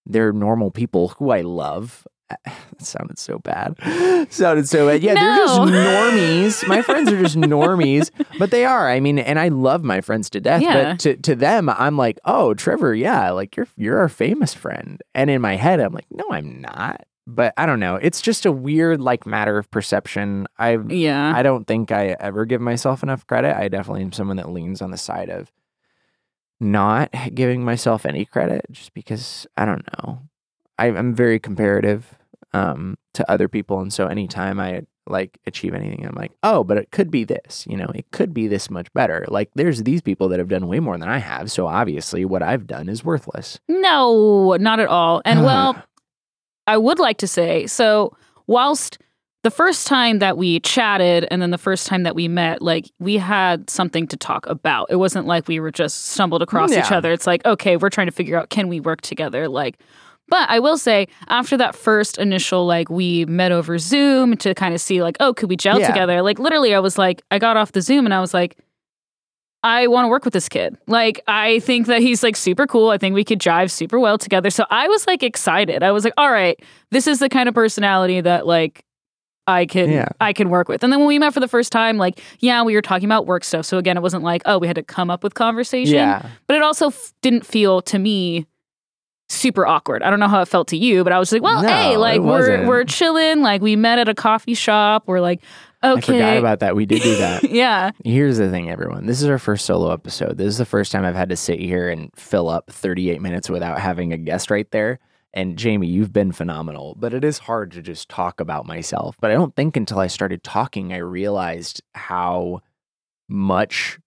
they're 0.06 0.34
normal 0.34 0.71
people 0.71 1.10
who 1.10 1.30
i 1.30 1.41
love 1.41 2.08
that 2.46 2.82
sounded 2.86 3.17
so 3.20 3.39
bad 3.39 3.76
sounded 4.32 4.67
so 4.67 4.88
bad 4.88 5.02
yeah 5.04 5.13
they're 5.13 5.38
just 5.38 5.60
normies 5.62 6.67
my 6.67 6.82
friends 6.82 7.12
are 7.12 7.20
just 7.22 7.38
normies 7.38 8.10
but 8.39 8.52
they 8.52 8.65
are 8.65 8.89
i 8.89 9.00
mean 9.00 9.20
and 9.20 9.39
i 9.39 9.48
love 9.50 9.84
my 9.84 10.02
friends 10.02 10.30
to 10.30 10.39
death 10.41 10.62
Yeah. 10.62 10.91
but 10.94 11.00
to, 11.02 11.15
to 11.17 11.36
them 11.36 11.70
i'm 11.70 11.98
like 11.98 12.20
oh 12.26 12.54
trevor 12.54 12.94
yeah 12.96 13.32
like 13.32 13.56
you're 13.56 13.67
you're 13.78 13.98
our 14.00 14.10
famous 14.10 14.54
friend 14.54 15.02
and 15.13 15.30
in 15.30 15.41
my 15.41 15.56
head 15.56 15.80
i'm 15.80 15.94
like 15.94 16.08
no 16.12 16.26
i'm 16.32 16.62
not 16.62 17.06
but 17.28 17.54
I 17.56 17.67
don't 17.67 17.80
know. 17.80 17.96
It's 17.96 18.20
just 18.20 18.48
a 18.48 18.52
weird 18.52 19.00
like 19.00 19.28
matter 19.28 19.58
of 19.60 19.70
perception. 19.70 20.48
I 20.58 20.80
yeah 20.89 21.32
I 21.34 21.44
don't 21.44 21.65
think 21.65 21.91
I 21.91 22.17
ever 22.20 22.46
give 22.46 22.60
myself 22.62 23.04
enough 23.04 23.26
credit. 23.28 23.56
I 23.56 23.67
definitely 23.67 24.02
am 24.02 24.12
someone 24.12 24.38
that 24.38 24.50
leans 24.50 24.82
on 24.82 24.89
the 24.89 24.98
side 24.98 25.30
of 25.30 25.52
not 26.60 27.13
giving 27.34 27.63
myself 27.63 28.06
any 28.06 28.26
credit 28.26 28.65
just 28.72 28.94
because 28.96 29.46
I 29.56 29.65
don't 29.65 29.86
know. 30.00 30.20
I'm 30.80 31.13
very 31.13 31.39
comparative 31.39 32.17
um, 32.53 32.97
to 33.13 33.29
other 33.29 33.47
people, 33.47 33.79
and 33.79 33.91
so 33.93 34.07
anytime 34.07 34.59
I 34.59 34.83
like 35.07 35.39
achieve 35.45 35.73
anything, 35.73 36.05
I'm 36.05 36.15
like, 36.15 36.31
oh, 36.43 36.63
but 36.63 36.77
it 36.77 36.91
could 36.91 37.09
be 37.09 37.23
this. 37.23 37.65
You 37.67 37.77
know, 37.77 37.91
it 37.93 38.05
could 38.11 38.33
be 38.33 38.47
this 38.47 38.69
much 38.69 38.91
better. 38.93 39.25
Like 39.27 39.49
there's 39.55 39.83
these 39.83 40.01
people 40.01 40.29
that 40.29 40.39
have 40.39 40.47
done 40.47 40.67
way 40.67 40.79
more 40.79 40.97
than 40.97 41.09
I 41.09 41.17
have, 41.17 41.51
so 41.51 41.67
obviously 41.67 42.25
what 42.25 42.43
I've 42.43 42.67
done 42.67 42.89
is 42.89 43.03
worthless. 43.03 43.59
No, 43.67 44.55
not 44.59 44.79
at 44.79 44.87
all. 44.87 45.21
And 45.25 45.43
well, 45.45 45.81
I 46.67 46.77
would 46.77 46.99
like 46.99 47.17
to 47.17 47.27
say 47.27 47.67
so, 47.67 48.15
whilst 48.47 48.97
the 49.43 49.51
first 49.51 49.87
time 49.87 50.19
that 50.19 50.37
we 50.37 50.59
chatted 50.59 51.27
and 51.31 51.41
then 51.41 51.49
the 51.49 51.57
first 51.57 51.87
time 51.87 52.03
that 52.03 52.15
we 52.15 52.27
met, 52.27 52.61
like 52.61 52.91
we 52.99 53.17
had 53.17 53.69
something 53.69 54.07
to 54.07 54.17
talk 54.17 54.45
about. 54.47 54.87
It 54.91 54.97
wasn't 54.97 55.25
like 55.25 55.47
we 55.47 55.59
were 55.59 55.71
just 55.71 56.05
stumbled 56.07 56.41
across 56.41 56.71
each 56.71 56.91
other. 56.91 57.11
It's 57.11 57.25
like, 57.25 57.43
okay, 57.45 57.75
we're 57.77 57.89
trying 57.89 58.07
to 58.07 58.11
figure 58.11 58.37
out 58.37 58.49
can 58.49 58.67
we 58.67 58.79
work 58.79 59.01
together? 59.01 59.47
Like, 59.47 59.79
But 60.32 60.50
I 60.50 60.58
will 60.60 60.78
say, 60.78 61.08
after 61.28 61.56
that 61.58 61.76
first 61.76 62.17
initial, 62.17 62.65
like, 62.65 62.89
we 62.89 63.26
met 63.26 63.52
over 63.52 63.78
Zoom 63.78 64.36
to 64.38 64.56
kind 64.56 64.74
of 64.74 64.82
see, 64.82 65.04
like, 65.04 65.17
oh, 65.20 65.34
could 65.36 65.50
we 65.50 65.56
gel 65.58 65.80
Yeah. 65.80 65.86
together? 65.88 66.24
Like, 66.24 66.39
literally, 66.39 66.74
I 66.74 66.80
was 66.80 66.98
like, 66.98 67.22
I 67.30 67.38
got 67.38 67.56
off 67.58 67.74
the 67.74 67.82
Zoom 67.82 68.06
and 68.06 68.13
I 68.13 68.20
was 68.22 68.34
like, 68.34 68.58
I 69.63 69.86
want 69.88 70.06
to 70.06 70.10
work 70.10 70.26
with 70.26 70.34
this 70.34 70.50
kid. 70.50 70.76
Like, 70.88 71.22
I 71.28 71.60
think 71.60 71.86
that 71.88 72.02
he's 72.02 72.24
like 72.24 72.36
super 72.36 72.65
cool. 72.65 72.89
I 72.89 72.98
think 72.98 73.13
we 73.13 73.24
could 73.24 73.39
jive 73.39 73.70
super 73.70 74.00
well 74.00 74.17
together. 74.17 74.50
So 74.50 74.65
I 74.72 74.88
was 74.88 75.06
like 75.06 75.22
excited. 75.22 75.84
I 75.84 75.91
was 75.91 76.04
like, 76.04 76.13
all 76.17 76.32
right, 76.32 76.60
this 76.89 77.06
is 77.06 77.20
the 77.20 77.30
kind 77.30 77.48
of 77.48 77.54
personality 77.54 78.22
that 78.22 78.48
like 78.48 78.84
I 79.46 79.67
can 79.67 79.91
Yeah. 79.91 80.08
I 80.20 80.34
can 80.34 80.50
work 80.50 80.67
with. 80.67 80.84
And 80.84 80.91
then 80.91 81.00
when 81.00 81.08
we 81.08 81.20
met 81.20 81.34
for 81.34 81.39
the 81.41 81.48
first 81.48 81.72
time, 81.72 81.98
like, 81.98 82.20
yeah, 82.39 82.63
we 82.63 82.74
were 82.74 82.82
talking 82.82 83.06
about 83.06 83.28
work 83.28 83.44
stuff. 83.44 83.65
So 83.65 83.78
again, 83.78 83.98
it 83.98 84.02
wasn't 84.02 84.24
like, 84.24 84.41
oh, 84.48 84.58
we 84.58 84.65
had 84.65 84.78
to 84.78 84.84
come 84.84 85.12
up 85.12 85.24
with 85.24 85.36
conversation. 85.36 85.94
Yeah. 85.96 86.26
But 86.48 86.56
it 86.56 86.63
also 86.63 86.88
f- 86.88 87.13
didn't 87.22 87.46
feel 87.46 87.82
to 87.84 88.00
me 88.00 88.48
super 89.32 89.65
awkward. 89.65 90.04
I 90.04 90.10
don't 90.10 90.20
know 90.20 90.28
how 90.28 90.41
it 90.41 90.48
felt 90.48 90.67
to 90.70 90.78
you, 90.78 91.04
but 91.04 91.13
I 91.13 91.20
was 91.20 91.32
like, 91.32 91.41
well, 91.41 91.62
No, 91.62 91.67
hey, 91.67 91.98
like 91.98 92.22
we're 92.22 92.67
we're 92.67 92.84
chilling, 92.84 93.41
like 93.41 93.62
we 93.62 93.76
met 93.76 94.00
at 94.00 94.10
a 94.10 94.13
coffee 94.13 94.54
shop. 94.54 95.04
We're 95.08 95.22
like, 95.22 95.41
okay. 95.84 95.98
I 95.98 96.02
forgot 96.02 96.38
about 96.38 96.60
that. 96.60 96.76
We 96.76 96.86
did 96.86 97.02
do 97.02 97.15
that. 97.17 97.44
yeah. 97.52 97.91
Here's 98.04 98.38
the 98.38 98.50
thing, 98.50 98.70
everyone. 98.70 99.06
This 99.06 99.22
is 99.22 99.30
our 99.30 99.39
first 99.39 99.65
solo 99.65 99.91
episode. 99.91 100.38
This 100.38 100.48
is 100.48 100.58
the 100.58 100.65
first 100.65 100.91
time 100.91 101.06
I've 101.06 101.15
had 101.15 101.30
to 101.30 101.38
sit 101.38 101.60
here 101.60 101.89
and 101.89 102.12
fill 102.15 102.50
up 102.50 102.72
38 102.72 103.22
minutes 103.22 103.50
without 103.50 103.80
having 103.80 104.13
a 104.13 104.17
guest 104.17 104.52
right 104.52 104.70
there. 104.72 105.00
And 105.34 105.58
Jamie, 105.58 105.88
you've 105.88 106.12
been 106.12 106.34
phenomenal, 106.34 106.96
but 107.00 107.13
it 107.13 107.24
is 107.24 107.38
hard 107.38 107.72
to 107.72 107.82
just 107.82 108.10
talk 108.10 108.41
about 108.41 108.65
myself. 108.65 109.15
But 109.22 109.32
I 109.32 109.36
don't 109.36 109.56
think 109.56 109.78
until 109.78 110.00
I 110.00 110.08
started 110.08 110.44
talking, 110.44 110.91
I 110.91 110.98
realized 110.98 111.82
how 111.94 112.62
much 113.30 113.98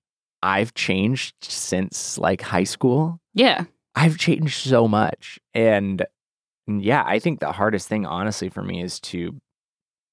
I've 0.42 0.74
changed 0.74 1.34
since 1.40 2.18
like 2.18 2.42
high 2.42 2.64
school. 2.64 3.20
Yeah. 3.32 3.64
I've 3.94 4.18
changed 4.18 4.66
so 4.68 4.88
much. 4.88 5.38
And 5.54 6.04
yeah, 6.66 7.04
I 7.06 7.18
think 7.18 7.40
the 7.40 7.52
hardest 7.52 7.88
thing, 7.88 8.06
honestly, 8.06 8.48
for 8.48 8.62
me 8.62 8.82
is 8.82 9.00
to 9.00 9.40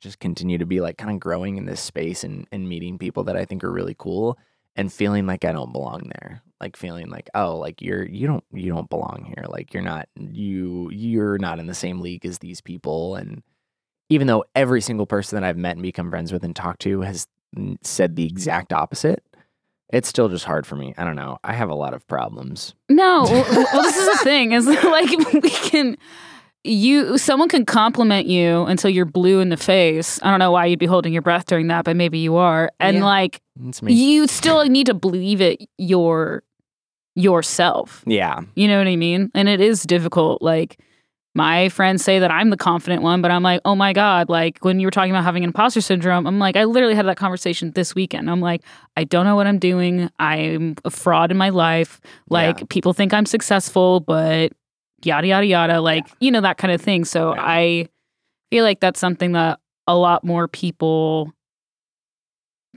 just 0.02 0.20
continue 0.20 0.58
to 0.58 0.66
be 0.66 0.82
like 0.82 0.98
kind 0.98 1.12
of 1.12 1.20
growing 1.20 1.58
in 1.58 1.66
this 1.66 1.80
space 1.80 2.24
and, 2.24 2.48
and 2.52 2.68
meeting 2.68 2.98
people 2.98 3.24
that 3.26 3.38
I 3.38 3.46
think 3.46 3.64
are 3.64 3.72
really 3.72 3.96
cool 3.98 4.38
and 4.76 4.92
feeling 4.92 5.26
like 5.28 5.46
I 5.46 5.52
don't 5.52 5.72
belong 5.72 6.12
there. 6.16 6.42
Like 6.60 6.78
feeling 6.78 7.10
like, 7.10 7.30
oh, 7.34 7.58
like 7.58 7.82
you're 7.82 8.08
you 8.08 8.28
don't 8.28 8.44
you 8.52 8.72
don't 8.72 8.90
belong 8.90 9.26
here. 9.26 9.46
Like 9.48 9.74
you're 9.74 9.84
not 9.84 10.08
you 10.16 10.90
you're 10.92 11.40
not 11.40 11.60
in 11.60 11.66
the 11.66 11.74
same 11.74 12.02
league 12.02 12.26
as 12.26 12.38
these 12.38 12.62
people. 12.62 13.16
And 13.16 13.42
even 14.10 14.28
though 14.28 14.46
every 14.56 14.82
single 14.82 15.08
person 15.08 15.40
that 15.40 15.48
I've 15.48 15.58
met 15.58 15.76
and 15.76 15.82
become 15.82 16.12
friends 16.12 16.32
with 16.32 16.44
and 16.44 16.56
talked 16.56 16.82
to 16.82 17.02
has 17.02 17.28
said 17.82 18.16
the 18.16 18.28
exact 18.28 18.74
opposite, 18.74 19.24
it's 19.92 20.08
still 20.08 20.30
just 20.30 20.46
hard 20.46 20.66
for 20.66 20.76
me. 20.76 20.94
I 20.98 21.04
don't 21.04 21.16
know. 21.16 21.38
I 21.44 21.54
have 21.54 21.70
a 21.70 21.76
lot 21.76 21.94
of 21.94 22.08
problems. 22.08 22.74
No. 22.90 23.24
well, 23.24 23.46
well, 23.74 23.84
this 23.84 23.98
is 23.98 24.06
the 24.20 24.24
thing 24.24 24.52
is 24.54 24.66
like 24.84 25.10
we 25.42 25.50
can 25.50 25.98
you 26.64 27.18
someone 27.18 27.50
can 27.50 27.66
compliment 27.66 28.28
you 28.28 28.64
until 28.66 28.90
you're 28.92 29.06
blue 29.06 29.40
in 29.40 29.50
the 29.50 29.58
face. 29.58 30.20
I 30.22 30.30
don't 30.30 30.40
know 30.40 30.52
why 30.52 30.68
you'd 30.68 30.78
be 30.80 30.86
holding 30.86 31.12
your 31.14 31.24
breath 31.24 31.46
during 31.48 31.68
that, 31.68 31.86
but 31.86 31.96
maybe 31.96 32.20
you 32.20 32.36
are. 32.36 32.72
And 32.80 32.98
Yeah. 32.98 33.06
like 33.06 33.42
you 33.82 34.28
still 34.28 34.64
need 34.66 34.86
to 34.86 34.94
believe 34.94 35.42
it 35.42 35.62
your 35.78 36.44
yourself. 37.16 38.04
Yeah. 38.06 38.42
You 38.56 38.68
know 38.68 38.78
what 38.78 38.88
I 38.88 38.96
mean? 38.96 39.32
And 39.34 39.50
it 39.50 39.60
is 39.60 39.84
difficult. 39.84 40.42
Like 40.42 40.80
my 41.34 41.70
friends 41.70 42.04
say 42.04 42.20
that 42.20 42.30
I'm 42.30 42.50
the 42.50 42.58
confident 42.58 43.04
one, 43.04 43.22
but 43.22 43.32
I'm 43.32 43.42
like, 43.44 43.62
oh 43.64 43.74
my 43.76 43.94
God. 43.94 44.28
Like 44.28 44.58
when 44.66 44.80
you 44.82 44.88
were 44.88 44.92
talking 44.92 45.12
about 45.12 45.24
having 45.24 45.44
imposter 45.44 45.80
syndrome, 45.80 46.28
I'm 46.28 46.40
like, 46.40 46.58
I 46.58 46.66
literally 46.66 46.94
had 46.96 47.06
that 47.06 47.16
conversation 47.18 47.72
this 47.72 47.96
weekend. 47.96 48.30
I'm 48.30 48.42
like, 48.42 48.62
I 48.98 49.06
don't 49.06 49.26
know 49.26 49.38
what 49.38 49.48
I'm 49.48 49.58
doing. 49.60 50.10
I'm 50.20 50.76
a 50.84 50.90
fraud 50.90 51.32
in 51.32 51.38
my 51.38 51.50
life. 51.50 52.02
Like 52.30 52.60
Yeah. 52.60 52.66
people 52.70 52.92
think 52.94 53.14
I'm 53.14 53.26
successful, 53.26 54.02
but 54.02 54.52
yada, 55.04 55.26
yada, 55.28 55.46
yada. 55.46 55.80
Like, 55.82 56.06
you 56.20 56.32
know, 56.32 56.42
that 56.42 56.58
kind 56.58 56.74
of 56.74 56.82
thing. 56.82 57.06
So 57.06 57.30
Right. 57.30 57.40
I 57.40 57.90
feel 58.50 58.66
like 58.66 58.82
that's 58.82 59.00
something 59.00 59.32
that 59.32 59.60
a 59.88 59.96
lot 59.96 60.26
more 60.26 60.50
people 60.50 61.32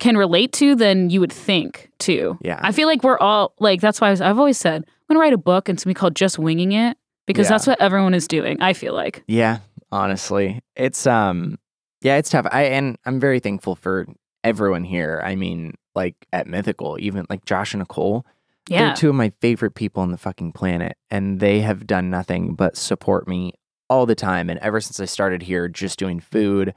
can 0.01 0.17
relate 0.17 0.53
to 0.53 0.75
than 0.77 1.11
you 1.11 1.21
would 1.21 1.33
think 1.33 1.91
too. 1.99 2.39
Yeah. 2.41 2.59
I 2.63 2.71
feel 2.73 2.87
like 2.89 3.03
we're 3.03 3.19
all 3.19 3.53
like 3.59 3.81
that's 3.81 4.01
why 4.01 4.09
I 4.09 4.11
was, 4.11 4.21
I've 4.21 4.39
always 4.39 4.59
said 4.59 4.83
I'm 4.87 4.93
gonna 5.09 5.21
write 5.21 5.33
a 5.33 5.39
book 5.39 5.69
and 5.69 5.83
be 5.85 5.95
called 5.95 6.15
Just 6.17 6.39
Winging 6.39 6.73
It 6.73 6.97
because 7.27 7.47
Yeah. 7.47 7.51
that's 7.51 7.67
what 7.67 7.81
everyone 7.81 8.15
is 8.15 8.29
doing. 8.29 8.61
I 8.61 8.73
feel 8.73 8.95
like. 8.95 9.23
Yeah, 9.27 9.59
honestly. 9.93 10.61
It's 10.77 11.07
um 11.07 11.59
yeah, 12.03 12.17
it's 12.17 12.31
tough. 12.31 12.47
I 12.51 12.65
and 12.65 12.97
I'm 13.07 13.21
very 13.21 13.41
thankful 13.41 13.77
for 13.77 14.07
everyone 14.43 14.85
here. 14.85 15.23
I 15.25 15.37
mean, 15.37 15.75
like 15.95 16.15
at 16.33 16.47
Mythical, 16.47 16.97
even 17.01 17.27
like 17.31 17.45
Josh 17.47 17.73
and 17.73 17.81
Nicole, 17.81 18.27
Yeah. 18.69 18.87
they're 18.87 18.97
two 18.97 19.09
of 19.11 19.15
my 19.15 19.31
favorite 19.41 19.75
people 19.75 20.03
on 20.03 20.11
the 20.11 20.19
fucking 20.19 20.53
planet 20.53 20.97
and 21.11 21.41
they 21.41 21.61
have 21.63 21.87
done 21.87 22.11
nothing 22.11 22.55
but 22.55 22.77
support 22.77 23.27
me 23.27 23.55
all 23.91 24.07
the 24.07 24.15
time 24.15 24.49
and 24.51 24.59
ever 24.61 24.81
since 24.81 24.99
I 24.99 25.05
started 25.05 25.43
here 25.43 25.69
just 25.69 25.99
doing 25.99 26.19
food 26.19 26.75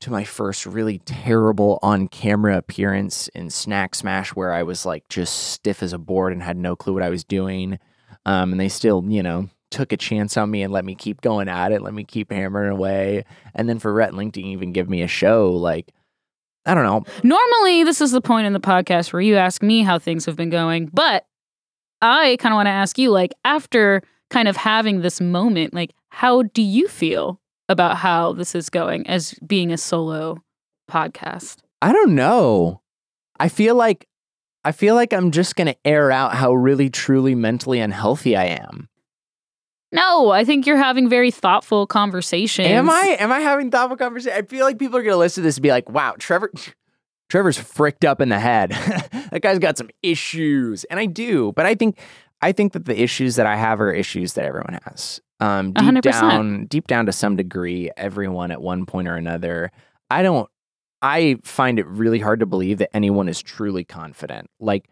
to 0.00 0.10
my 0.10 0.24
first 0.24 0.66
really 0.66 0.98
terrible 1.06 1.78
on-camera 1.82 2.56
appearance 2.56 3.28
in 3.28 3.48
Snack 3.50 3.94
Smash 3.94 4.30
where 4.30 4.52
I 4.52 4.62
was 4.62 4.84
like 4.86 5.08
just 5.08 5.34
stiff 5.52 5.82
as 5.82 5.92
a 5.92 5.98
board 5.98 6.32
and 6.32 6.42
had 6.42 6.56
no 6.56 6.76
clue 6.76 6.92
what 6.94 7.02
I 7.02 7.08
was 7.10 7.24
doing. 7.24 7.78
Um, 8.26 8.52
and 8.52 8.60
they 8.60 8.68
still, 8.68 9.02
you 9.08 9.22
know, 9.22 9.48
took 9.70 9.92
a 9.92 9.96
chance 9.96 10.36
on 10.36 10.50
me 10.50 10.62
and 10.62 10.72
let 10.72 10.84
me 10.84 10.94
keep 10.94 11.20
going 11.20 11.48
at 11.48 11.72
it, 11.72 11.82
let 11.82 11.94
me 11.94 12.04
keep 12.04 12.32
hammering 12.32 12.70
away. 12.70 13.24
And 13.54 13.68
then 13.68 13.78
for 13.78 13.92
Link 14.12 14.34
to 14.34 14.42
even 14.42 14.72
give 14.72 14.88
me 14.88 15.02
a 15.02 15.08
show, 15.08 15.50
like, 15.50 15.92
I 16.66 16.74
don't 16.74 16.84
know. 16.84 17.04
Normally, 17.22 17.84
this 17.84 18.00
is 18.00 18.10
the 18.12 18.20
point 18.20 18.46
in 18.46 18.52
the 18.52 18.60
podcast 18.60 19.12
where 19.12 19.22
you 19.22 19.36
ask 19.36 19.62
me 19.62 19.82
how 19.82 19.98
things 19.98 20.26
have 20.26 20.36
been 20.36 20.50
going, 20.50 20.90
but 20.92 21.24
I 22.02 22.36
kind 22.38 22.52
of 22.52 22.56
want 22.56 22.66
to 22.66 22.70
ask 22.70 22.98
you, 22.98 23.10
like, 23.10 23.32
after 23.44 24.02
kind 24.30 24.48
of 24.48 24.56
having 24.56 25.00
this 25.00 25.20
moment, 25.20 25.74
like, 25.74 25.94
how 26.10 26.42
do 26.42 26.62
you 26.62 26.88
feel 26.88 27.40
about 27.68 27.96
how 27.96 28.32
this 28.32 28.54
is 28.54 28.68
going 28.68 29.06
as 29.06 29.34
being 29.46 29.72
a 29.72 29.78
solo 29.78 30.42
podcast? 30.90 31.58
I 31.80 31.92
don't 31.92 32.14
know. 32.14 32.82
I 33.38 33.48
feel 33.48 33.74
like 33.74 34.06
I 34.62 34.72
feel 34.72 34.94
like 34.94 35.14
I'm 35.14 35.30
just 35.30 35.56
gonna 35.56 35.76
air 35.86 36.12
out 36.12 36.34
how 36.34 36.52
really 36.52 36.90
truly 36.90 37.34
mentally 37.34 37.80
unhealthy 37.80 38.36
I 38.36 38.44
am. 38.44 38.89
No, 39.92 40.30
I 40.30 40.44
think 40.44 40.66
you're 40.66 40.76
having 40.76 41.08
very 41.08 41.30
thoughtful 41.30 41.86
conversations. 41.86 42.68
Am 42.68 42.88
I? 42.88 43.16
Am 43.18 43.32
I 43.32 43.40
having 43.40 43.70
thoughtful 43.70 43.96
conversation? 43.96 44.38
I 44.38 44.42
feel 44.42 44.64
like 44.64 44.78
people 44.78 44.98
are 44.98 45.02
gonna 45.02 45.16
listen 45.16 45.42
to 45.42 45.48
this 45.48 45.56
and 45.56 45.62
be 45.62 45.70
like, 45.70 45.88
"Wow, 45.88 46.14
Trevor, 46.18 46.52
Trevor's 47.28 47.58
fricked 47.58 48.04
up 48.04 48.20
in 48.20 48.28
the 48.28 48.38
head. 48.38 48.70
that 49.30 49.40
guy's 49.42 49.58
got 49.58 49.78
some 49.78 49.90
issues." 50.02 50.84
And 50.84 51.00
I 51.00 51.06
do, 51.06 51.52
but 51.56 51.66
I 51.66 51.74
think 51.74 51.98
I 52.40 52.52
think 52.52 52.72
that 52.72 52.84
the 52.84 53.00
issues 53.00 53.36
that 53.36 53.46
I 53.46 53.56
have 53.56 53.80
are 53.80 53.92
issues 53.92 54.34
that 54.34 54.44
everyone 54.44 54.78
has. 54.84 55.20
Um, 55.40 55.72
deep 55.72 55.84
hundred 55.84 56.04
percent. 56.04 56.30
down, 56.30 56.64
deep 56.66 56.86
down 56.86 57.06
to 57.06 57.12
some 57.12 57.36
degree, 57.36 57.90
everyone 57.96 58.50
at 58.50 58.60
one 58.62 58.86
point 58.86 59.08
or 59.08 59.16
another. 59.16 59.72
I 60.10 60.22
don't. 60.22 60.48
I 61.02 61.38
find 61.42 61.78
it 61.78 61.86
really 61.86 62.18
hard 62.18 62.40
to 62.40 62.46
believe 62.46 62.78
that 62.78 62.94
anyone 62.94 63.28
is 63.28 63.42
truly 63.42 63.84
confident. 63.84 64.50
Like 64.60 64.88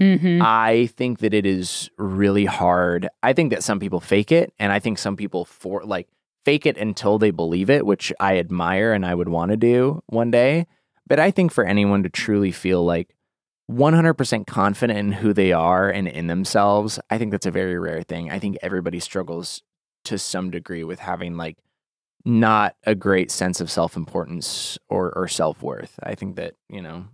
Mm-hmm. 0.00 0.40
I 0.42 0.86
think 0.96 1.18
that 1.18 1.34
it 1.34 1.44
is 1.44 1.90
really 1.98 2.46
hard. 2.46 3.08
I 3.22 3.32
think 3.32 3.50
that 3.50 3.62
some 3.62 3.78
people 3.78 4.00
fake 4.00 4.32
it, 4.32 4.52
and 4.58 4.72
I 4.72 4.78
think 4.78 4.98
some 4.98 5.16
people 5.16 5.44
for 5.44 5.84
like 5.84 6.08
fake 6.44 6.64
it 6.66 6.78
until 6.78 7.18
they 7.18 7.30
believe 7.30 7.68
it, 7.68 7.84
which 7.84 8.12
I 8.18 8.38
admire 8.38 8.92
and 8.92 9.04
I 9.04 9.14
would 9.14 9.28
want 9.28 9.50
to 9.50 9.56
do 9.56 10.02
one 10.06 10.30
day. 10.30 10.66
But 11.06 11.20
I 11.20 11.30
think 11.30 11.52
for 11.52 11.64
anyone 11.64 12.02
to 12.04 12.08
truly 12.08 12.52
feel 12.52 12.84
like 12.84 13.14
100% 13.70 14.46
confident 14.46 14.98
in 14.98 15.12
who 15.12 15.32
they 15.32 15.52
are 15.52 15.90
and 15.90 16.08
in 16.08 16.28
themselves, 16.28 16.98
I 17.10 17.18
think 17.18 17.30
that's 17.30 17.46
a 17.46 17.50
very 17.50 17.78
rare 17.78 18.02
thing. 18.02 18.30
I 18.30 18.38
think 18.38 18.56
everybody 18.62 19.00
struggles 19.00 19.62
to 20.04 20.18
some 20.18 20.50
degree 20.50 20.82
with 20.82 21.00
having 21.00 21.36
like 21.36 21.58
not 22.24 22.74
a 22.84 22.94
great 22.94 23.30
sense 23.30 23.60
of 23.60 23.70
self-importance 23.70 24.78
or 24.88 25.12
or 25.16 25.28
self-worth. 25.28 25.98
I 26.02 26.14
think 26.14 26.36
that, 26.36 26.54
you 26.68 26.82
know, 26.82 27.06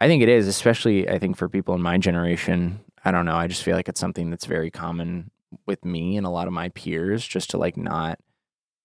I 0.00 0.06
think 0.08 0.22
it 0.22 0.28
is, 0.28 0.48
especially 0.48 1.08
I 1.08 1.18
think 1.18 1.36
for 1.36 1.48
people 1.48 1.74
in 1.74 1.82
my 1.82 1.98
generation. 1.98 2.80
I 3.04 3.10
don't 3.10 3.26
know. 3.26 3.36
I 3.36 3.46
just 3.46 3.62
feel 3.62 3.76
like 3.76 3.88
it's 3.88 4.00
something 4.00 4.30
that's 4.30 4.46
very 4.46 4.70
common 4.70 5.30
with 5.66 5.84
me 5.84 6.16
and 6.16 6.26
a 6.26 6.30
lot 6.30 6.46
of 6.46 6.52
my 6.52 6.70
peers 6.70 7.26
just 7.26 7.50
to 7.50 7.58
like 7.58 7.76
not 7.76 8.18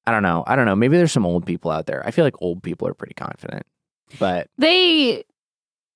I 0.05 0.11
don't 0.11 0.23
know. 0.23 0.43
I 0.47 0.55
don't 0.55 0.65
know. 0.65 0.75
Maybe 0.75 0.97
there's 0.97 1.11
some 1.11 1.25
old 1.25 1.45
people 1.45 1.69
out 1.71 1.85
there. 1.85 2.05
I 2.05 2.11
feel 2.11 2.25
like 2.25 2.41
old 2.41 2.63
people 2.63 2.87
are 2.87 2.93
pretty 2.93 3.13
confident. 3.13 3.63
But 4.19 4.47
they 4.57 5.23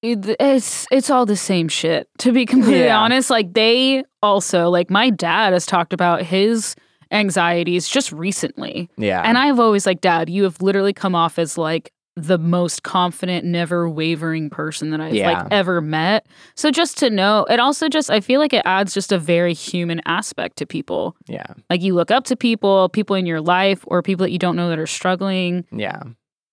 it's 0.01 0.85
it's 0.91 1.09
all 1.09 1.25
the 1.25 1.35
same 1.37 1.67
shit 1.67 2.07
to 2.19 2.31
be 2.31 2.45
completely 2.53 2.85
Yeah. 2.85 2.99
honest 2.99 3.29
like 3.29 3.53
they 3.53 4.03
also 4.21 4.69
like 4.69 4.89
my 4.89 5.09
dad 5.09 5.53
has 5.53 5.65
talked 5.65 5.93
about 5.93 6.21
his 6.23 6.75
anxieties 7.11 7.87
just 7.87 8.11
recently 8.11 8.89
yeah. 8.97 9.21
and 9.23 9.37
i've 9.37 9.59
always 9.59 9.85
like 9.85 10.01
dad 10.01 10.29
you 10.29 10.43
have 10.43 10.61
literally 10.61 10.93
come 10.93 11.13
off 11.15 11.37
as 11.39 11.57
like 11.59 11.93
the 12.15 12.37
most 12.37 12.83
confident 12.83 13.43
never 13.43 13.89
wavering 13.89 14.49
person 14.49 14.91
that 14.91 15.01
i've 15.01 15.15
Yeah. 15.15 15.31
like 15.31 15.47
ever 15.51 15.81
met 15.81 16.25
so 16.55 16.69
just 16.69 16.97
to 16.99 17.09
know 17.09 17.45
it 17.49 17.59
also 17.59 17.89
just 17.89 18.11
i 18.11 18.19
feel 18.19 18.39
like 18.39 18.53
it 18.53 18.61
adds 18.65 18.93
just 18.93 19.11
a 19.11 19.17
very 19.17 19.53
human 19.55 19.99
aspect 20.05 20.57
to 20.57 20.65
people 20.67 21.15
yeah. 21.27 21.45
like 21.71 21.81
you 21.81 21.95
look 21.95 22.11
up 22.11 22.25
to 22.25 22.35
people 22.35 22.89
people 22.89 23.15
in 23.15 23.25
your 23.25 23.41
life 23.41 23.83
or 23.87 24.01
people 24.03 24.25
that 24.25 24.31
you 24.31 24.37
don't 24.39 24.55
know 24.55 24.69
that 24.69 24.77
are 24.77 24.85
struggling 24.85 25.65
Yeah. 25.71 26.03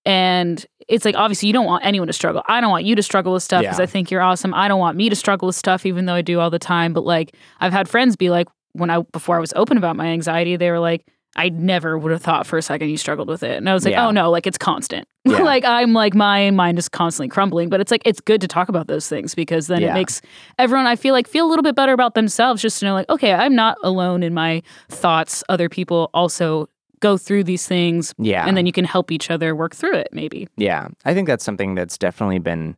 and 0.06 0.64
it's 0.88 1.04
like 1.04 1.14
obviously 1.14 1.46
you 1.46 1.52
don't 1.52 1.66
want 1.66 1.84
anyone 1.84 2.08
to 2.08 2.12
struggle. 2.12 2.42
I 2.48 2.61
don't 2.61 2.70
want 2.70 2.84
you 2.84 2.96
to 2.96 3.02
struggle 3.02 3.32
with 3.32 3.44
stuff 3.44 3.62
because 3.62 3.78
Yeah. 3.78 3.84
I 3.84 3.86
think 3.86 4.11
you're 4.11 4.22
awesome. 4.22 4.52
I 4.54 4.66
don't 4.66 4.80
want 4.80 4.96
me 4.96 5.08
to 5.08 5.14
struggle 5.14 5.46
with 5.46 5.54
stuff 5.54 5.86
even 5.86 6.06
though 6.06 6.14
I 6.14 6.22
do 6.22 6.40
all 6.40 6.50
the 6.50 6.58
time. 6.58 6.92
But 6.92 7.04
like 7.04 7.36
I've 7.61 7.72
had 7.72 7.88
friends 7.88 8.16
be 8.16 8.28
like 8.28 8.48
when 8.72 8.90
I 8.90 9.02
before 9.12 9.36
I 9.36 9.40
was 9.40 9.52
open 9.54 9.76
about 9.76 9.94
my 9.94 10.06
anxiety, 10.06 10.56
they 10.56 10.68
were 10.70 10.80
like, 10.80 11.06
I 11.37 11.49
never 11.49 11.97
would 11.97 12.11
have 12.12 12.22
thought 12.22 12.47
for 12.47 12.59
a 12.59 12.62
second 12.62 12.89
you 12.91 12.97
struggled 12.97 13.28
with 13.28 13.43
it. 13.43 13.57
And 13.57 13.68
I 13.68 13.74
was 13.74 13.85
like, 13.85 13.93
Yeah. 13.93 14.07
oh 14.07 14.11
no, 14.11 14.31
like 14.31 14.47
it's 14.47 14.59
constant. 14.59 15.07
Yeah. 15.26 15.43
like 15.43 15.64
I'm 15.66 15.93
like 15.93 16.14
my 16.14 16.51
mind 16.51 16.78
is 16.78 16.89
constantly 16.89 17.28
crumbling. 17.28 17.68
But 17.68 17.81
it's 17.81 17.91
like 17.91 18.03
it's 18.05 18.20
good 18.20 18.41
to 18.41 18.49
talk 18.49 18.68
about 18.68 18.87
those 18.89 19.09
things 19.09 19.35
because 19.35 19.66
then 19.68 19.83
Yeah. 19.83 19.91
it 19.91 19.95
makes 19.95 20.22
everyone 20.59 20.87
I 20.87 20.97
feel 20.97 21.12
like 21.14 21.28
feel 21.28 21.47
a 21.47 21.49
little 21.49 21.62
bit 21.62 21.74
better 21.76 21.93
about 21.93 22.14
themselves 22.14 22.62
just 22.62 22.81
to 22.81 22.87
know 22.87 22.95
like, 22.95 23.09
okay, 23.09 23.33
I'm 23.33 23.55
not 23.55 23.76
alone 23.85 24.22
in 24.22 24.35
my 24.35 24.62
thoughts. 24.89 25.45
Other 25.49 25.68
people 25.68 26.11
also 26.14 26.68
go 27.01 27.16
through 27.16 27.45
these 27.45 27.66
things. 27.66 28.14
Yeah. 28.18 28.47
And 28.47 28.57
then 28.57 28.66
you 28.66 28.72
can 28.72 28.85
help 28.85 29.11
each 29.12 29.31
other 29.31 29.55
work 29.55 29.74
through 29.74 29.95
it, 29.97 30.09
maybe. 30.12 30.49
Yeah, 30.57 30.89
I 31.05 31.14
think 31.14 31.28
that's 31.28 31.45
something 31.45 31.74
that's 31.74 31.97
definitely 31.97 32.41
been, 32.41 32.76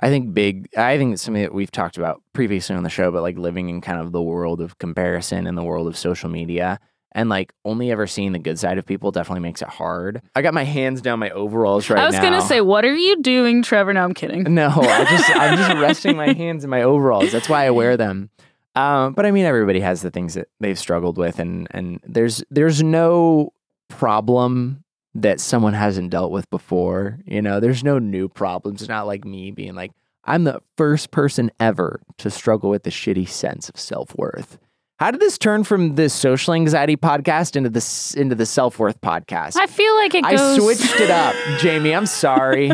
I 0.00 0.08
think 0.08 0.32
big. 0.32 0.68
I 0.78 0.96
think 0.96 1.12
it's 1.14 1.22
something 1.22 1.42
that 1.42 1.52
we've 1.52 1.70
talked 1.70 1.98
about 1.98 2.22
previously 2.32 2.74
on 2.76 2.84
the 2.84 2.88
show, 2.90 3.10
but 3.10 3.20
like 3.22 3.36
living 3.36 3.68
in 3.68 3.80
kind 3.82 4.00
of 4.00 4.12
the 4.12 4.22
world 4.22 4.60
of 4.62 4.78
comparison 4.78 5.46
and 5.46 5.58
the 5.58 5.62
world 5.64 5.86
of 5.88 5.96
social 5.96 6.30
media, 6.30 6.78
and 7.12 7.28
like 7.28 7.52
only 7.64 7.90
ever 7.90 8.06
seeing 8.06 8.32
the 8.32 8.38
good 8.38 8.58
side 8.58 8.78
of 8.78 8.86
people 8.86 9.10
definitely 9.10 9.40
makes 9.40 9.62
it 9.62 9.68
hard. 9.68 10.22
I 10.34 10.42
got 10.42 10.54
my 10.54 10.64
hands 10.64 11.00
down 11.00 11.18
my 11.18 11.30
overalls 11.30 11.88
right 11.90 11.96
now. 11.96 12.02
I 12.04 12.06
was 12.06 12.14
now. 12.16 12.22
gonna 12.22 12.42
say, 12.42 12.60
what 12.60 12.84
are 12.84 12.94
you 12.94 13.20
doing, 13.22 13.62
Trevor? 13.62 13.92
No, 13.92 14.02
I'm 14.02 14.14
kidding. 14.14 14.54
No, 14.54 14.68
I 14.68 15.04
just 15.04 15.30
I'm 15.30 15.56
just 15.56 15.76
resting 15.80 16.16
my 16.16 16.32
hands 16.32 16.64
in 16.64 16.70
my 16.70 16.82
overalls. 16.82 17.32
That's 17.32 17.48
why 17.48 17.66
I 17.66 17.70
wear 17.70 17.96
them. 17.96 18.30
Um, 18.76 19.14
but 19.14 19.26
I 19.26 19.30
mean, 19.32 19.44
everybody 19.44 19.80
has 19.80 20.02
the 20.02 20.10
things 20.10 20.34
that 20.34 20.48
they've 20.60 20.78
struggled 20.78 21.18
with, 21.18 21.38
and 21.38 21.66
and 21.72 22.00
there's 22.04 22.44
there's 22.50 22.82
no 22.82 23.52
problem 23.88 24.84
that 25.14 25.40
someone 25.40 25.74
hasn't 25.74 26.10
dealt 26.10 26.30
with 26.30 26.48
before. 26.50 27.18
You 27.26 27.42
know, 27.42 27.58
there's 27.58 27.82
no 27.82 27.98
new 27.98 28.28
problems. 28.28 28.82
It's 28.82 28.88
not 28.88 29.06
like 29.06 29.24
me 29.24 29.50
being 29.50 29.74
like 29.74 29.92
I'm 30.24 30.44
the 30.44 30.60
first 30.76 31.10
person 31.10 31.50
ever 31.58 32.00
to 32.18 32.30
struggle 32.30 32.70
with 32.70 32.84
the 32.84 32.90
shitty 32.90 33.28
sense 33.28 33.68
of 33.68 33.78
self 33.78 34.16
worth. 34.16 34.58
How 35.00 35.10
did 35.10 35.18
this 35.18 35.38
turn 35.38 35.64
from 35.64 35.94
the 35.94 36.10
social 36.10 36.52
anxiety 36.52 36.94
podcast 36.94 37.56
into 37.56 37.70
this 37.70 38.12
into 38.12 38.34
the 38.34 38.44
self 38.44 38.78
worth 38.78 39.00
podcast? 39.00 39.56
I 39.56 39.66
feel 39.66 39.96
like 39.96 40.14
it 40.14 40.26
I 40.26 40.36
goes. 40.36 40.56
switched 40.56 41.00
it 41.00 41.10
up, 41.10 41.34
Jamie. 41.58 41.94
I'm 41.94 42.04
sorry. 42.04 42.70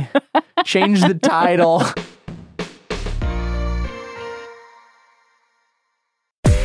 Change 0.64 1.02
the 1.02 1.14
title. 1.14 1.84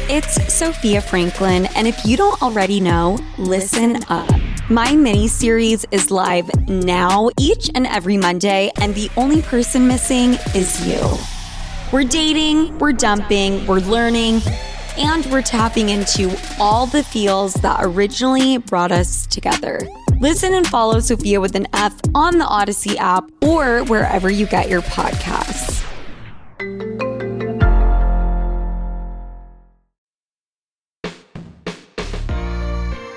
It's 0.09 0.51
Sophia 0.51 0.99
Franklin, 0.99 1.67
and 1.75 1.87
if 1.87 2.07
you 2.07 2.17
don't 2.17 2.41
already 2.41 2.79
know, 2.79 3.19
listen 3.37 3.99
up. 4.09 4.31
My 4.67 4.95
mini 4.95 5.27
series 5.27 5.85
is 5.91 6.09
live 6.09 6.49
now, 6.69 7.29
each 7.39 7.69
and 7.75 7.85
every 7.85 8.17
Monday, 8.17 8.71
and 8.81 8.95
the 8.95 9.11
only 9.15 9.43
person 9.43 9.87
missing 9.87 10.31
is 10.55 10.87
you. 10.87 11.17
We're 11.93 12.09
dating, 12.09 12.79
we're 12.79 12.93
dumping, 12.93 13.67
we're 13.67 13.81
learning, 13.81 14.41
and 14.97 15.25
we're 15.27 15.41
tapping 15.41 15.89
into 15.89 16.35
all 16.59 16.85
the 16.85 17.03
feels 17.03 17.53
that 17.55 17.79
originally 17.81 18.57
brought 18.57 18.91
us 18.91 19.25
together. 19.27 19.79
Listen 20.19 20.53
and 20.53 20.67
follow 20.67 20.99
Sophia 20.99 21.41
with 21.41 21.55
an 21.55 21.67
F 21.73 21.99
on 22.13 22.37
the 22.37 22.45
Odyssey 22.45 22.97
app 22.97 23.29
or 23.41 23.83
wherever 23.85 24.29
you 24.29 24.45
get 24.45 24.69
your 24.69 24.81
podcasts. 24.81 25.81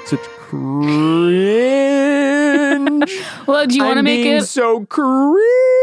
Such 0.06 0.20
cringe. 0.20 1.74
well, 3.46 3.66
do 3.66 3.76
you 3.76 3.84
want 3.84 3.98
to 3.98 4.02
make 4.02 4.24
it? 4.24 4.44
so 4.44 4.86
cringe? 4.86 5.73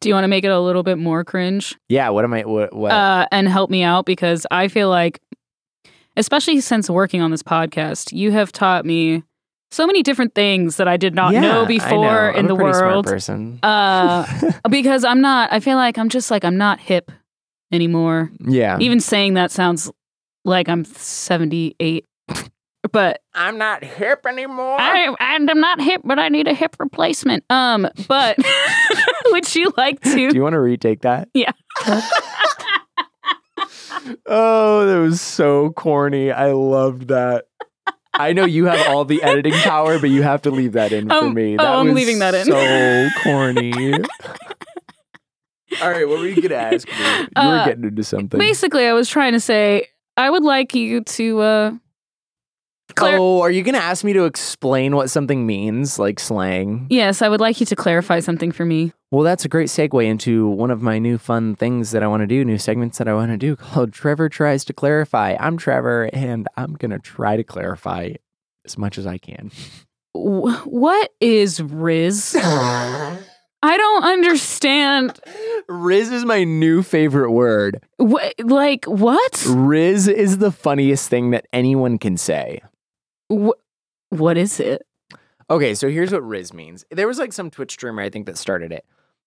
Do 0.00 0.08
you 0.08 0.14
want 0.14 0.24
to 0.24 0.28
make 0.28 0.44
it 0.44 0.48
a 0.50 0.60
little 0.60 0.82
bit 0.82 0.98
more 0.98 1.24
cringe? 1.24 1.76
Yeah. 1.88 2.08
What 2.10 2.24
am 2.24 2.32
I? 2.34 2.42
What? 2.42 2.74
what? 2.74 2.92
uh, 2.92 3.26
and 3.32 3.48
help 3.48 3.70
me 3.70 3.82
out 3.82 4.06
because 4.06 4.46
I 4.50 4.68
feel 4.68 4.88
like, 4.88 5.20
especially 6.16 6.60
since 6.60 6.88
working 6.88 7.20
on 7.20 7.30
this 7.30 7.42
podcast, 7.42 8.12
you 8.12 8.30
have 8.32 8.52
taught 8.52 8.84
me 8.84 9.22
so 9.70 9.86
many 9.86 10.02
different 10.02 10.34
things 10.34 10.76
that 10.76 10.88
I 10.88 10.96
did 10.96 11.14
not 11.14 11.32
Yeah, 11.34 11.40
know 11.40 11.62
I 11.64 11.66
before 11.66 11.90
know. 12.04 12.30
in 12.30 12.36
I'm 12.38 12.46
the 12.46 12.54
a 12.54 12.56
pretty 12.56 12.72
smart 12.74 12.92
world. 12.92 13.06
person. 13.06 13.58
Uh, 13.62 14.26
because 14.70 15.04
I'm 15.04 15.20
not. 15.20 15.52
I 15.52 15.60
feel 15.60 15.76
like 15.76 15.98
I'm 15.98 16.08
just 16.08 16.30
like 16.30 16.44
I'm 16.44 16.56
not 16.56 16.80
hip 16.80 17.10
anymore. 17.72 18.30
yeah. 18.40 18.78
Even 18.80 19.00
saying 19.00 19.34
that 19.34 19.50
sounds 19.50 19.90
like 20.44 20.68
I'm 20.68 20.84
78. 20.84 22.04
But 22.92 23.20
I'm 23.34 23.58
not 23.58 23.84
hip 23.84 24.24
anymore. 24.26 24.80
I, 24.80 25.14
and 25.20 25.50
I'm 25.50 25.60
not 25.60 25.78
hip, 25.82 26.00
but 26.04 26.18
I 26.18 26.30
need 26.30 26.46
a 26.48 26.54
hip 26.54 26.76
replacement. 26.78 27.44
Um, 27.50 27.86
but 28.06 28.38
would 29.32 29.54
you 29.54 29.72
like 29.76 30.00
to? 30.02 30.28
Do 30.30 30.34
you 30.36 30.42
want 30.42 30.54
to 30.54 30.60
retake 30.60 31.00
that? 31.02 31.28
Yeah. 31.34 31.52
oh, 34.26 34.86
that 34.86 34.98
was 35.00 35.20
so 35.20 35.70
corny. 35.70 36.30
I 36.32 36.52
loved 36.52 37.08
that. 37.08 37.46
I 38.14 38.32
know 38.32 38.44
you 38.46 38.64
have 38.66 38.88
all 38.88 39.04
the 39.04 39.22
editing 39.22 39.52
power, 39.52 39.98
but 39.98 40.10
you 40.10 40.22
have 40.22 40.42
to 40.42 40.50
leave 40.50 40.72
that 40.72 40.92
in 40.92 41.08
for 41.08 41.14
Um, 41.14 41.34
me. 41.34 41.56
oh, 41.58 41.64
I'm 41.80 41.86
was 41.86 41.94
leaving 41.94 42.18
that 42.20 42.34
in. 42.34 42.46
So 42.46 43.08
corny. 43.22 43.72
all 45.82 45.90
right, 45.90 46.08
what 46.08 46.18
were 46.18 46.26
you 46.26 46.40
gonna 46.42 46.54
ask 46.60 46.88
me? 46.88 46.94
You 46.96 47.26
were 47.36 47.58
Uh, 47.60 47.64
getting 47.64 47.84
into 47.84 48.02
something. 48.02 48.38
Basically, 48.38 48.86
I 48.86 48.92
was 48.92 49.08
trying 49.08 49.34
to 49.34 49.40
say 49.40 49.86
I 50.16 50.30
would 50.30 50.42
like 50.42 50.74
you 50.74 51.02
to 51.02 51.40
uh 51.40 51.70
clar- 52.98 53.18
oh, 53.18 53.40
are 53.40 53.50
you 53.50 53.62
gonna 53.62 53.78
ask 53.78 54.04
me 54.04 54.12
to 54.12 54.24
explain 54.24 54.94
what 54.94 55.10
something 55.10 55.46
means, 55.46 55.98
like 55.98 56.20
slang? 56.20 56.86
Yes, 56.90 57.22
I 57.22 57.28
would 57.28 57.40
like 57.40 57.60
you 57.60 57.66
to 57.66 57.76
clarify 57.76 58.20
something 58.20 58.52
for 58.52 58.64
me. 58.64 58.92
Well, 59.10 59.24
that's 59.24 59.44
a 59.44 59.48
great 59.48 59.68
segue 59.68 60.04
into 60.04 60.46
one 60.48 60.70
of 60.70 60.82
my 60.82 60.98
new 60.98 61.16
fun 61.16 61.56
things 61.56 61.92
that 61.92 62.02
I 62.02 62.06
want 62.08 62.20
to 62.20 62.26
do, 62.26 62.44
new 62.44 62.58
segments 62.58 62.98
that 62.98 63.08
I 63.08 63.14
want 63.14 63.30
to 63.30 63.38
do 63.38 63.56
called 63.56 63.92
Trevor 63.92 64.28
Tries 64.28 64.64
to 64.66 64.74
Clarify. 64.74 65.36
I'm 65.40 65.56
Trevor, 65.56 66.10
and 66.12 66.46
I'm 66.56 66.74
going 66.74 66.90
to 66.90 66.98
try 66.98 67.36
to 67.36 67.44
clarify 67.44 68.10
as 68.66 68.76
much 68.76 68.98
as 68.98 69.06
I 69.06 69.16
can. 69.16 69.50
Wh- 70.12 70.66
what 70.66 71.10
is 71.20 71.60
Rizz? 71.60 72.38
I 73.60 73.76
don't 73.76 74.04
understand. 74.04 75.18
Rizz 75.68 76.12
is 76.12 76.24
my 76.24 76.44
new 76.44 76.82
favorite 76.82 77.32
word. 77.32 77.82
What, 77.96 78.34
like 78.44 78.84
what? 78.84 79.32
Rizz 79.32 80.12
is 80.12 80.38
the 80.38 80.52
funniest 80.52 81.08
thing 81.08 81.30
that 81.30 81.46
anyone 81.52 81.98
can 81.98 82.16
say. 82.18 82.60
Wh- 83.32 83.58
what 84.10 84.36
is 84.36 84.60
it? 84.60 84.82
Okay, 85.50 85.74
so 85.74 85.88
here's 85.88 86.12
what 86.12 86.22
Rizz 86.22 86.52
means. 86.52 86.84
There 86.90 87.06
was 87.06 87.18
like 87.18 87.32
some 87.32 87.50
Twitch 87.50 87.72
streamer, 87.72 88.02
I 88.02 88.10
think, 88.10 88.26
that 88.26 88.36
started 88.36 88.72
it. 88.72 88.84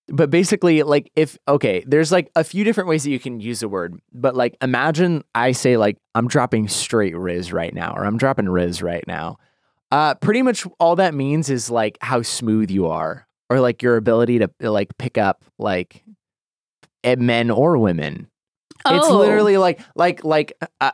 But 0.08 0.30
basically, 0.30 0.84
like, 0.84 1.12
if, 1.16 1.38
okay, 1.48 1.84
there's 1.88 2.12
like 2.12 2.30
a 2.36 2.44
few 2.44 2.64
different 2.64 2.90
ways 2.90 3.04
that 3.04 3.12
you 3.12 3.20
can 3.20 3.40
use 3.40 3.62
the 3.62 3.70
word. 3.70 4.00
But 4.14 4.36
like, 4.36 4.56
imagine 4.62 5.24
I 5.34 5.52
say, 5.54 5.78
like, 5.78 5.98
I'm 6.16 6.28
dropping 6.28 6.68
straight 6.68 7.14
Rizz 7.14 7.54
right 7.54 7.74
now, 7.74 7.94
or 7.96 8.06
I'm 8.06 8.18
dropping 8.18 8.46
Rizz 8.46 8.84
right 8.84 9.04
now. 9.08 9.38
Uh, 9.92 10.16
pretty 10.16 10.42
much 10.42 10.66
all 10.80 10.96
that 10.98 11.14
means 11.14 11.50
is 11.50 11.70
like 11.70 11.98
how 12.02 12.22
smooth 12.22 12.70
you 12.72 12.88
are, 12.88 13.28
or 13.50 13.60
like 13.60 13.82
your 13.82 13.98
ability 13.98 14.40
to 14.40 14.50
like 14.60 14.98
pick 14.98 15.18
up 15.18 15.44
like 15.60 16.04
eh, 17.04 17.16
men 17.18 17.50
or 17.52 17.78
women. 17.78 18.28
It's 18.86 19.06
Oh. 19.08 19.18
literally 19.18 19.58
like 19.58 19.82
like 19.96 20.24
like 20.24 20.54
uh, 20.80 20.92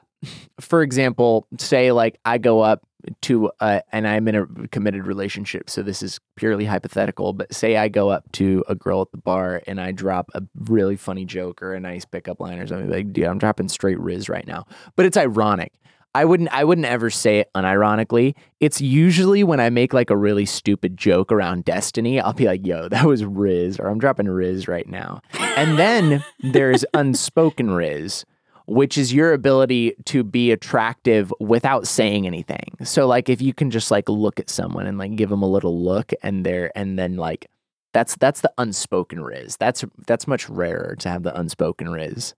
for 0.60 0.82
example, 0.82 1.48
say 1.60 1.92
like 1.92 2.18
I 2.26 2.38
go 2.40 2.62
up 2.62 2.82
to 3.22 3.52
uh, 3.60 3.82
and 3.92 4.08
I'm 4.08 4.28
in 4.28 4.36
a 4.36 4.46
committed 4.68 5.06
relationship, 5.06 5.70
so 5.70 5.82
this 5.82 6.02
is 6.02 6.20
purely 6.36 6.66
hypothetical. 6.66 7.34
But 7.34 7.54
say 7.54 7.78
I 7.78 7.88
go 7.88 8.10
up 8.10 8.32
to 8.34 8.64
a 8.68 8.76
girl 8.76 9.02
at 9.02 9.12
the 9.12 9.18
bar 9.18 9.62
and 9.68 9.80
I 9.80 9.92
drop 9.92 10.30
a 10.34 10.44
really 10.56 10.96
funny 10.96 11.26
joke 11.26 11.62
or 11.62 11.74
a 11.74 11.80
nice 11.80 12.06
pickup 12.06 12.40
line 12.40 12.60
or 12.60 12.68
something 12.68 12.90
like, 12.90 13.14
dude, 13.14 13.26
I'm 13.26 13.38
dropping 13.38 13.70
straight 13.70 13.98
rizz 13.98 14.30
right 14.30 14.48
now. 14.48 14.66
But 14.96 15.06
it's 15.06 15.18
ironic. 15.18 15.74
I 16.18 16.26
wouldn't 16.26 16.52
I 16.52 16.64
wouldn't 16.64 16.88
ever 16.88 17.12
say 17.12 17.40
it 17.40 17.50
unironically. 17.56 18.34
It's 18.60 18.82
usually 18.82 19.44
when 19.44 19.60
I 19.60 19.70
make 19.70 19.94
like 19.94 20.10
a 20.10 20.18
really 20.18 20.48
stupid 20.48 20.98
joke 20.98 21.32
around 21.32 21.66
Destiny, 21.66 22.20
I'll 22.20 22.34
be 22.34 22.46
like, 22.46 22.66
yo, 22.66 22.90
that 22.90 23.06
was 23.06 23.22
Rizz, 23.22 23.80
or 23.80 23.88
I'm 23.88 24.00
dropping 24.00 24.26
Rizz 24.26 24.68
right 24.68 24.88
now. 24.88 25.22
And 25.40 25.78
then 25.78 26.24
there's 26.40 26.84
unspoken 26.96 27.68
Rizz, 27.68 28.26
which 28.68 28.98
is 28.98 29.14
your 29.14 29.34
ability 29.34 29.94
to 30.06 30.24
be 30.24 30.52
attractive 30.52 31.34
without 31.40 31.88
saying 31.88 32.28
anything. 32.28 32.76
So 32.84 33.08
like 33.08 33.30
if 33.30 33.42
you 33.42 33.54
can 33.54 33.72
just 33.72 33.90
like 33.90 34.08
look 34.10 34.40
at 34.40 34.50
someone 34.50 34.86
and 34.86 34.98
like 34.98 35.16
give 35.16 35.30
them 35.30 35.42
a 35.42 35.50
little 35.50 35.82
look 35.82 36.12
and 36.22 36.46
they're 36.46 36.72
and 36.78 37.00
then 37.00 37.16
like 37.16 37.50
that's 37.94 38.16
that's 38.18 38.42
the 38.42 38.52
unspoken 38.58 39.20
Rizz. 39.20 39.58
That's 39.58 39.84
that's 40.06 40.28
much 40.28 40.50
rarer 40.50 40.96
to 41.00 41.10
have 41.10 41.24
the 41.24 41.38
unspoken 41.38 41.88
Rizz. 41.88 42.34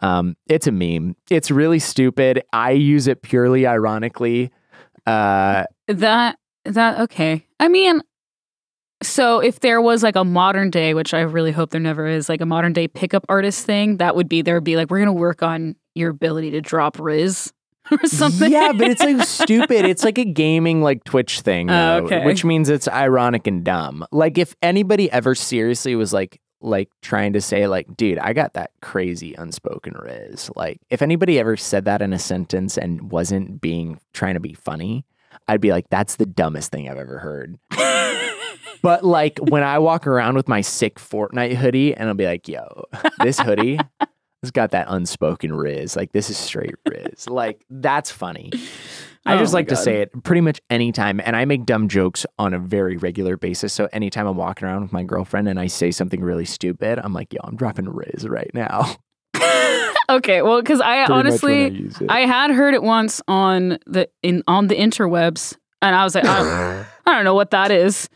Um, 0.00 0.36
it's 0.46 0.66
a 0.66 0.72
meme. 0.72 1.16
It's 1.30 1.50
really 1.50 1.78
stupid. 1.78 2.42
I 2.52 2.72
use 2.72 3.06
it 3.06 3.22
purely 3.22 3.66
ironically. 3.66 4.50
Uh, 5.06 5.64
That 5.86 6.38
that 6.64 7.00
okay. 7.00 7.46
I 7.60 7.68
mean, 7.68 8.02
so 9.02 9.38
if 9.40 9.60
there 9.60 9.80
was 9.80 10.02
like 10.02 10.16
a 10.16 10.24
modern 10.24 10.70
day, 10.70 10.94
which 10.94 11.14
I 11.14 11.20
really 11.20 11.52
hope 11.52 11.70
there 11.70 11.80
never 11.80 12.06
is, 12.06 12.28
like 12.28 12.40
a 12.40 12.46
modern 12.46 12.72
day 12.72 12.88
pickup 12.88 13.24
artist 13.28 13.64
thing, 13.64 13.98
that 13.98 14.16
would 14.16 14.28
be 14.28 14.42
there 14.42 14.54
would 14.54 14.64
be 14.64 14.76
like 14.76 14.90
we're 14.90 14.98
gonna 14.98 15.12
work 15.12 15.42
on 15.42 15.76
your 15.94 16.10
ability 16.10 16.50
to 16.52 16.60
drop 16.60 16.96
Rizz 16.96 17.52
or 17.90 18.06
something. 18.06 18.50
Yeah, 18.50 18.72
but 18.72 18.88
it's 18.88 19.02
like 19.02 19.22
stupid. 19.26 19.84
It's 19.84 20.04
like 20.04 20.18
a 20.18 20.24
gaming 20.24 20.82
like 20.82 21.04
Twitch 21.04 21.40
thing, 21.40 21.70
Oh, 21.70 21.72
though, 22.00 22.06
okay. 22.06 22.24
which 22.24 22.44
means 22.44 22.68
it's 22.68 22.88
ironic 22.88 23.46
and 23.46 23.64
dumb. 23.64 24.04
Like 24.10 24.36
if 24.38 24.54
anybody 24.62 25.10
ever 25.10 25.34
seriously 25.34 25.94
was 25.94 26.12
like 26.12 26.40
like 26.60 26.88
trying 27.02 27.34
to 27.34 27.40
say 27.40 27.68
like, 27.68 27.96
dude, 27.96 28.18
I 28.18 28.32
got 28.32 28.54
that 28.54 28.72
crazy 28.82 29.32
unspoken 29.34 29.94
rizz. 29.94 30.50
Like, 30.56 30.80
if 30.90 31.02
anybody 31.02 31.38
ever 31.38 31.56
said 31.56 31.84
that 31.84 32.02
in 32.02 32.12
a 32.12 32.18
sentence 32.18 32.76
and 32.76 33.12
wasn't 33.12 33.60
being 33.60 34.00
trying 34.12 34.34
to 34.34 34.40
be 34.40 34.54
funny, 34.54 35.04
I'd 35.46 35.60
be 35.60 35.70
like, 35.70 35.88
that's 35.90 36.16
the 36.16 36.26
dumbest 36.26 36.70
thing 36.70 36.88
I've 36.88 36.98
ever 36.98 37.18
heard. 37.18 37.58
but 38.82 39.04
like 39.04 39.38
when 39.38 39.62
I 39.62 39.78
walk 39.78 40.06
around 40.06 40.34
with 40.34 40.48
my 40.48 40.60
sick 40.60 40.96
Fortnite 40.98 41.54
hoodie 41.54 41.94
and 41.94 42.08
I'll 42.08 42.14
be 42.14 42.26
like, 42.26 42.48
yo, 42.48 42.84
this 43.22 43.38
hoodie 43.38 43.78
has 44.42 44.50
got 44.50 44.70
that 44.70 44.86
unspoken 44.88 45.50
rizz. 45.50 45.96
Like 45.96 46.12
this 46.12 46.30
is 46.30 46.36
straight 46.36 46.74
rizz. 46.88 47.28
like 47.28 47.64
that's 47.70 48.10
funny. 48.10 48.50
I 49.26 49.34
Oh 49.34 49.38
just 49.38 49.52
my 49.52 49.58
like 49.58 49.68
to 49.68 49.76
say 49.76 50.00
it 50.00 50.22
pretty 50.22 50.40
much 50.40 50.60
anytime. 50.70 51.20
And 51.22 51.36
I 51.36 51.44
make 51.44 51.66
dumb 51.66 51.88
jokes 51.88 52.24
on 52.38 52.54
a 52.54 52.58
very 52.58 52.96
regular 52.96 53.36
basis. 53.36 53.74
So 53.74 53.88
anytime 53.92 54.26
I'm 54.26 54.36
walking 54.36 54.66
around 54.66 54.82
with 54.82 54.92
my 54.92 55.02
girlfriend 55.02 55.48
and 55.48 55.60
I 55.60 55.66
say 55.66 55.90
something 55.90 56.22
really 56.22 56.46
stupid, 56.46 56.98
I'm 56.98 57.12
like, 57.12 57.32
yo, 57.34 57.40
I'm 57.44 57.56
dropping 57.56 57.86
rizz 57.86 58.28
right 58.28 58.50
now. 58.54 58.96
Okay, 60.10 60.40
well, 60.42 60.60
because 60.60 60.80
I 60.80 61.04
Pretty 61.04 61.12
honestly, 61.12 61.90
I. 62.08 62.22
I 62.22 62.26
had 62.26 62.50
heard 62.50 62.74
it 62.74 62.82
once 62.82 63.20
on 63.28 63.78
the 63.86 64.08
in 64.22 64.42
on 64.48 64.68
the 64.68 64.74
interwebs, 64.74 65.56
and 65.82 65.94
I 65.94 66.04
was 66.04 66.14
like, 66.14 66.24
I, 66.24 66.84
I 67.06 67.14
don't 67.14 67.24
know 67.24 67.34
what 67.34 67.50
that 67.50 67.70
is. 67.70 68.08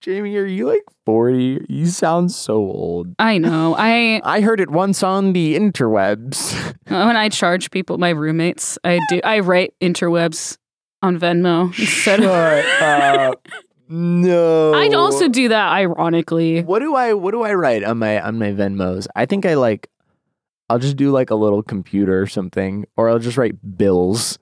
Jamie, 0.00 0.36
are 0.36 0.46
you 0.46 0.68
like 0.68 0.84
40? 1.06 1.66
You 1.68 1.86
sound 1.86 2.30
so 2.30 2.54
old. 2.54 3.08
I 3.18 3.38
know. 3.38 3.74
I 3.76 4.20
I 4.24 4.40
heard 4.40 4.60
it 4.60 4.70
once 4.70 5.02
on 5.02 5.32
the 5.32 5.56
interwebs. 5.56 6.74
when 6.88 7.16
I 7.16 7.28
charge 7.28 7.70
people, 7.70 7.98
my 7.98 8.10
roommates, 8.10 8.78
I 8.84 9.00
do. 9.08 9.20
I 9.24 9.40
write 9.40 9.74
interwebs 9.80 10.56
on 11.02 11.18
Venmo 11.18 11.76
instead 11.78 12.22
of. 12.22 12.64
Shut. 12.78 13.46
No. 13.90 14.74
I'd 14.74 14.94
also 14.94 15.28
do 15.28 15.48
that 15.48 15.72
ironically. 15.72 16.62
What 16.62 16.80
do 16.80 16.94
I 16.94 17.14
what 17.14 17.30
do 17.30 17.42
I 17.42 17.54
write 17.54 17.82
on 17.82 17.98
my 17.98 18.20
on 18.20 18.38
my 18.38 18.52
Venmos? 18.52 19.06
I 19.16 19.24
think 19.24 19.46
I 19.46 19.54
like 19.54 19.88
I'll 20.68 20.78
just 20.78 20.96
do 20.96 21.10
like 21.10 21.30
a 21.30 21.34
little 21.34 21.62
computer 21.62 22.20
or 22.20 22.26
something 22.26 22.86
or 22.96 23.08
I'll 23.08 23.18
just 23.18 23.36
write 23.38 23.76
bills. 23.78 24.38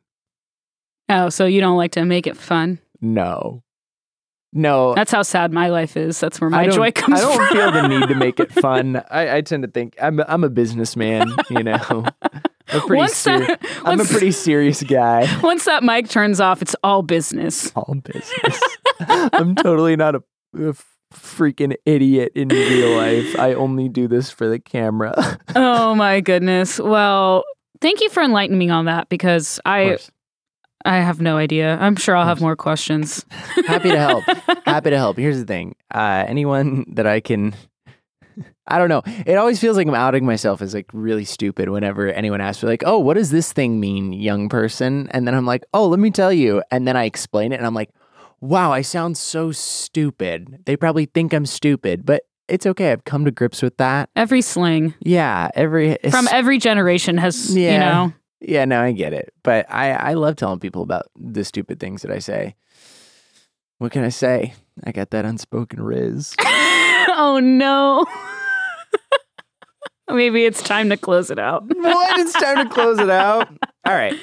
Oh, 1.09 1.29
so 1.29 1.47
you 1.47 1.61
don't 1.61 1.77
like 1.77 1.93
to 1.93 2.05
make 2.05 2.27
it 2.27 2.37
fun? 2.37 2.81
No. 3.01 3.63
No. 4.53 4.95
That's 4.95 5.13
how 5.13 5.23
sad 5.23 5.53
my 5.53 5.69
life 5.69 5.97
is. 5.97 6.19
That's 6.19 6.41
where 6.41 6.51
my 6.51 6.67
joy 6.69 6.91
comes 6.91 7.21
I 7.21 7.23
don't 7.23 7.37
from. 7.37 7.49
feel 7.57 7.73
the 7.73 7.87
need 7.89 8.09
to 8.09 8.15
make 8.15 8.41
it 8.41 8.51
fun. 8.61 8.97
I, 9.11 9.37
I 9.37 9.41
tend 9.43 9.63
to 9.65 9.69
think 9.71 9.95
I'm 10.03 10.19
a, 10.19 10.25
I'm 10.27 10.43
a 10.45 10.49
businessman, 10.51 11.33
you 11.51 11.63
know. 11.63 11.79
I'm 11.89 12.79
a 12.79 12.81
pretty 12.81 12.97
Once 12.97 13.23
that- 13.25 13.61
I'm 13.85 14.01
a 14.01 14.05
pretty 14.05 14.33
serious 14.33 14.83
guy. 14.83 15.29
Once 15.43 15.67
that 15.67 15.85
mic 15.85 16.09
turns 16.09 16.41
off, 16.41 16.63
it's 16.63 16.75
all 16.83 17.03
business. 17.03 17.71
All 17.77 17.95
business. 18.03 18.61
I'm 18.99 19.55
totally 19.55 19.95
not 19.95 20.17
a, 20.17 20.23
a 20.59 20.75
freaking 21.13 21.75
idiot 21.85 22.33
in 22.35 22.49
real 22.49 22.97
life. 22.97 23.39
I 23.39 23.55
only 23.55 23.89
do 23.89 24.09
this 24.09 24.31
for 24.31 24.49
the 24.49 24.59
camera. 24.59 25.39
oh 25.57 25.95
my 25.95 26.21
goodness. 26.21 26.79
Well, 26.79 27.45
thank 27.81 28.01
you 28.01 28.09
for 28.09 28.23
enlightening 28.23 28.59
me 28.59 28.71
on 28.71 28.87
that 28.87 29.09
because 29.09 29.61
I. 29.65 29.99
I 30.85 30.99
have 30.99 31.21
no 31.21 31.37
idea. 31.37 31.77
I'm 31.81 31.97
sure 31.97 32.15
I'll 32.15 32.27
have 32.27 32.41
more 32.41 32.55
questions. 32.55 33.27
happy 33.67 33.91
to 33.91 33.99
help 33.99 34.25
happy 34.67 34.91
to 34.91 34.97
help 34.97 35.17
here's 35.17 35.39
the 35.39 35.45
thing 35.45 35.75
uh 35.93 36.25
anyone 36.27 36.85
that 36.95 37.07
i 37.07 37.21
can 37.21 37.55
i 38.67 38.79
don't 38.79 38.89
know 38.89 39.03
it 39.27 39.37
always 39.37 39.59
feels 39.59 39.77
like 39.77 39.87
i'm 39.87 39.95
outing 39.95 40.25
myself 40.25 40.63
as 40.63 40.75
like 40.75 40.87
really 40.93 41.25
stupid 41.25 41.69
whenever 41.69 42.09
anyone 42.13 42.41
asks 42.41 42.63
me 42.63 42.69
like 42.69 42.83
oh 42.87 42.99
what 42.99 43.15
does 43.15 43.31
this 43.31 43.53
thing 43.53 43.81
mean 43.81 44.13
young 44.13 44.49
person 44.49 45.09
and 45.11 45.27
then 45.27 45.35
i'm 45.35 45.47
like 45.47 45.65
oh 45.75 45.87
let 45.89 45.99
me 45.99 46.11
tell 46.11 46.33
you 46.33 46.63
and 46.71 46.87
then 46.87 46.97
i 46.97 47.05
explain 47.05 47.53
it 47.53 47.57
and 47.57 47.67
i'm 47.67 47.75
like 47.75 47.91
wow 48.41 48.73
i 48.73 48.83
sound 48.83 49.17
so 49.17 49.51
stupid 49.53 50.59
they 50.67 50.77
probably 50.77 51.07
think 51.07 51.33
i'm 51.33 51.47
stupid 51.47 52.05
but 52.05 52.23
it's 52.49 52.67
okay 52.67 52.93
i've 52.93 53.05
come 53.05 53.25
to 53.25 53.31
grips 53.31 53.63
with 53.63 53.77
that 53.79 54.09
Every 54.15 54.41
slang 54.43 54.95
yeah 55.01 55.51
every 55.55 55.97
from 56.11 56.29
every 56.31 56.59
generation 56.59 57.17
has, 57.19 57.55
you 57.57 57.63
Yeah. 57.63 57.79
know. 57.79 58.13
yeah 58.41 58.65
no 58.65 58.83
i 58.83 58.93
get 58.93 59.13
it 59.13 59.33
but 59.43 59.67
i 59.71 59.91
i 59.93 60.13
love 60.15 60.37
telling 60.37 60.61
people 60.61 60.83
about 60.83 61.07
the 61.19 61.45
stupid 61.45 61.81
things 61.81 62.03
that 62.03 62.11
i 62.11 62.19
say 62.19 62.55
what 63.79 63.91
can 63.93 64.05
i 64.05 64.11
say 64.11 64.55
i 64.85 64.93
got 64.93 65.11
that 65.11 65.25
unspoken 65.25 65.79
rizz 65.81 66.35
oh 67.19 67.41
no. 67.43 68.07
Maybe 70.09 70.45
it's 70.45 70.63
time 70.63 70.89
to 70.91 70.97
close 70.97 71.33
it 71.33 71.39
out. 71.41 71.65
what? 71.67 72.19
It's 72.19 72.33
time 72.35 72.69
to 72.69 72.73
close 72.73 73.01
it 73.01 73.11
out. 73.11 73.49
All 73.85 73.93
right. 73.93 74.15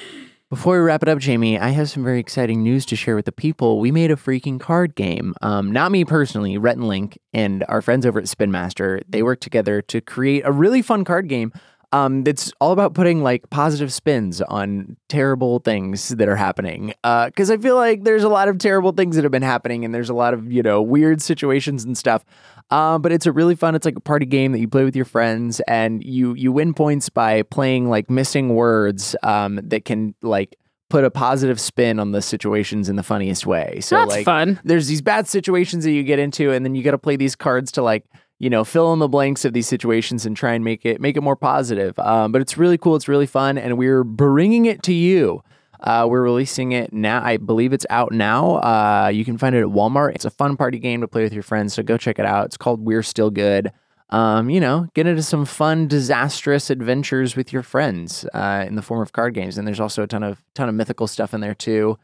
Before 0.54 0.76
we 0.76 0.84
wrap 0.84 1.02
it 1.02 1.08
up, 1.08 1.18
Jamie, 1.18 1.58
I 1.58 1.70
have 1.70 1.90
some 1.90 2.04
very 2.04 2.20
exciting 2.20 2.62
news 2.62 2.86
to 2.86 2.94
share 2.94 3.16
with 3.16 3.24
the 3.24 3.32
people. 3.32 3.80
We 3.80 3.90
made 3.90 4.12
a 4.12 4.14
freaking 4.14 4.60
card 4.60 4.94
game. 4.94 5.34
Um, 5.42 5.72
not 5.72 5.90
me 5.90 6.04
personally, 6.04 6.56
Rhett 6.58 6.76
and 6.76 6.86
Link 6.86 7.18
and 7.32 7.64
our 7.68 7.82
friends 7.82 8.06
over 8.06 8.20
at 8.20 8.28
Spin 8.28 8.52
Master. 8.52 9.02
They 9.08 9.24
worked 9.24 9.42
together 9.42 9.82
to 9.82 10.00
create 10.00 10.42
a 10.44 10.52
really 10.52 10.80
fun 10.80 11.02
card 11.02 11.28
game. 11.28 11.52
Um, 11.94 12.24
that's 12.24 12.52
all 12.60 12.72
about 12.72 12.94
putting 12.94 13.22
like 13.22 13.48
positive 13.50 13.92
spins 13.92 14.42
on 14.42 14.96
terrible 15.08 15.60
things 15.60 16.08
that 16.08 16.28
are 16.28 16.34
happening. 16.34 16.92
Because 17.04 17.52
I 17.52 17.56
feel 17.56 17.76
like 17.76 18.02
there's 18.02 18.24
a 18.24 18.28
lot 18.28 18.48
of 18.48 18.58
terrible 18.58 18.90
things 18.90 19.14
that 19.14 19.22
have 19.22 19.30
been 19.30 19.42
happening, 19.42 19.84
and 19.84 19.94
there's 19.94 20.10
a 20.10 20.14
lot 20.14 20.34
of 20.34 20.50
you 20.50 20.60
know 20.60 20.82
weird 20.82 21.22
situations 21.22 21.84
and 21.84 21.96
stuff. 21.96 22.24
Um, 22.70 23.00
but 23.00 23.12
it's 23.12 23.26
a 23.26 23.32
really 23.32 23.54
fun. 23.54 23.76
It's 23.76 23.84
like 23.84 23.94
a 23.94 24.00
party 24.00 24.26
game 24.26 24.50
that 24.52 24.58
you 24.58 24.66
play 24.66 24.82
with 24.82 24.96
your 24.96 25.04
friends, 25.04 25.60
and 25.68 26.02
you 26.02 26.34
you 26.34 26.50
win 26.50 26.74
points 26.74 27.10
by 27.10 27.42
playing 27.42 27.88
like 27.88 28.10
missing 28.10 28.56
words 28.56 29.14
um, 29.22 29.60
that 29.62 29.84
can 29.84 30.16
like 30.20 30.56
put 30.90 31.04
a 31.04 31.10
positive 31.10 31.60
spin 31.60 32.00
on 32.00 32.10
the 32.12 32.22
situations 32.22 32.88
in 32.88 32.96
the 32.96 33.02
funniest 33.02 33.46
way. 33.46 33.78
So 33.80 33.96
That's 33.96 34.10
like 34.10 34.24
fun. 34.24 34.60
there's 34.64 34.86
these 34.86 35.00
bad 35.02 35.28
situations 35.28 35.84
that 35.84 35.92
you 35.92 36.02
get 36.02 36.18
into, 36.18 36.50
and 36.50 36.64
then 36.64 36.74
you 36.74 36.82
got 36.82 36.92
to 36.92 36.98
play 36.98 37.14
these 37.16 37.36
cards 37.36 37.70
to 37.72 37.82
like 37.82 38.04
you 38.44 38.50
know 38.50 38.62
fill 38.62 38.92
in 38.92 38.98
the 38.98 39.08
blanks 39.08 39.46
of 39.46 39.54
these 39.54 39.66
situations 39.66 40.26
and 40.26 40.36
try 40.36 40.52
and 40.52 40.62
make 40.62 40.84
it 40.84 41.00
make 41.00 41.16
it 41.16 41.22
more 41.22 41.34
positive. 41.34 41.98
Um, 41.98 42.30
but 42.30 42.42
it's 42.42 42.58
really 42.58 42.76
cool. 42.76 42.94
It's 42.94 43.08
really 43.08 43.26
fun, 43.26 43.56
and 43.56 43.78
we're 43.78 44.04
bringing 44.04 44.66
it 44.66 44.82
to 44.82 44.92
you. 44.92 45.42
Uh, 45.80 46.06
we're 46.08 46.22
releasing 46.22 46.72
it 46.72 46.92
now. 46.92 47.24
I 47.24 47.38
believe 47.38 47.72
it's 47.72 47.86
out 47.88 48.12
now. 48.12 48.56
Uh, 48.56 49.10
you 49.12 49.24
can 49.24 49.38
find 49.38 49.54
it 49.54 49.60
at 49.62 49.68
Walmart. 49.68 50.14
It's 50.14 50.26
a 50.26 50.30
fun 50.30 50.58
party 50.58 50.78
game 50.78 51.00
to 51.00 51.08
play 51.08 51.22
with 51.22 51.32
your 51.32 51.42
friends, 51.42 51.72
so 51.72 51.82
go 51.82 51.96
check 51.96 52.18
it 52.18 52.26
out. 52.26 52.44
It's 52.44 52.58
called 52.58 52.84
We're 52.84 53.02
Still 53.02 53.30
Good. 53.30 53.72
Um, 54.10 54.50
you 54.50 54.60
know, 54.60 54.88
get 54.92 55.06
into 55.06 55.22
some 55.22 55.46
fun, 55.46 55.88
disastrous 55.88 56.68
adventures 56.68 57.36
with 57.36 57.50
your 57.50 57.62
friends 57.62 58.26
uh, 58.34 58.66
in 58.68 58.74
the 58.74 58.82
form 58.82 59.00
of 59.00 59.12
card 59.12 59.32
games. 59.32 59.56
And 59.56 59.66
there's 59.66 59.80
also 59.80 60.02
a 60.02 60.06
ton 60.06 60.22
of 60.22 60.42
ton 60.54 60.68
of 60.68 60.74
mythical 60.74 61.06
stuff 61.06 61.32
in 61.32 61.40
there 61.40 61.54
too. 61.54 61.98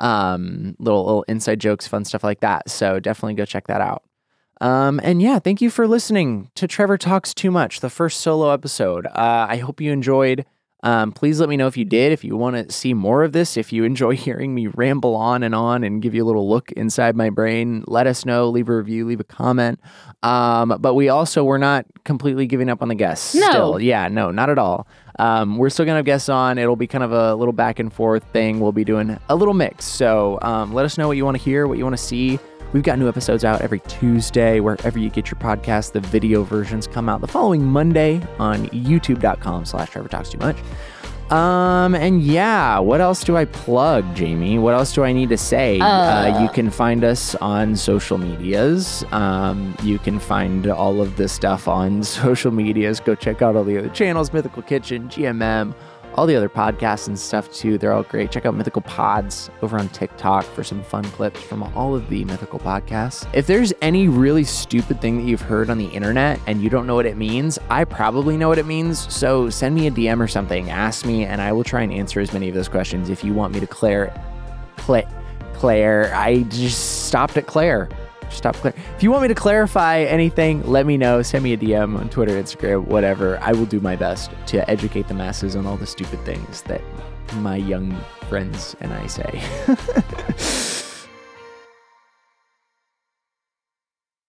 Um, 0.00 0.74
little 0.80 1.04
little 1.04 1.22
inside 1.28 1.60
jokes, 1.60 1.86
fun 1.86 2.04
stuff 2.04 2.24
like 2.24 2.40
that. 2.40 2.68
So 2.68 2.98
definitely 2.98 3.34
go 3.34 3.44
check 3.44 3.68
that 3.68 3.80
out. 3.80 4.02
Um, 4.60 5.00
and 5.02 5.20
yeah, 5.20 5.38
thank 5.38 5.60
you 5.60 5.70
for 5.70 5.86
listening 5.86 6.50
to 6.54 6.66
Trevor 6.66 6.96
Talks 6.96 7.34
Too 7.34 7.50
Much, 7.50 7.80
the 7.80 7.90
first 7.90 8.20
solo 8.20 8.50
episode. 8.50 9.06
Uh, 9.06 9.46
I 9.48 9.56
hope 9.56 9.80
you 9.80 9.92
enjoyed. 9.92 10.46
Um, 10.82 11.12
please 11.12 11.40
let 11.40 11.48
me 11.48 11.56
know 11.56 11.66
if 11.66 11.78
you 11.78 11.86
did, 11.86 12.12
if 12.12 12.22
you 12.24 12.36
want 12.36 12.56
to 12.56 12.70
see 12.70 12.92
more 12.92 13.24
of 13.24 13.32
this, 13.32 13.56
if 13.56 13.72
you 13.72 13.84
enjoy 13.84 14.16
hearing 14.16 14.54
me 14.54 14.66
ramble 14.66 15.14
on 15.16 15.42
and 15.42 15.54
on 15.54 15.82
and 15.82 16.02
give 16.02 16.14
you 16.14 16.22
a 16.22 16.26
little 16.26 16.46
look 16.48 16.70
inside 16.72 17.16
my 17.16 17.30
brain. 17.30 17.84
Let 17.86 18.06
us 18.06 18.26
know, 18.26 18.50
leave 18.50 18.68
a 18.68 18.76
review, 18.76 19.06
leave 19.06 19.20
a 19.20 19.24
comment. 19.24 19.80
Um, 20.22 20.76
but 20.80 20.92
we 20.94 21.08
also, 21.08 21.42
we're 21.42 21.56
not 21.58 21.86
completely 22.04 22.46
giving 22.46 22.68
up 22.68 22.82
on 22.82 22.88
the 22.88 22.94
guests 22.94 23.34
No. 23.34 23.48
still. 23.48 23.80
Yeah, 23.80 24.08
no, 24.08 24.30
not 24.30 24.50
at 24.50 24.58
all. 24.58 24.86
Um, 25.18 25.56
we're 25.56 25.70
still 25.70 25.86
going 25.86 25.94
to 25.94 25.98
have 25.98 26.04
guests 26.04 26.28
on. 26.28 26.58
It'll 26.58 26.76
be 26.76 26.86
kind 26.86 27.02
of 27.04 27.12
a 27.12 27.34
little 27.34 27.52
back 27.52 27.78
and 27.78 27.90
forth 27.90 28.24
thing. 28.32 28.60
We'll 28.60 28.72
be 28.72 28.84
doing 28.84 29.18
a 29.30 29.36
little 29.36 29.54
mix. 29.54 29.86
So 29.86 30.38
um, 30.42 30.74
let 30.74 30.84
us 30.84 30.98
know 30.98 31.08
what 31.08 31.16
you 31.16 31.24
want 31.24 31.38
to 31.38 31.42
hear, 31.42 31.66
what 31.66 31.78
you 31.78 31.84
want 31.84 31.96
to 31.96 32.02
see. 32.02 32.38
We've 32.74 32.82
got 32.82 32.98
new 32.98 33.08
episodes 33.08 33.44
out 33.44 33.60
every 33.60 33.78
Tuesday, 33.78 34.58
wherever 34.58 34.98
you 34.98 35.08
get 35.08 35.30
your 35.30 35.38
podcast. 35.38 35.92
The 35.92 36.00
video 36.00 36.42
versions 36.42 36.88
come 36.88 37.08
out 37.08 37.20
the 37.20 37.28
following 37.28 37.64
Monday 37.64 38.20
on 38.40 38.66
youtube.com 38.70 39.64
slash 39.64 39.90
Trevor 39.90 40.08
Talks 40.08 40.30
Too 40.30 40.38
Much. 40.38 40.56
Um, 41.30 41.94
and 41.94 42.20
yeah, 42.20 42.80
what 42.80 43.00
else 43.00 43.22
do 43.22 43.36
I 43.36 43.44
plug, 43.44 44.16
Jamie? 44.16 44.58
What 44.58 44.74
else 44.74 44.92
do 44.92 45.04
I 45.04 45.12
need 45.12 45.28
to 45.28 45.38
say? 45.38 45.78
Uh, 45.78 46.42
you 46.42 46.48
can 46.48 46.68
find 46.68 47.04
us 47.04 47.36
on 47.36 47.76
social 47.76 48.18
medias. 48.18 49.04
Um, 49.12 49.76
you 49.84 50.00
can 50.00 50.18
find 50.18 50.66
all 50.66 51.00
of 51.00 51.16
this 51.16 51.32
stuff 51.32 51.68
on 51.68 52.02
social 52.02 52.50
medias. 52.50 52.98
Go 52.98 53.14
check 53.14 53.40
out 53.40 53.54
all 53.54 53.62
the 53.62 53.78
other 53.78 53.88
channels, 53.90 54.32
Mythical 54.32 54.62
Kitchen, 54.62 55.08
GMM, 55.08 55.74
all 56.14 56.26
the 56.26 56.36
other 56.36 56.48
podcasts 56.48 57.08
and 57.08 57.18
stuff 57.18 57.52
too. 57.52 57.76
They're 57.78 57.92
all 57.92 58.04
great. 58.04 58.30
Check 58.30 58.46
out 58.46 58.54
Mythical 58.54 58.82
Pods 58.82 59.50
over 59.62 59.78
on 59.78 59.88
TikTok 59.88 60.44
for 60.44 60.62
some 60.62 60.82
fun 60.82 61.04
clips 61.04 61.40
from 61.42 61.62
all 61.74 61.94
of 61.94 62.08
the 62.08 62.24
Mythical 62.24 62.58
podcasts. 62.58 63.28
If 63.34 63.46
there's 63.46 63.72
any 63.82 64.08
really 64.08 64.44
stupid 64.44 65.00
thing 65.00 65.18
that 65.18 65.24
you've 65.24 65.40
heard 65.40 65.70
on 65.70 65.78
the 65.78 65.86
internet 65.86 66.40
and 66.46 66.62
you 66.62 66.70
don't 66.70 66.86
know 66.86 66.94
what 66.94 67.06
it 67.06 67.16
means, 67.16 67.58
I 67.68 67.84
probably 67.84 68.36
know 68.36 68.48
what 68.48 68.58
it 68.58 68.66
means. 68.66 69.12
So 69.12 69.50
send 69.50 69.74
me 69.74 69.86
a 69.86 69.90
DM 69.90 70.20
or 70.20 70.28
something, 70.28 70.70
ask 70.70 71.04
me, 71.04 71.24
and 71.24 71.40
I 71.40 71.52
will 71.52 71.64
try 71.64 71.82
and 71.82 71.92
answer 71.92 72.20
as 72.20 72.32
many 72.32 72.48
of 72.48 72.54
those 72.54 72.68
questions 72.68 73.10
if 73.10 73.24
you 73.24 73.34
want 73.34 73.52
me 73.52 73.60
to 73.60 73.66
Claire. 73.66 74.14
Claire. 74.76 75.08
Claire. 75.54 76.14
I 76.14 76.42
just 76.44 77.06
stopped 77.06 77.36
at 77.36 77.46
Claire. 77.46 77.88
Stop 78.34 78.56
Claire. 78.56 78.74
If 78.96 79.02
you 79.02 79.10
want 79.10 79.22
me 79.22 79.28
to 79.28 79.34
clarify 79.34 80.00
anything, 80.00 80.62
let 80.64 80.86
me 80.86 80.96
know. 80.96 81.22
Send 81.22 81.44
me 81.44 81.52
a 81.52 81.56
DM 81.56 81.98
on 81.98 82.08
Twitter, 82.10 82.32
Instagram, 82.32 82.86
whatever. 82.86 83.38
I 83.40 83.52
will 83.52 83.66
do 83.66 83.80
my 83.80 83.96
best 83.96 84.30
to 84.46 84.68
educate 84.68 85.08
the 85.08 85.14
masses 85.14 85.56
on 85.56 85.66
all 85.66 85.76
the 85.76 85.86
stupid 85.86 86.20
things 86.24 86.62
that 86.62 86.82
my 87.36 87.56
young 87.56 87.96
friends 88.28 88.76
and 88.80 88.92
I 88.92 89.06
say. 89.06 90.80